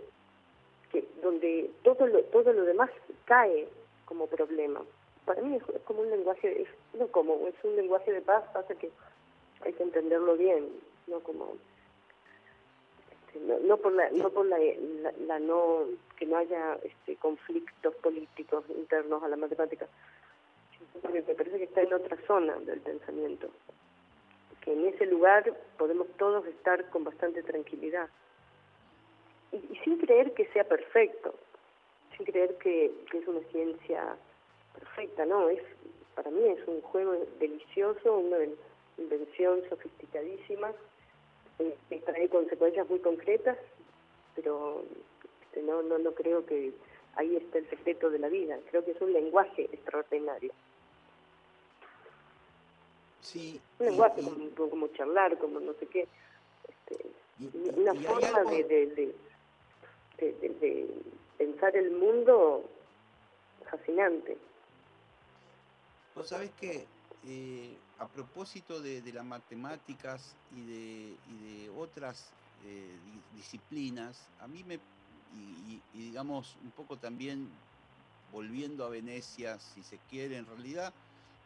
que 0.92 1.06
donde 1.22 1.70
todo 1.84 2.08
lo, 2.08 2.24
todo 2.26 2.52
lo 2.52 2.64
demás 2.64 2.90
cae 3.26 3.68
como 4.06 4.28
problema. 4.28 4.82
Para 5.26 5.42
mí 5.42 5.56
es, 5.56 5.64
como 5.84 6.02
un 6.02 6.10
lenguaje, 6.10 6.64
es, 6.64 6.68
no 6.98 7.08
como, 7.08 7.48
es 7.48 7.56
un 7.64 7.76
lenguaje 7.76 8.12
de 8.12 8.22
paz, 8.22 8.44
pasa 8.54 8.76
que 8.76 8.90
hay 9.62 9.74
que 9.74 9.84
entenderlo 9.84 10.36
bien 10.36 10.70
no 11.10 11.20
como 11.22 11.56
este, 13.30 13.40
no, 13.64 13.78
por 13.78 13.94
la 13.94 14.10
no 14.12 14.30
por 14.30 14.46
la, 14.46 14.58
la, 15.28 15.40
no 15.40 15.86
que 16.18 16.26
no 16.26 16.38
haya 16.38 16.76
este 16.84 17.16
conflictos 17.18 17.96
políticos 17.96 18.66
internos 18.70 19.24
a 19.24 19.28
la 19.28 19.38
matemática 19.38 19.88
me 21.12 21.22
parece 21.22 21.58
que 21.58 21.64
está 21.66 21.82
en 21.82 21.94
otra 21.94 22.18
zona 22.26 22.56
del 22.60 22.80
pensamiento 22.82 23.50
que 24.62 24.74
en 24.74 24.86
ese 24.88 25.06
lugar 25.06 25.54
podemos 25.78 26.08
todos 26.18 26.46
estar 26.48 26.90
con 26.90 27.04
bastante 27.04 27.44
tranquilidad. 27.44 28.10
Y, 29.52 29.60
sin 29.84 29.98
creer 29.98 30.34
que 30.34 30.46
sea 30.48 30.64
perfecto 30.64 31.34
sin 32.16 32.26
creer 32.26 32.58
que, 32.58 32.92
que 33.10 33.18
es 33.18 33.28
una 33.28 33.42
ciencia 33.52 34.18
perfecta 34.74 35.26
no 35.26 35.50
es 35.50 35.62
para 36.16 36.30
mí 36.32 36.44
es 36.46 36.68
un 36.68 36.82
juego 36.82 37.16
delicioso 37.40 38.18
una 38.18 38.38
invención 38.98 39.62
sofisticadísima 39.70 40.74
trae 42.06 42.30
consecuencias 42.30 42.90
muy 42.90 43.00
concretas, 43.00 43.58
pero 44.36 44.84
este, 45.44 45.62
no, 45.62 45.82
no, 45.82 45.98
no 45.98 46.14
creo 46.14 46.46
que 46.46 46.74
ahí 47.16 47.36
esté 47.36 47.60
el 47.60 47.70
secreto 47.70 48.10
de 48.10 48.20
la 48.20 48.30
vida. 48.30 48.58
Creo 48.70 48.84
que 48.86 48.92
es 48.92 49.02
un 49.02 49.14
lenguaje 49.14 49.64
extraordinario. 49.72 50.54
Sí. 53.22 53.60
Un 53.80 53.86
lenguaje 53.88 54.22
como, 54.56 54.88
charlar, 54.90 55.38
como 55.38 55.60
no 55.60 55.74
sé 55.74 55.86
qué. 55.88 56.08
Este, 56.68 57.06
una 57.76 57.94
forma 57.94 58.44
de, 58.52 58.64
de, 58.64 59.16
de, 60.18 60.88
pensar 61.38 61.76
el 61.76 61.92
mundo 61.92 62.64
fascinante. 63.70 64.38
Vos 66.16 66.28
sabés 66.28 66.52
que 66.60 66.86
eh, 67.28 67.76
a 68.00 68.08
propósito 68.08 68.80
de, 68.80 69.02
las 69.14 69.26
matemáticas 69.26 70.36
y 70.56 70.62
de, 70.62 71.16
y 71.28 71.64
de 71.64 71.70
otras 71.70 72.32
eh, 72.66 72.96
disciplinas, 73.36 74.28
a 74.40 74.48
mí 74.48 74.64
me, 74.64 74.80
y, 75.36 75.82
digamos 75.94 76.56
un 76.64 76.72
poco 76.72 76.98
también 76.98 77.50
volviendo 78.32 78.86
a 78.86 78.90
Venecia, 78.90 79.60
si 79.60 79.84
se 79.84 79.98
quiere, 80.10 80.38
en 80.38 80.46
realidad 80.46 80.94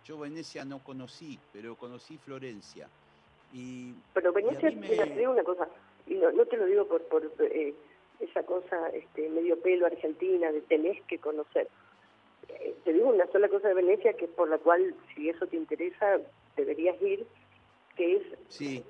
yo 0.06 0.20
Venecia 0.20 0.66
no 0.66 0.80
conocí, 0.80 1.40
pero 1.52 1.76
conocí 1.76 2.18
Florencia. 2.18 2.88
Y, 3.54 3.94
pero 4.14 4.34
Venecia, 4.34 4.70
te 4.70 5.18
digo 5.18 5.32
una 5.32 5.44
cosa, 5.44 5.68
y 6.08 6.16
no, 6.16 6.46
te 6.46 6.58
lo 6.58 6.66
digo 6.66 6.88
por, 6.88 7.02
por 7.04 7.32
eh, 7.40 7.74
esa 8.20 8.44
cosa 8.44 8.90
este, 8.90 9.30
medio 9.30 9.60
pelo 9.60 9.86
argentina 9.86 10.52
de 10.52 10.62
tenés 10.62 11.02
que 11.04 11.20
conocer. 11.20 11.68
Te 12.84 12.94
digo 12.94 13.10
una 13.10 13.28
sola 13.28 13.48
cosa 13.50 13.70
de 13.70 13.74
Venecia 13.76 14.14
que 14.14 14.28
por 14.28 14.50
la 14.50 14.58
cual, 14.58 14.94
si 15.14 15.30
eso 15.30 15.48
te 15.48 15.58
interesa, 15.58 16.20
deberías 16.56 17.02
ir, 17.02 17.26
que 17.96 18.18
es 18.18 18.24
sí. 18.50 18.84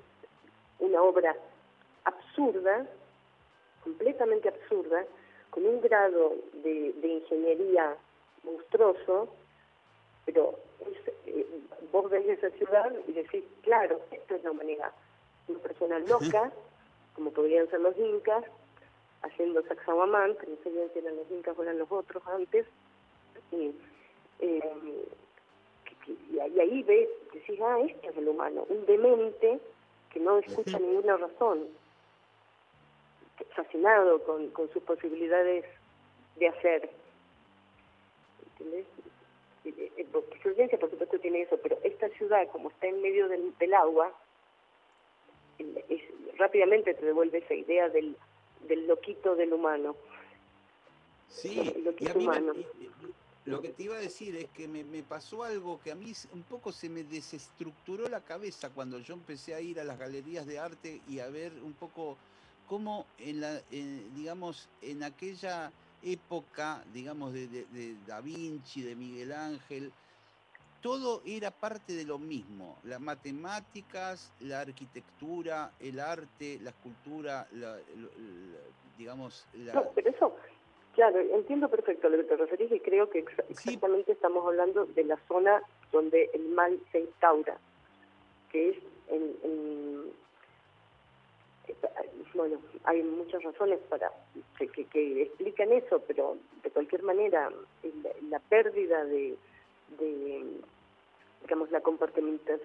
una 0.78 1.02
obra 1.02 1.36
absurda, 2.04 2.86
completamente 3.82 4.48
absurda, 4.48 5.04
con 5.50 5.66
un 5.66 5.80
grado 5.80 6.34
de, 6.64 6.92
de 6.94 7.08
ingeniería 7.08 7.96
monstruoso, 8.42 9.28
pero 10.24 10.58
eh, 11.26 11.46
vos 11.92 12.10
ves 12.10 12.26
esa 12.26 12.50
ciudad 12.50 12.92
y 13.06 13.12
decís, 13.12 13.44
claro, 13.62 14.00
esto 14.10 14.34
es 14.34 14.44
la 14.44 14.50
humanidad. 14.50 14.92
Una 15.48 15.58
persona 15.60 15.98
loca, 16.00 16.50
como 17.14 17.30
podrían 17.30 17.68
ser 17.70 17.80
los 17.80 17.96
incas, 17.96 18.44
haciendo 19.22 19.62
Sacsayhuamán, 19.62 20.36
que 20.36 20.46
no 20.46 20.56
sé 20.62 20.70
bien 20.70 20.90
si 20.92 20.98
eran 20.98 21.16
los 21.16 21.30
incas 21.30 21.56
o 21.58 21.62
eran 21.62 21.78
los 21.78 21.90
otros 21.90 22.22
antes, 22.26 22.66
y, 23.52 23.74
eh, 24.40 24.60
y, 26.06 26.38
ahí 26.38 26.82
ves, 26.82 27.08
decís, 27.32 27.60
ah, 27.60 27.78
este 27.80 28.08
es 28.08 28.16
el 28.16 28.28
humano, 28.28 28.66
un 28.68 28.84
demente 28.86 29.60
que 30.12 30.20
no 30.20 30.38
escucha 30.38 30.78
ninguna 30.78 31.16
razón, 31.16 31.68
fascinado 33.54 34.22
con, 34.24 34.50
con 34.50 34.70
sus 34.72 34.82
posibilidades 34.82 35.64
de 36.36 36.48
hacer. 36.48 36.90
¿Entendés? 38.52 38.86
Florencia, 40.42 40.78
por 40.78 40.90
supuesto, 40.90 41.18
tiene 41.18 41.42
eso, 41.42 41.58
pero 41.62 41.78
esta 41.82 42.08
ciudad, 42.10 42.46
como 42.52 42.68
está 42.70 42.86
en 42.86 43.00
medio 43.00 43.28
del, 43.28 43.56
del 43.58 43.74
agua, 43.74 44.12
es, 45.58 46.02
rápidamente 46.36 46.94
te 46.94 47.06
devuelve 47.06 47.38
esa 47.38 47.54
idea 47.54 47.88
del, 47.88 48.16
del 48.68 48.86
loquito 48.86 49.34
del 49.36 49.52
humano. 49.52 49.96
Sí, 51.28 51.58
y 51.58 52.06
a 52.06 52.14
mí 52.14 52.26
lo 53.44 53.60
que 53.60 53.70
te 53.70 53.82
iba 53.82 53.96
a 53.96 54.00
decir 54.00 54.36
es 54.36 54.48
que 54.50 54.66
me, 54.66 54.84
me, 54.84 55.02
pasó 55.02 55.44
algo 55.44 55.80
que 55.80 55.92
a 55.92 55.94
mí 55.94 56.12
un 56.32 56.42
poco 56.44 56.72
se 56.72 56.88
me 56.88 57.04
desestructuró 57.04 58.08
la 58.08 58.20
cabeza 58.20 58.70
cuando 58.70 58.98
yo 58.98 59.14
empecé 59.14 59.54
a 59.54 59.60
ir 59.60 59.78
a 59.78 59.84
las 59.84 59.98
galerías 59.98 60.46
de 60.46 60.58
arte 60.58 61.02
y 61.08 61.18
a 61.18 61.28
ver 61.28 61.52
un 61.62 61.74
poco 61.74 62.16
cómo 62.66 63.06
en 63.18 63.40
la, 63.40 63.60
digamos, 64.14 64.68
en 64.80 65.02
aquella 65.02 65.72
época, 66.02 66.84
digamos, 66.92 67.32
de, 67.32 67.46
de, 67.48 67.96
Da 68.06 68.20
Vinci, 68.20 68.82
de 68.82 68.94
Miguel 68.94 69.32
Ángel, 69.32 69.92
todo 70.80 71.22
era 71.24 71.50
parte 71.50 71.94
de 71.94 72.04
lo 72.04 72.18
mismo, 72.18 72.78
las 72.84 73.00
matemáticas, 73.00 74.32
la 74.40 74.60
arquitectura, 74.60 75.72
el 75.80 75.98
arte, 75.98 76.58
la 76.60 76.70
escultura, 76.70 77.48
la, 77.52 77.78
digamos... 78.98 79.46
La... 79.54 79.74
No, 79.74 79.90
pero 79.94 80.10
eso, 80.10 80.36
claro, 80.94 81.20
entiendo 81.20 81.68
perfecto 81.68 82.06
a 82.06 82.10
lo 82.10 82.16
que 82.18 82.24
te 82.24 82.36
referís 82.36 82.72
y 82.72 82.80
creo 82.80 83.10
que 83.10 83.24
exactamente 83.48 84.12
estamos 84.12 84.46
hablando 84.46 84.86
de 84.86 85.04
la 85.04 85.16
zona 85.28 85.62
donde 85.92 86.30
el 86.34 86.48
mal 86.48 86.78
se 86.92 87.00
instaura, 87.00 87.56
que 88.50 88.70
es 88.70 88.76
en 89.08 90.14
bueno, 92.34 92.60
hay 92.84 93.02
muchas 93.02 93.42
razones 93.42 93.78
para 93.88 94.10
que, 94.58 94.68
que, 94.68 95.22
explican 95.22 95.72
eso, 95.72 96.02
pero 96.06 96.36
de 96.62 96.70
cualquier 96.70 97.02
manera 97.02 97.50
la, 98.28 98.38
pérdida 98.40 99.04
de, 99.04 99.36
digamos, 101.42 101.70
la 101.70 101.80
compartimentar, 101.80 102.58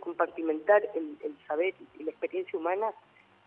compartimentar 0.00 0.88
el, 0.94 1.36
saber 1.46 1.74
y 1.98 2.04
la 2.04 2.10
experiencia 2.10 2.58
humana, 2.58 2.92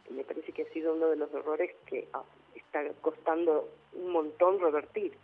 me 0.10 0.24
parece 0.24 0.52
que 0.52 0.64
ha 0.64 0.74
sido 0.74 0.94
uno 0.94 1.10
de 1.10 1.16
los 1.16 1.34
errores 1.34 1.76
que 1.88 2.08
ah, 2.14 2.24
está 2.56 2.88
costando 3.02 3.70
un 3.94 4.12
montón 4.12 4.60
revertir, 4.60 5.18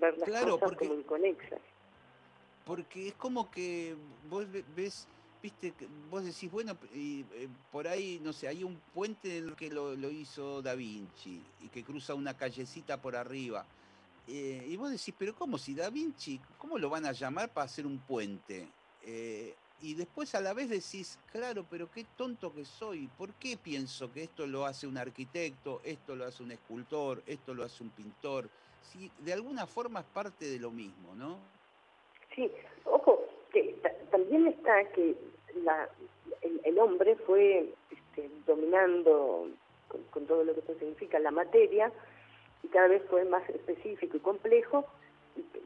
ver 0.00 0.16
las 0.18 0.44
cosas 0.44 0.76
como 0.76 0.94
inconexas. 0.94 1.60
Porque 2.64 3.08
es 3.08 3.14
como 3.14 3.50
que 3.50 3.94
vos 4.28 4.46
ves 4.74 5.06
viste, 5.42 5.72
vos 6.10 6.24
decís, 6.24 6.50
bueno, 6.50 6.76
y, 6.94 7.20
eh, 7.34 7.48
por 7.70 7.86
ahí, 7.86 8.20
no 8.22 8.32
sé, 8.32 8.48
hay 8.48 8.64
un 8.64 8.80
puente 8.94 9.44
que 9.56 9.70
lo, 9.70 9.94
hizo 10.10 10.62
Da 10.62 10.74
Vinci 10.74 11.42
y 11.62 11.68
que 11.68 11.84
cruza 11.84 12.14
una 12.14 12.36
callecita 12.36 13.00
por 13.00 13.16
arriba. 13.16 13.64
Eh, 14.26 14.66
y 14.68 14.76
vos 14.76 14.90
decís, 14.90 15.14
pero 15.16 15.34
¿cómo? 15.34 15.56
Si 15.58 15.74
Da 15.74 15.90
Vinci, 15.90 16.40
¿cómo 16.58 16.78
lo 16.78 16.90
van 16.90 17.06
a 17.06 17.12
llamar 17.12 17.48
para 17.50 17.66
hacer 17.66 17.86
un 17.86 17.98
puente? 17.98 18.68
Eh, 19.04 19.54
y 19.82 19.94
después 19.94 20.34
a 20.34 20.40
la 20.40 20.54
vez 20.54 20.70
decís, 20.70 21.18
claro, 21.30 21.64
pero 21.68 21.90
qué 21.90 22.06
tonto 22.16 22.52
que 22.52 22.64
soy. 22.64 23.08
¿Por 23.18 23.32
qué 23.34 23.56
pienso 23.56 24.12
que 24.12 24.22
esto 24.24 24.46
lo 24.46 24.64
hace 24.64 24.86
un 24.86 24.96
arquitecto, 24.96 25.80
esto 25.84 26.16
lo 26.16 26.24
hace 26.24 26.42
un 26.42 26.52
escultor, 26.52 27.22
esto 27.26 27.52
lo 27.54 27.64
hace 27.64 27.82
un 27.82 27.90
pintor? 27.90 28.48
Si 28.82 29.10
de 29.18 29.32
alguna 29.32 29.66
forma 29.66 30.00
es 30.00 30.06
parte 30.06 30.46
de 30.46 30.58
lo 30.58 30.70
mismo, 30.70 31.14
¿no? 31.14 31.38
Sí, 32.34 32.50
ojo, 32.84 33.20
que 33.52 33.76
también 34.10 34.46
está 34.46 34.84
que 34.92 35.14
la, 35.62 35.88
el, 36.64 36.78
hombre 36.78 37.16
fue 37.26 37.72
este, 37.90 38.30
dominando 38.46 39.48
con, 40.10 40.26
todo 40.26 40.44
lo 40.44 40.54
que 40.54 40.60
eso 40.60 40.78
significa 40.78 41.18
la 41.18 41.30
materia 41.30 41.92
y 42.62 42.68
cada 42.68 42.88
vez 42.88 43.02
fue 43.08 43.24
más 43.24 43.48
específico 43.48 44.16
y 44.16 44.20
complejo 44.20 44.86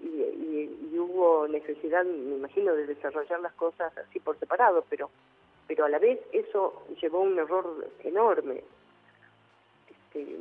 y, 0.03 0.99
hubo 0.99 1.49
necesidad, 1.49 2.05
me 2.05 2.37
imagino, 2.37 2.75
de 2.75 2.87
desarrollar 2.87 3.41
las 3.41 3.55
cosas 3.55 3.97
así 3.97 4.21
por 4.21 4.39
separado, 4.39 4.85
pero 4.89 5.11
pero 5.67 5.85
a 5.85 5.89
la 5.89 6.01
vez 6.01 6.19
eso 6.33 6.85
llevó 7.01 7.19
a 7.19 7.23
un 7.23 7.39
error 7.39 7.89
enorme. 8.03 8.63
Este, 9.89 10.37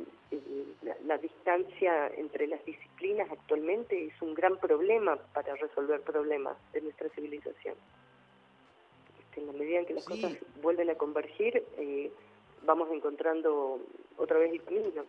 la, 0.82 0.96
la, 1.04 1.18
distancia 1.18 2.08
entre 2.16 2.48
las 2.48 2.64
disciplinas 2.64 3.30
actualmente 3.30 4.06
es 4.06 4.22
un 4.22 4.34
gran 4.34 4.56
problema 4.56 5.16
para 5.32 5.54
resolver 5.54 6.00
problemas 6.00 6.56
de 6.72 6.80
nuestra 6.80 7.08
civilización 7.10 7.76
en 9.40 9.46
la 9.46 9.52
medida 9.52 9.80
en 9.80 9.86
que 9.86 9.94
las 9.94 10.04
cosas 10.04 10.32
vuelven 10.62 10.90
a 10.90 10.94
convergir, 10.94 11.64
eh, 11.78 12.10
vamos 12.62 12.88
encontrando 12.92 13.80
otra 14.16 14.38
vez 14.38 14.52
el 14.52 14.62
camino. 14.62 15.04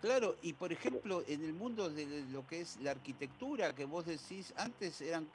Claro, 0.00 0.36
y 0.42 0.52
por 0.52 0.72
ejemplo, 0.72 1.24
en 1.26 1.44
el 1.44 1.52
mundo 1.52 1.90
de 1.90 2.06
lo 2.30 2.46
que 2.46 2.60
es 2.60 2.78
la 2.80 2.92
arquitectura, 2.92 3.74
que 3.74 3.84
vos 3.84 4.06
decís, 4.06 4.54
antes 4.56 5.00
eran 5.00 5.26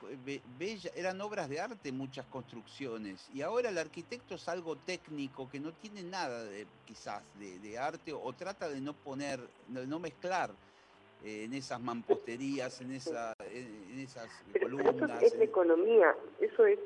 bella, 0.57 0.89
eran 0.95 1.19
obras 1.19 1.49
de 1.49 1.59
arte 1.59 1.91
muchas 1.91 2.25
construcciones, 2.27 3.29
y 3.33 3.41
ahora 3.41 3.69
el 3.69 3.77
arquitecto 3.77 4.35
es 4.35 4.47
algo 4.47 4.77
técnico 4.77 5.49
que 5.49 5.59
no 5.59 5.73
tiene 5.73 6.01
nada 6.01 6.45
de 6.45 6.65
quizás 6.85 7.21
de, 7.39 7.77
arte 7.77 8.13
o 8.13 8.31
trata 8.31 8.69
de 8.69 8.79
no 8.79 8.93
poner, 8.93 9.41
de 9.67 9.85
no 9.85 9.99
mezclar 9.99 10.51
eh, 11.25 11.43
en 11.43 11.53
esas 11.53 11.81
mamposterías, 11.81 12.79
en, 12.79 12.93
esa, 12.93 13.33
en, 13.51 13.99
esas 13.99 14.29
columnas. 14.61 15.21
eso 15.21 15.35
es, 15.35 15.41
economía, 15.41 16.15
eso 16.39 16.65
es 16.65 16.79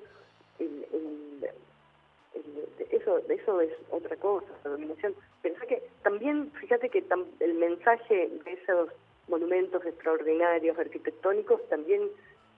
eso, 3.08 3.22
eso 3.30 3.62
es 3.62 3.72
otra 3.90 4.16
cosa, 4.18 4.48
la 4.64 4.72
dominación. 4.72 5.16
Pensá 5.42 5.66
que 5.66 5.82
también, 6.04 6.52
fíjate 6.60 6.90
que 6.90 7.04
el 7.40 7.54
mensaje 7.54 8.30
de 8.44 8.52
esos 8.52 8.90
monumentos 9.28 9.86
extraordinarios 9.86 10.78
arquitectónicos 10.78 11.62
también 11.70 12.10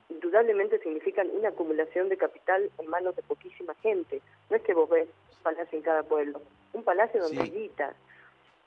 indudablemente 0.10 0.80
significan 0.80 1.30
una 1.32 1.50
acumulación 1.50 2.10
de 2.10 2.18
capital 2.18 2.72
en 2.80 2.88
manos 2.88 3.16
de 3.16 3.22
poquísima 3.24 3.76
gente. 3.76 4.22
No 4.50 4.56
es 4.56 4.64
que 4.64 4.74
vos 4.74 4.90
ves 4.90 5.08
un 5.08 5.44
palacio 5.44 5.78
en 5.78 5.84
cada 5.84 6.04
pueblo, 6.04 6.42
un 6.74 6.84
palacio 6.84 7.22
donde 7.22 7.42
hay 7.42 7.50
guitas. 7.52 7.96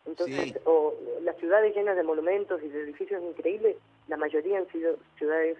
Entonces, 0.06 0.58
o 0.64 0.94
las 1.22 1.36
ciudades 1.36 1.74
llenas 1.74 1.96
de 1.96 2.02
monumentos 2.02 2.62
y 2.62 2.68
de 2.68 2.82
edificios 2.82 3.22
increíbles, 3.22 3.76
la 4.08 4.16
mayoría 4.16 4.58
han 4.58 4.68
sido 4.68 4.96
ciudades 5.16 5.58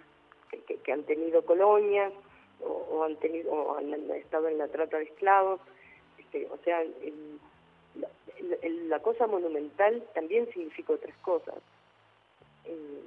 que, 0.51 0.77
que 0.77 0.91
han 0.91 1.03
tenido 1.03 1.45
colonias, 1.45 2.11
o, 2.61 3.03
han 3.03 3.15
tenido 3.17 3.51
o 3.51 3.77
han 3.77 3.93
estado 4.11 4.47
en 4.47 4.57
la 4.57 4.67
trata 4.67 4.97
de 4.97 5.03
esclavos 5.03 5.59
o 6.51 6.57
sea 6.65 6.83
la 8.89 8.99
cosa 8.99 9.27
monumental 9.27 10.03
también 10.13 10.51
significa 10.51 10.93
otras 10.93 11.15
cosas. 11.17 11.55
Eh, 12.65 13.03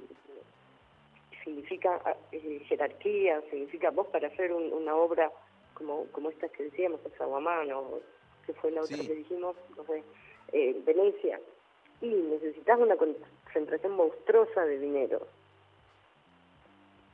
significa 1.43 2.17
eh, 2.31 2.61
jerarquía, 2.67 3.41
significa 3.49 3.89
vos 3.91 4.07
para 4.07 4.27
hacer 4.27 4.51
una 4.51 4.95
obra 4.95 5.31
como, 5.73 6.05
como 6.11 6.29
esta 6.29 6.49
que 6.49 6.63
decíamos, 6.63 6.99
Zaguamán 7.17 7.71
o 7.71 7.99
que 8.45 8.53
fue 8.53 8.71
la 8.71 8.81
otra 8.81 8.97
que 8.97 9.15
dijimos, 9.15 9.55
no 9.75 9.83
sé, 9.85 10.03
eh, 10.51 10.75
Venecia, 10.85 11.39
y 12.01 12.07
necesitas 12.07 12.79
una 12.79 12.95
concentración 12.95 13.93
monstruosa 13.93 14.65
de 14.65 14.79
dinero. 14.79 15.27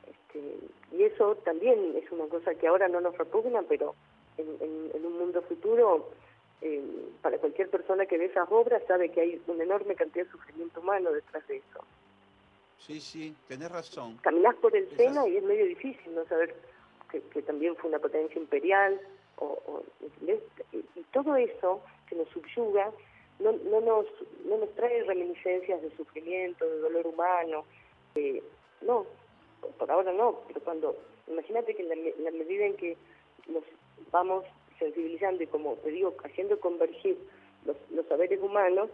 Este, 0.07 0.57
y 0.95 1.03
eso 1.03 1.35
también 1.37 1.95
es 1.95 2.09
una 2.11 2.25
cosa 2.27 2.55
que 2.55 2.67
ahora 2.67 2.87
no 2.87 3.01
nos 3.01 3.17
repugna, 3.17 3.63
pero 3.63 3.95
en, 4.37 4.91
en, 4.93 5.05
un 5.05 5.17
mundo 5.17 5.41
futuro, 5.43 6.09
eh, 6.61 6.81
para 7.21 7.37
cualquier 7.37 7.69
persona 7.69 8.05
que 8.05 8.17
ve 8.17 8.25
esas 8.25 8.49
obras, 8.51 8.81
sabe 8.87 9.09
que 9.09 9.21
hay 9.21 9.41
una 9.47 9.63
enorme 9.63 9.95
cantidad 9.95 10.25
de 10.25 10.31
sufrimiento 10.31 10.79
humano 10.79 11.11
detrás 11.11 11.45
de 11.47 11.57
eso. 11.57 11.83
Sí, 12.79 12.99
sí, 12.99 13.35
tenés 13.47 13.71
razón. 13.71 14.17
Caminás 14.17 14.55
por 14.55 14.75
el 14.75 14.89
Sena 14.97 15.27
y 15.27 15.37
es 15.37 15.43
medio 15.43 15.65
difícil 15.65 16.13
no 16.13 16.25
saber 16.25 16.55
que, 17.09 17.41
también 17.43 17.75
fue 17.75 17.89
una 17.89 17.99
potencia 17.99 18.39
imperial, 18.39 18.99
o, 19.37 19.83
Y, 20.21 21.01
todo 21.11 21.35
eso 21.35 21.81
que 22.07 22.15
nos 22.15 22.27
subyuga 22.29 22.91
no, 23.39 23.51
no, 23.51 23.81
nos, 23.81 24.05
no 24.45 24.57
nos 24.57 24.73
trae 24.75 25.03
reminiscencias 25.03 25.81
de 25.81 25.95
sufrimiento, 25.95 26.65
de 26.65 26.79
dolor 26.79 27.07
humano. 27.07 27.65
no, 28.81 29.05
por 29.77 29.91
ahora 29.91 30.11
no, 30.11 30.41
pero 30.47 30.61
cuando, 30.61 30.95
imagínate 31.27 31.75
que 31.75 31.83
en 31.83 32.23
la, 32.23 32.31
medida 32.31 32.65
en 32.65 32.75
que 32.75 32.97
nos 33.47 33.63
vamos 34.11 34.45
sensibilizando 34.79 35.43
y 35.43 35.47
como 35.47 35.75
te 35.75 35.91
digo, 35.91 36.13
haciendo 36.23 36.59
convergir 36.59 37.17
los, 37.65 37.77
los 37.91 38.05
saberes 38.07 38.41
humanos, 38.41 38.89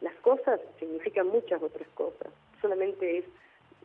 las 0.00 0.14
cosas 0.16 0.60
significan 0.78 1.28
muchas 1.28 1.62
otras 1.62 1.88
cosas. 1.90 2.32
Solamente 2.60 3.18
es 3.18 3.24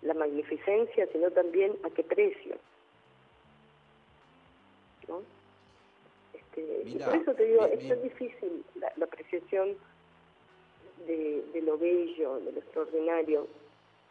la 0.01 0.13
magnificencia, 0.13 1.07
sino 1.11 1.31
también 1.31 1.73
a 1.83 1.89
qué 1.89 2.03
precio. 2.03 2.55
¿No? 5.07 5.21
Este, 6.33 7.03
por 7.03 7.15
eso 7.15 7.33
te 7.33 7.45
digo, 7.45 7.65
es 7.65 7.87
tan 7.87 8.01
difícil 8.01 8.63
la, 8.75 9.05
apreciación 9.05 9.75
de, 11.05 11.43
de, 11.53 11.61
lo 11.61 11.77
bello, 11.77 12.39
de 12.39 12.51
lo 12.51 12.59
extraordinario, 12.59 13.47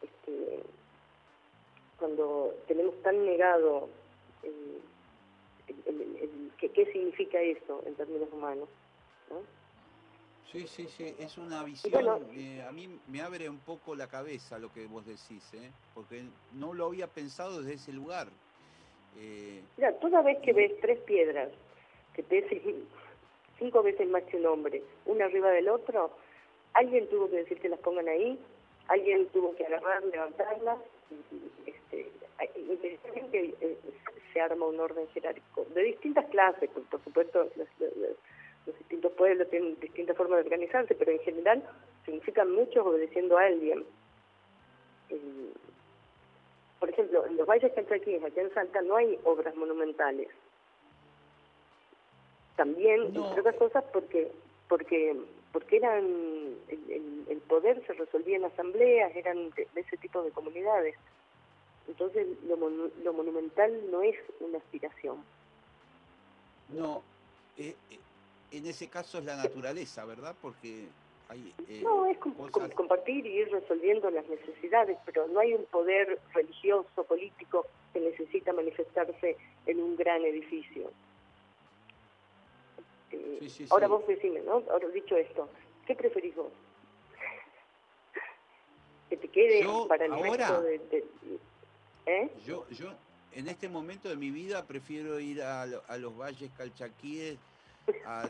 este, 0.02 0.60
cuando 1.98 2.54
tenemos 2.66 2.94
tan 3.02 3.24
negado 3.24 3.88
el, 5.68 6.50
qué 6.58 6.86
significa 6.92 7.40
eso 7.40 7.82
en 7.86 7.94
términos 7.94 8.28
humanos. 8.32 8.68
¿no? 9.30 9.42
Sí, 10.50 10.66
sí, 10.68 10.86
sí, 10.86 11.14
es 11.18 11.36
una 11.36 11.64
visión, 11.64 12.28
eh, 12.32 12.62
a 12.62 12.70
mí 12.70 12.88
me 13.08 13.20
abre 13.20 13.48
un 13.48 13.58
poco 13.58 13.96
la 13.96 14.06
cabeza 14.06 14.58
lo 14.58 14.72
que 14.72 14.86
vos 14.86 15.04
decís, 15.04 15.42
¿eh? 15.54 15.70
porque 15.94 16.22
no 16.52 16.74
lo 16.74 16.86
había 16.86 17.08
pensado 17.08 17.60
desde 17.60 17.74
ese 17.74 17.92
lugar. 17.92 18.28
Eh, 19.18 19.62
Mira, 19.76 19.92
toda 19.98 20.22
vez 20.22 20.38
que 20.42 20.52
ves 20.52 20.72
tres 20.80 20.98
piedras 21.00 21.50
que 22.14 22.22
pesen 22.22 22.86
cinco 23.58 23.82
veces 23.82 24.08
más 24.08 24.22
que 24.24 24.36
un 24.36 24.46
hombre, 24.46 24.82
una 25.06 25.24
arriba 25.24 25.50
del 25.50 25.68
otro, 25.68 26.10
alguien 26.74 27.08
tuvo 27.08 27.28
que 27.28 27.36
decir 27.36 27.60
que 27.60 27.68
las 27.68 27.80
pongan 27.80 28.08
ahí, 28.08 28.38
alguien 28.88 29.26
tuvo 29.28 29.54
que 29.56 29.66
agarrar, 29.66 30.04
levantarlas, 30.04 30.78
y, 31.10 31.70
este, 31.70 32.10
inmediatamente 32.56 33.54
eh, 33.60 33.78
se 34.32 34.40
arma 34.40 34.66
un 34.66 34.80
orden 34.80 35.06
jerárquico, 35.08 35.64
de 35.74 35.82
distintas 35.82 36.26
clases, 36.26 36.68
por, 36.70 37.02
supuesto, 37.02 37.48
los 38.66 38.78
distintos 38.78 39.12
pueblos 39.12 39.48
tienen 39.50 39.78
distintas 39.80 40.16
formas 40.16 40.38
de 40.38 40.44
organizarse, 40.44 40.94
pero 40.94 41.12
en 41.12 41.20
general 41.20 41.62
significan 42.04 42.50
muchos 42.50 42.86
obedeciendo 42.86 43.38
a 43.38 43.44
alguien. 43.44 43.84
por 46.80 46.90
ejemplo, 46.90 47.26
en 47.26 47.36
los 47.36 47.46
valles 47.46 47.72
calchaquíes, 47.72 48.22
aquí 48.24 48.40
en 48.40 48.52
Salta, 48.52 48.82
no 48.82 48.96
hay 48.96 49.18
obras 49.24 49.54
monumentales. 49.54 50.28
También, 52.56 53.06
entre 53.06 53.40
otras 53.40 53.56
cosas, 53.56 53.84
porque 53.92 54.30
porque 54.68 55.16
porque 55.52 55.76
eran 55.76 56.04
el, 56.68 57.24
el, 57.28 57.38
poder 57.46 57.80
se 57.86 57.92
resolvía 57.92 58.36
en 58.36 58.44
asambleas, 58.44 59.14
eran 59.14 59.50
de, 59.50 59.68
ese 59.76 59.96
tipo 59.98 60.20
de 60.22 60.32
comunidades. 60.32 60.96
Entonces, 61.88 62.26
lo, 62.46 62.56
lo 62.56 63.12
monumental 63.12 63.90
no 63.90 64.02
es 64.02 64.16
una 64.40 64.58
aspiración. 64.58 65.22
No, 66.70 67.02
eh, 67.58 67.74
eh 67.90 67.98
en 68.54 68.66
ese 68.66 68.88
caso 68.88 69.18
es 69.18 69.24
la 69.24 69.36
naturaleza, 69.36 70.04
¿verdad? 70.04 70.34
Porque 70.40 70.86
hay... 71.28 71.52
Eh, 71.68 71.80
no, 71.82 72.06
es 72.06 72.16
compartir 72.18 73.26
y 73.26 73.40
ir 73.40 73.50
resolviendo 73.50 74.08
las 74.10 74.26
necesidades, 74.28 74.96
pero 75.04 75.26
no 75.26 75.40
hay 75.40 75.54
un 75.54 75.64
poder 75.64 76.20
religioso, 76.32 77.04
político, 77.04 77.66
que 77.92 78.00
necesita 78.00 78.52
manifestarse 78.52 79.36
en 79.66 79.80
un 79.80 79.96
gran 79.96 80.24
edificio. 80.24 80.90
Eh, 83.10 83.66
ahora 83.70 83.88
vos 83.88 84.06
decime, 84.06 84.40
¿no? 84.42 84.62
Ahora 84.70 84.88
dicho 84.88 85.16
esto, 85.16 85.48
¿qué 85.86 85.96
preferís 85.96 86.36
vos? 86.36 86.52
que 89.10 89.16
te 89.16 89.28
quede 89.28 89.66
para 89.88 90.04
el 90.04 90.12
resto 90.12 90.62
de, 90.62 91.04
¿eh? 92.06 92.30
Yo, 92.46 92.66
yo 92.70 92.92
en 93.32 93.48
este 93.48 93.68
momento 93.68 94.08
de 94.08 94.16
mi 94.16 94.30
vida 94.30 94.64
prefiero 94.64 95.18
ir 95.20 95.42
a, 95.42 95.62
a 95.62 95.96
los 95.96 96.16
valles 96.16 96.50
calchaquíes 96.56 97.38
a, 98.06 98.28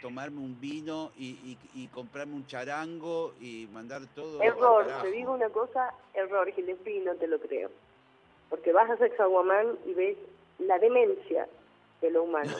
tomarme 0.00 0.38
un 0.40 0.58
vino 0.60 1.12
y, 1.16 1.88
comprarme 1.94 2.34
un 2.34 2.46
charango 2.46 3.34
y 3.40 3.68
mandar 3.72 4.02
todo. 4.14 4.42
Error, 4.42 4.86
te 5.02 5.10
digo 5.10 5.32
una 5.32 5.48
cosa, 5.50 5.92
error, 6.14 6.50
Gillespie, 6.52 7.00
no 7.00 7.14
te 7.16 7.26
lo 7.26 7.38
creo. 7.40 7.70
Porque 8.48 8.72
vas 8.72 8.90
a 8.90 8.96
Sexaguamán 8.98 9.78
y 9.86 9.94
ves 9.94 10.16
la 10.58 10.78
demencia 10.78 11.48
de 12.00 12.10
lo 12.10 12.24
humano. 12.24 12.52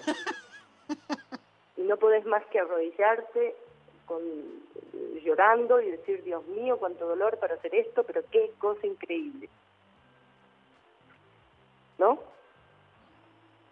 y 1.76 1.82
no 1.82 1.96
podés 1.96 2.24
más 2.26 2.44
que 2.46 2.60
arrodillarte 2.60 3.54
con, 4.06 4.20
llorando 5.22 5.80
y 5.80 5.90
decir, 5.90 6.22
Dios 6.24 6.44
mío, 6.46 6.78
cuánto 6.78 7.06
dolor 7.06 7.38
para 7.38 7.54
hacer 7.54 7.74
esto, 7.74 8.04
pero 8.04 8.22
qué 8.30 8.52
cosa 8.58 8.86
increíble. 8.86 9.48
¿No? 12.02 12.18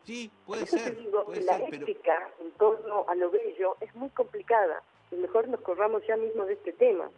Sí, 0.05 0.31
puede 0.47 0.64
ser. 0.64 0.97
la 1.43 1.59
ética 1.66 2.31
en 2.41 2.53
torno 2.53 3.05
a 3.09 3.14
lo 3.16 3.28
bello 3.28 3.76
es 3.81 3.93
muy 3.97 4.09
complicada. 4.11 4.83
Y 5.11 5.16
mejor 5.16 5.49
nos 5.49 5.61
corramos 5.62 6.07
ya 6.07 6.16
mismo 6.16 6.45
de 6.45 6.53
este 6.53 6.72
tema. 6.72 7.11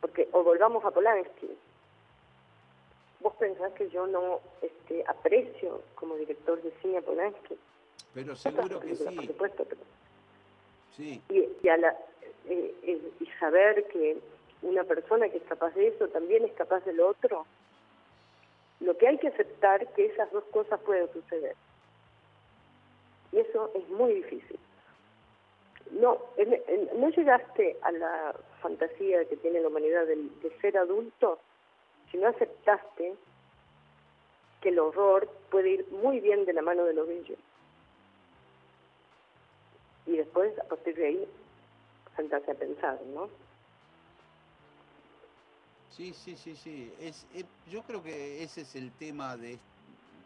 Porque, 0.00 0.28
o 0.32 0.42
volvamos 0.42 0.84
a 0.84 0.90
Polanski. 0.90 1.48
Vos 3.20 3.34
pensás 3.38 3.72
que 3.74 3.88
yo 3.90 4.08
no 4.08 4.40
este, 4.62 5.04
aprecio 5.06 5.80
como 5.94 6.16
director 6.16 6.60
de 6.60 6.72
cine 6.82 6.98
a 6.98 7.02
Polanski. 7.02 7.56
Pero 8.12 8.34
seguro 8.34 8.80
que 8.80 8.96
sí. 8.96 9.04
Por 9.04 9.26
supuesto, 9.26 9.66
sí. 10.96 11.22
Y, 11.28 11.38
y, 11.38 11.66
la, 11.78 11.96
eh, 12.48 12.74
eh, 12.82 13.12
y 13.20 13.26
saber 13.38 13.86
que 13.86 14.18
una 14.62 14.82
persona 14.82 15.28
que 15.28 15.36
es 15.36 15.44
capaz 15.44 15.70
de 15.76 15.86
eso 15.86 16.08
también 16.08 16.44
es 16.44 16.52
capaz 16.54 16.84
de 16.84 16.94
lo 16.94 17.10
otro. 17.10 17.46
Lo 18.80 18.96
que 18.96 19.08
hay 19.08 19.18
que 19.18 19.28
aceptar 19.28 19.86
que 19.92 20.06
esas 20.06 20.30
dos 20.32 20.44
cosas 20.44 20.80
pueden 20.80 21.12
suceder. 21.12 21.54
Y 23.32 23.38
eso 23.38 23.70
es 23.74 23.88
muy 23.90 24.14
difícil. 24.14 24.58
No, 25.92 26.18
no 26.96 27.08
llegaste 27.10 27.76
a 27.82 27.92
la 27.92 28.34
fantasía 28.62 29.24
que 29.26 29.36
tiene 29.36 29.60
la 29.60 29.68
humanidad 29.68 30.06
de, 30.06 30.28
ser 30.60 30.78
adulto 30.78 31.38
si 32.10 32.18
no 32.18 32.28
aceptaste 32.28 33.14
que 34.60 34.68
el 34.68 34.78
horror 34.78 35.28
puede 35.50 35.70
ir 35.70 35.86
muy 35.90 36.20
bien 36.20 36.44
de 36.44 36.52
la 36.52 36.62
mano 36.62 36.84
de 36.84 36.94
lo 36.94 37.06
bello. 37.06 37.36
Y 40.06 40.16
después, 40.16 40.56
a 40.58 40.64
partir 40.64 40.96
de 40.96 41.06
ahí, 41.06 41.28
sentarse 42.16 42.50
a 42.50 42.54
pensar, 42.54 43.00
¿no? 43.14 43.28
Sí, 45.90 46.14
sí, 46.14 46.36
sí, 46.36 46.56
sí. 46.56 46.92
Es, 47.00 47.26
eh, 47.34 47.44
yo 47.68 47.82
creo 47.82 48.02
que 48.02 48.42
ese 48.42 48.62
es 48.62 48.76
el 48.76 48.92
tema 48.92 49.36
de, 49.36 49.58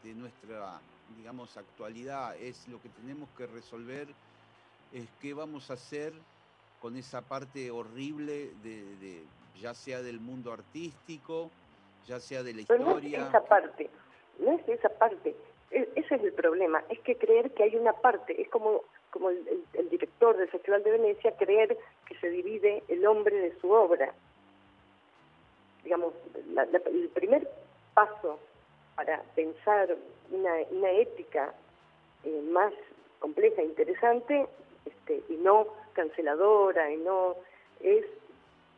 de 0.02 0.14
nuestra 0.14 0.80
digamos, 1.16 1.56
actualidad, 1.56 2.36
es 2.36 2.68
lo 2.68 2.80
que 2.80 2.88
tenemos 2.88 3.28
que 3.36 3.46
resolver, 3.46 4.08
es 4.92 5.08
qué 5.20 5.34
vamos 5.34 5.70
a 5.70 5.74
hacer 5.74 6.12
con 6.80 6.96
esa 6.96 7.22
parte 7.22 7.70
horrible 7.70 8.50
de, 8.62 9.22
ya 9.60 9.74
sea 9.74 10.02
del 10.02 10.20
mundo 10.20 10.52
artístico, 10.52 11.50
ya 12.06 12.20
sea 12.20 12.42
de 12.42 12.54
la 12.54 12.60
historia. 12.62 13.18
no 13.18 13.24
es 13.24 13.28
esa 13.28 13.44
parte, 13.44 13.90
no 14.38 14.52
es 14.52 14.68
esa 14.68 14.88
parte, 14.90 15.34
e, 15.70 15.88
ese 15.94 16.14
es 16.14 16.22
el 16.22 16.32
problema, 16.32 16.84
es 16.88 17.00
que 17.00 17.16
creer 17.16 17.52
que 17.52 17.62
hay 17.62 17.76
una 17.76 17.92
parte, 17.92 18.40
es 18.40 18.48
como, 18.48 18.82
como 19.10 19.30
el, 19.30 19.64
director 19.90 20.36
del 20.36 20.48
Festival 20.48 20.82
de 20.82 20.90
Venecia, 20.90 21.36
creer 21.36 21.78
que 22.06 22.18
se 22.18 22.28
divide 22.30 22.82
el 22.88 23.06
hombre 23.06 23.36
de 23.36 23.58
su 23.60 23.70
obra. 23.70 24.12
Digamos, 25.84 26.14
el 26.34 27.08
primer 27.10 27.48
paso 27.94 28.38
para 28.96 29.22
pensar 29.34 29.94
una, 30.30 30.54
una 30.70 30.90
ética 30.90 31.54
eh, 32.24 32.42
más 32.50 32.72
compleja 33.18 33.62
e 33.62 33.66
interesante 33.66 34.46
este, 34.86 35.22
y 35.28 35.36
no 35.36 35.66
canceladora, 35.92 36.90
y 36.90 36.96
no 36.96 37.36
es 37.80 38.04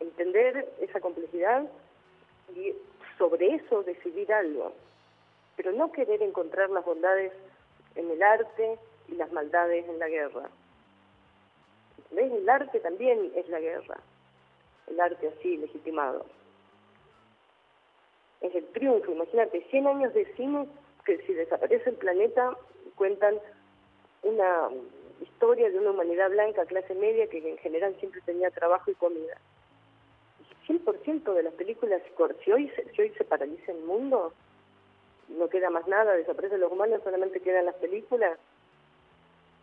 entender 0.00 0.68
esa 0.80 1.00
complejidad 1.00 1.64
y 2.54 2.74
sobre 3.18 3.54
eso 3.54 3.82
decidir 3.82 4.32
algo, 4.32 4.72
pero 5.56 5.72
no 5.72 5.90
querer 5.92 6.22
encontrar 6.22 6.70
las 6.70 6.84
bondades 6.84 7.32
en 7.94 8.10
el 8.10 8.22
arte 8.22 8.78
y 9.08 9.14
las 9.14 9.32
maldades 9.32 9.88
en 9.88 9.98
la 9.98 10.08
guerra. 10.08 10.50
¿Ves? 12.10 12.32
El 12.32 12.48
arte 12.48 12.78
también 12.80 13.32
es 13.34 13.48
la 13.48 13.60
guerra, 13.60 13.98
el 14.86 15.00
arte 15.00 15.28
así 15.28 15.56
legitimado. 15.56 16.26
Es 18.40 18.54
el 18.54 18.66
triunfo, 18.66 19.12
imagínate, 19.12 19.66
100 19.70 19.86
años 19.86 20.14
de 20.14 20.26
cine 20.34 20.68
que 21.04 21.18
si 21.18 21.32
desaparece 21.34 21.90
el 21.90 21.96
planeta 21.96 22.56
cuentan 22.96 23.38
una 24.22 24.68
historia 25.20 25.70
de 25.70 25.78
una 25.78 25.90
humanidad 25.90 26.30
blanca, 26.30 26.66
clase 26.66 26.94
media, 26.94 27.28
que 27.28 27.38
en 27.38 27.58
general 27.58 27.96
siempre 27.98 28.20
tenía 28.22 28.50
trabajo 28.50 28.90
y 28.90 28.94
comida. 28.94 29.38
100% 30.66 31.32
de 31.32 31.42
las 31.44 31.54
películas, 31.54 32.02
si 32.44 32.52
hoy, 32.52 32.70
si 32.94 33.02
hoy 33.02 33.10
se 33.10 33.24
paraliza 33.24 33.72
el 33.72 33.84
mundo, 33.84 34.32
no 35.28 35.48
queda 35.48 35.70
más 35.70 35.86
nada, 35.86 36.14
desaparecen 36.14 36.60
los 36.60 36.72
humanos, 36.72 37.00
solamente 37.04 37.40
quedan 37.40 37.66
las 37.66 37.76
películas. 37.76 38.38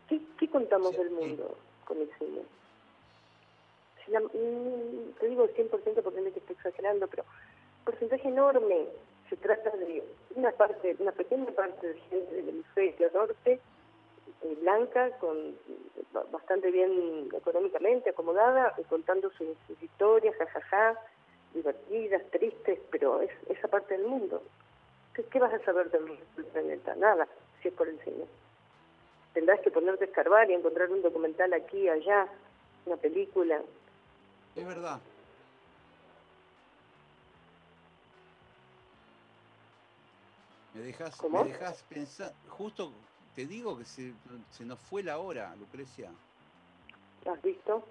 ¿Qué, 0.08 0.22
qué 0.40 0.50
contamos 0.50 0.96
del 0.98 1.12
mundo 1.12 1.58
con 1.86 1.98
el 2.00 2.10
cine? 2.18 2.42
Mm, 4.08 5.20
te 5.20 5.28
digo 5.28 5.48
100% 5.48 6.02
porque 6.04 6.32
que 6.32 6.40
estoy 6.40 6.56
exagerando, 6.56 7.08
pero 7.08 7.24
porcentaje 7.84 8.28
enorme. 8.28 8.88
Se 9.30 9.38
trata 9.38 9.70
de 9.72 10.04
una 10.36 10.52
parte, 10.52 10.96
una 11.00 11.12
pequeña 11.12 11.52
parte 11.52 11.88
de 11.88 12.00
gente 12.10 12.36
del 12.36 12.50
hemisferio 12.50 13.10
norte, 13.14 13.60
eh, 14.44 14.58
blanca, 14.62 15.12
con 15.20 15.56
bastante 16.32 16.70
bien 16.72 17.30
económicamente 17.34 18.12
acomodada, 18.12 18.76
contando 18.90 19.32
sus, 19.32 19.56
historias, 19.82 20.36
jajaja, 20.36 21.00
divertidas, 21.54 22.22
tristes, 22.32 22.80
pero 22.92 23.22
es 23.22 23.32
esa 23.50 23.68
parte 23.68 23.98
del 23.98 24.08
mundo. 24.08 24.44
¿Qué, 25.14 25.40
vas 25.40 25.54
a 25.54 25.64
saber 25.64 25.90
del, 25.92 26.18
planeta? 26.52 26.96
Nada, 26.96 27.28
si 27.62 27.68
es 27.70 27.74
por 27.74 27.88
el 27.88 28.00
cine. 28.00 28.26
Tendrás 29.34 29.60
que 29.62 29.72
ponerte 29.72 30.06
a 30.06 30.08
escarbar 30.08 30.50
y 30.50 30.54
encontrar 30.54 30.92
un 30.92 31.02
documental 31.02 31.54
aquí, 31.54 31.88
allá, 31.88 32.28
una 32.86 32.98
película. 32.98 33.62
Es 34.56 34.66
verdad, 34.68 35.00
Me 40.74 40.82
dejas, 40.82 41.18
me 41.30 41.44
dejas 41.44 41.84
pensar, 41.84 42.34
justo 42.50 42.92
te 43.36 43.46
digo 43.46 43.78
que 43.78 43.86
se, 43.86 44.14
nos 44.60 44.80
fue 44.80 45.04
la 45.04 45.18
hora, 45.18 45.56
Lucrecia. 45.56 46.12
¿Lo 47.26 47.34
has 47.34 47.42
visto? 47.42 47.84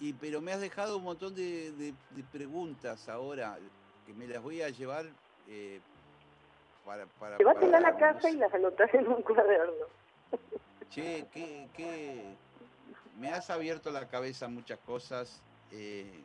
Y 0.00 0.12
pero 0.12 0.40
me 0.40 0.52
has 0.52 0.60
dejado 0.60 0.98
un 0.98 1.04
montón 1.04 1.34
de, 1.34 1.94
preguntas 2.30 3.08
ahora 3.08 3.58
que 4.06 4.12
me 4.12 4.26
las 4.26 4.42
voy 4.42 4.62
a 4.62 4.68
llevar 4.68 5.06
eh, 5.48 5.80
para, 6.84 7.06
para. 7.18 7.38
Llévatela 7.38 7.78
a 7.78 7.80
la 7.80 7.96
casa 7.96 8.30
y 8.30 8.36
las 8.36 8.52
anotas 8.52 8.92
en 8.94 9.08
un 9.08 9.22
cuaderno. 9.22 9.86
Che, 10.90 11.26
que, 11.32 11.68
que 11.74 12.34
me 13.18 13.30
has 13.30 13.50
abierto 13.50 13.90
la 13.90 14.08
cabeza 14.08 14.48
muchas 14.48 14.78
cosas 14.80 15.42
eh, 15.72 16.22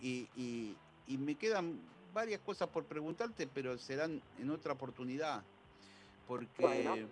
y, 0.00 0.28
y, 0.36 0.76
y 1.06 1.18
me 1.18 1.36
quedan 1.36 1.80
varias 2.12 2.40
cosas 2.40 2.68
por 2.68 2.84
preguntarte, 2.84 3.46
pero 3.46 3.78
serán 3.78 4.20
en 4.38 4.50
otra 4.50 4.72
oportunidad, 4.72 5.42
porque 6.26 7.06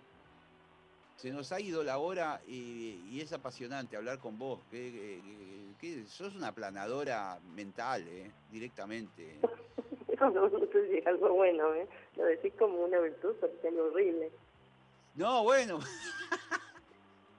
se 1.16 1.30
nos 1.30 1.50
ha 1.52 1.60
ido 1.60 1.82
la 1.82 1.98
hora 1.98 2.40
y, 2.46 3.20
es 3.20 3.32
apasionante 3.32 3.96
hablar 3.96 4.18
con 4.18 4.38
vos, 4.38 4.60
que, 4.70 5.20
sos 6.06 6.34
una 6.34 6.52
planadora 6.52 7.38
mental, 7.54 8.06
eh, 8.08 8.30
directamente. 8.50 9.38
no, 10.20 10.30
no, 10.30 10.50
sé 10.50 10.88
si 10.88 10.98
es 10.98 11.06
algo 11.06 11.32
bueno, 11.32 11.74
¿eh? 11.74 11.88
lo 12.16 12.24
decís 12.24 12.52
como 12.58 12.84
una 12.84 12.98
virtud, 13.00 13.34
porque 13.40 13.68
es 13.68 13.74
horrible. 13.74 14.30
No, 15.14 15.44
bueno. 15.44 15.78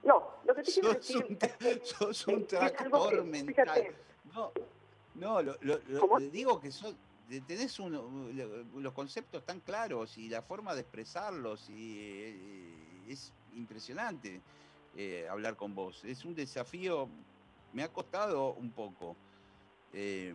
No, 0.02 0.34
lo 0.44 0.54
que 0.54 0.62
te 0.62 0.72
quiero 0.72 0.94
decir 0.94 1.16
un, 1.28 1.84
sos 1.84 2.26
un 2.28 2.46
tractor 2.46 3.24
mental. 3.24 3.94
No, 4.34 4.52
no 5.14 5.42
lo, 5.42 5.56
lo, 5.60 5.78
digo 6.30 6.60
que 6.60 6.70
sos, 6.70 6.94
tenés 7.46 7.78
los 7.78 8.92
conceptos 8.94 9.44
tan 9.44 9.60
claros 9.60 10.16
y 10.16 10.28
la 10.28 10.42
forma 10.42 10.74
de 10.74 10.80
expresarlos 10.80 11.68
y 11.68 11.98
eh, 12.00 13.12
es 13.12 13.32
impresionante 13.54 14.40
eh, 14.96 15.26
hablar 15.28 15.56
con 15.56 15.74
vos. 15.74 16.04
Es 16.04 16.24
un 16.24 16.34
desafío, 16.34 17.08
me 17.72 17.82
ha 17.82 17.88
costado 17.88 18.54
un 18.54 18.70
poco. 18.70 19.14
Eh, 19.92 20.34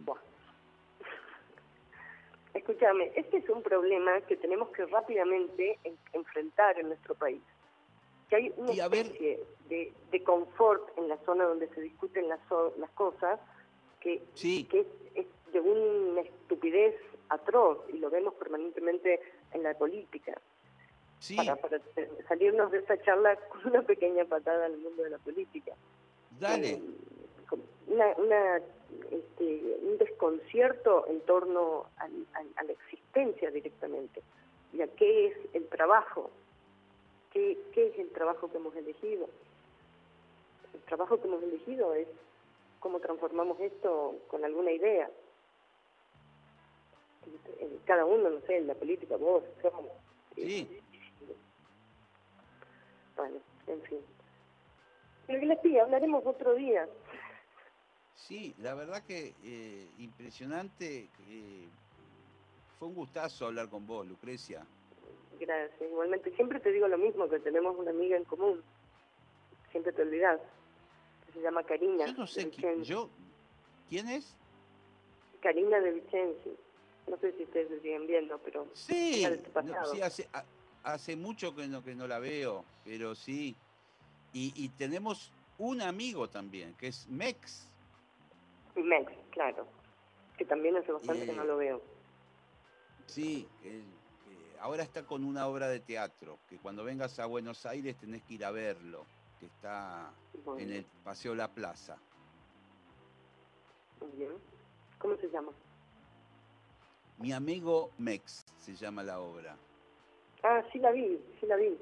Escúchame, 2.53 3.11
este 3.15 3.37
es 3.37 3.49
un 3.49 3.63
problema 3.63 4.21
que 4.21 4.37
tenemos 4.37 4.69
que 4.69 4.85
rápidamente 4.85 5.79
enfrentar 6.13 6.79
en 6.79 6.89
nuestro 6.89 7.15
país. 7.15 7.41
Que 8.29 8.35
hay 8.35 8.53
una 8.55 8.71
especie 8.71 9.43
de, 9.67 9.91
de, 10.11 10.23
confort 10.23 10.95
en 10.97 11.07
la 11.09 11.17
zona 11.25 11.45
donde 11.45 11.67
se 11.69 11.81
discuten 11.81 12.29
las, 12.29 12.39
las 12.77 12.91
cosas 12.91 13.39
que, 13.99 14.21
que 14.35 14.87
es 15.15 15.25
de 15.53 15.69
una 15.69 16.21
estupidez 16.21 16.95
atroz 17.29 17.79
y 17.91 17.97
lo 17.97 18.09
vemos 18.09 18.33
permanentemente 18.35 19.19
en 19.51 19.63
la 19.63 19.73
política. 19.73 20.39
Para, 21.37 21.57
salirnos 22.27 22.71
de 22.71 22.79
esta 22.79 23.01
charla 23.01 23.37
con 23.49 23.67
una 23.67 23.81
pequeña 23.81 24.25
patada 24.25 24.65
al 24.65 24.77
mundo 24.77 25.03
de 25.03 25.09
la 25.09 25.17
política. 25.19 25.73
Dale. 26.37 26.71
Eh, 26.71 26.81
una, 27.87 28.57
este, 29.09 29.77
un 29.83 29.97
desconcierto 29.99 31.05
en 31.07 31.21
torno 31.21 31.85
a, 31.97 32.07
la 32.63 32.71
existencia 32.71 33.51
directamente 33.51 34.21
y 34.73 34.81
a 34.81 34.87
qué 34.87 35.27
es 35.27 35.37
el 35.53 35.67
trabajo, 35.67 36.29
qué, 37.31 37.57
qué 37.73 37.87
es 37.87 37.99
el 37.99 38.09
trabajo 38.09 38.51
que 38.51 38.57
hemos 38.57 38.75
elegido. 38.75 39.29
El 40.73 40.81
trabajo 40.81 41.21
que 41.21 41.27
hemos 41.27 41.43
elegido 41.43 41.93
es 41.93 42.07
cómo 42.79 42.99
transformamos 42.99 43.59
esto 43.61 44.15
con 44.27 44.43
alguna 44.43 44.71
idea 44.71 45.09
cada 47.85 48.05
uno, 48.05 48.29
no 48.29 48.41
sé, 48.41 48.57
en 48.57 48.67
la 48.67 48.75
política, 48.75 49.17
vos, 49.17 49.43
somos. 49.61 49.91
Sí. 50.35 50.67
Bueno, 53.15 53.37
en 53.67 53.81
fin. 53.83 53.99
Lo 55.27 55.39
que 55.39 55.45
les 55.45 55.59
pido, 55.59 55.83
hablaremos 55.83 56.25
otro 56.25 56.55
día. 56.55 56.87
Sí, 58.15 58.55
la 58.59 58.73
verdad 58.73 59.03
que 59.05 59.33
eh, 59.43 59.87
impresionante. 59.99 61.09
Eh, 61.29 61.67
fue 62.79 62.87
un 62.87 62.95
gustazo 62.95 63.47
hablar 63.47 63.69
con 63.69 63.85
vos, 63.85 64.05
Lucrecia. 64.07 64.65
Gracias, 65.39 65.81
igualmente. 65.81 66.31
Siempre 66.35 66.59
te 66.59 66.71
digo 66.71 66.87
lo 66.87 66.97
mismo, 66.97 67.29
que 67.29 67.39
tenemos 67.39 67.77
una 67.77 67.91
amiga 67.91 68.17
en 68.17 68.23
común. 68.25 68.63
Siempre 69.71 69.91
te 69.93 70.01
olvidas. 70.01 70.39
Se 71.33 71.41
llama 71.41 71.63
Karina. 71.63 72.05
Yo 72.05 72.13
no 72.13 72.27
sé 72.27 72.49
quién. 72.49 72.83
Yo, 72.83 73.09
¿Quién 73.89 74.09
es? 74.09 74.35
Karina 75.41 75.79
de 75.79 75.91
Vicenzi. 75.91 76.57
No 77.07 77.17
sé 77.17 77.33
si 77.33 77.43
ustedes 77.43 77.69
se 77.69 77.81
siguen 77.81 78.07
viendo, 78.07 78.37
pero... 78.39 78.67
Sí, 78.73 79.25
sí 79.91 80.01
hace, 80.01 80.27
hace 80.83 81.15
mucho 81.15 81.55
que 81.55 81.67
no, 81.67 81.83
que 81.83 81.95
no 81.95 82.07
la 82.07 82.19
veo, 82.19 82.63
pero 82.85 83.15
sí. 83.15 83.55
Y, 84.35 84.69
tenemos 84.69 85.31
un 85.59 85.81
amigo 85.81 86.27
también, 86.27 86.73
que 86.75 86.87
es 86.87 87.07
Mex. 87.07 87.69
Mex, 88.75 89.11
claro. 89.29 89.67
Que 90.37 90.45
también 90.45 90.75
hace 90.77 90.91
bastante 90.91 91.27
que 91.27 91.33
no 91.33 91.43
lo 91.43 91.57
veo. 91.57 91.81
Sí, 93.05 93.47
ahora 94.59 94.81
está 94.81 95.05
con 95.05 95.23
una 95.23 95.45
obra 95.47 95.67
de 95.67 95.79
teatro, 95.79 96.39
que 96.49 96.57
cuando 96.57 96.83
vengas 96.83 97.19
a 97.19 97.27
Buenos 97.27 97.65
Aires 97.65 97.95
tenés 97.97 98.23
que 98.23 98.35
ir 98.35 98.45
a 98.45 98.49
verlo, 98.49 99.05
que 99.39 99.45
está 99.45 100.11
en 100.57 100.71
el 100.71 100.85
Paseo 101.03 101.35
La 101.35 101.49
Plaza. 101.49 101.97
Muy 103.99 104.09
bien. 104.17 104.31
¿Cómo 104.97 105.15
se 105.17 105.29
llama? 105.29 105.51
Mi 107.17 107.31
amigo 107.31 107.91
Mex 107.97 108.45
se 108.57 108.75
llama 108.75 109.03
la 109.03 109.19
obra. 109.19 109.57
Ah, 110.43 110.63
sí 110.71 110.79
la 110.79 110.91
vi, 110.91 111.19
sí 111.39 111.45
la 111.45 111.55
vi. 111.55 111.77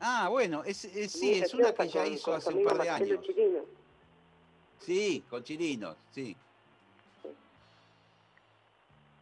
Ah, 0.00 0.28
bueno, 0.28 0.62
es, 0.64 0.78
sí, 0.78 1.40
es 1.40 1.54
una 1.54 1.74
que 1.74 1.88
ya 1.88 2.06
hizo 2.06 2.34
hace 2.34 2.52
un 2.52 2.64
par 2.64 2.78
de 2.78 2.88
años. 2.88 3.24
Sí, 4.78 5.24
con 5.28 5.42
chilinos, 5.44 5.96
sí. 6.10 6.36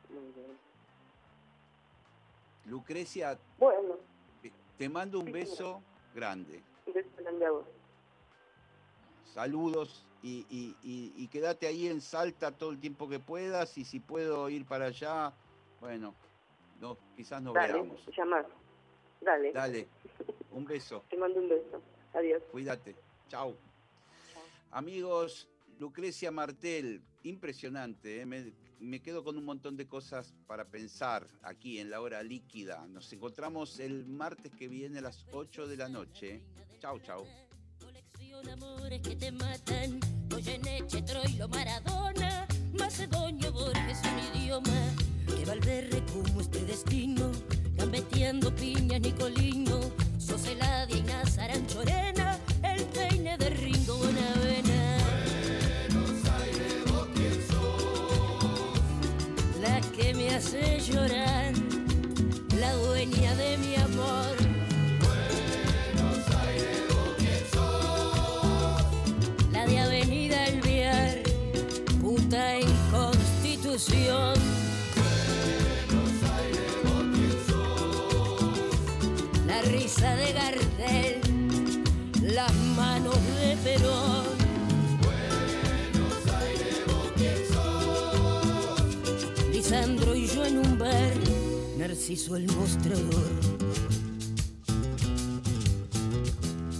Muy 0.09 0.33
bien. 0.35 0.59
Lucrecia, 2.67 3.39
bueno, 3.59 3.97
te 4.77 4.89
mando 4.89 5.19
un 5.19 5.33
beso 5.33 5.83
grande. 6.15 6.63
Un 6.87 6.93
beso 6.93 7.09
grande 7.19 7.47
a 7.47 7.51
vos. 7.51 7.67
Saludos 9.39 10.05
y, 10.21 10.45
y, 10.51 10.75
y, 11.17 11.29
quédate 11.29 11.69
ahí 11.69 11.87
en 11.87 12.01
Salta 12.01 12.51
todo 12.51 12.73
el 12.73 12.81
tiempo 12.81 13.09
que 13.09 13.21
puedas 13.21 13.79
y 13.79 13.85
si 13.85 14.01
puedo 14.01 14.51
ir 14.51 14.67
para 14.67 14.87
allá, 14.87 15.33
bueno, 15.81 16.13
no, 16.81 16.99
quizás 17.15 17.41
nos 17.41 17.55
Dale, 17.55 17.75
veamos. 17.75 18.01
Llamar. 18.17 18.49
Dale. 19.21 19.53
Dale, 19.53 19.87
un 20.51 20.65
beso. 20.65 21.05
Te 21.09 21.17
mando 21.17 21.39
un 21.39 21.49
beso. 21.49 21.81
Adiós. 22.15 22.43
Cuídate. 22.51 22.97
Chao. 23.29 23.55
Amigos, 24.73 25.49
Lucrecia 25.79 26.33
Martel, 26.33 27.01
impresionante, 27.23 28.23
¿eh? 28.23 28.27
me, 28.27 29.01
quedo 29.01 29.23
con 29.23 29.39
un 29.39 29.45
montón 29.45 29.77
de 29.77 29.87
cosas 29.87 30.35
para 30.49 30.65
pensar 30.65 31.29
aquí 31.43 31.79
en 31.79 31.91
la 31.91 32.01
hora 32.01 32.25
líquida. 32.25 32.85
Nos 32.89 33.13
encontramos 33.13 33.79
el 33.79 34.05
martes 34.05 34.51
que 34.57 34.67
viene 34.67 34.99
a 34.99 35.03
las 35.03 35.25
8 35.31 35.69
de 35.69 35.77
la 35.77 35.89
noche. 35.89 36.43
Chau, 36.81 36.99
chau. 36.99 37.25
Amores 38.53 39.01
que 39.01 39.17
te 39.17 39.33
matan, 39.33 40.01
Goyeneche, 40.29 41.03
Troilo, 41.03 41.49
Maradona, 41.49 42.47
Macedonio, 42.79 43.53
Borges, 43.53 44.01
un 44.05 44.37
idioma 44.37 44.95
que 45.27 45.45
Valverde 45.45 46.03
como 46.13 46.41
este 46.41 46.65
destino, 46.65 47.31
gambeteando 47.77 48.55
piñas, 48.55 49.01
Nicolino, 49.01 49.81
Soseladia 50.19 50.97
y 50.97 51.03
Nazaranchorena, 51.03 52.39
el 52.63 52.85
peine 52.87 53.39
de 53.39 53.51
Ringo 53.51 53.97
Bonavena. 53.97 54.99
que 59.97 60.15
me 60.15 60.35
hace 60.35 60.81
llorar, 60.81 61.28
Sos. 73.79 74.39
La 79.47 79.63
risa 79.63 80.17
de 80.17 80.33
Gardel, 80.33 81.21
las 82.23 82.55
manos 82.77 83.17
de 83.41 83.57
Perón. 83.63 84.39
Sandro 89.63 90.15
y 90.15 90.27
yo 90.27 90.47
en 90.47 90.59
un 90.59 90.79
bar, 90.79 91.13
Narciso 91.77 92.37
el 92.37 92.47
mostrador 92.47 93.29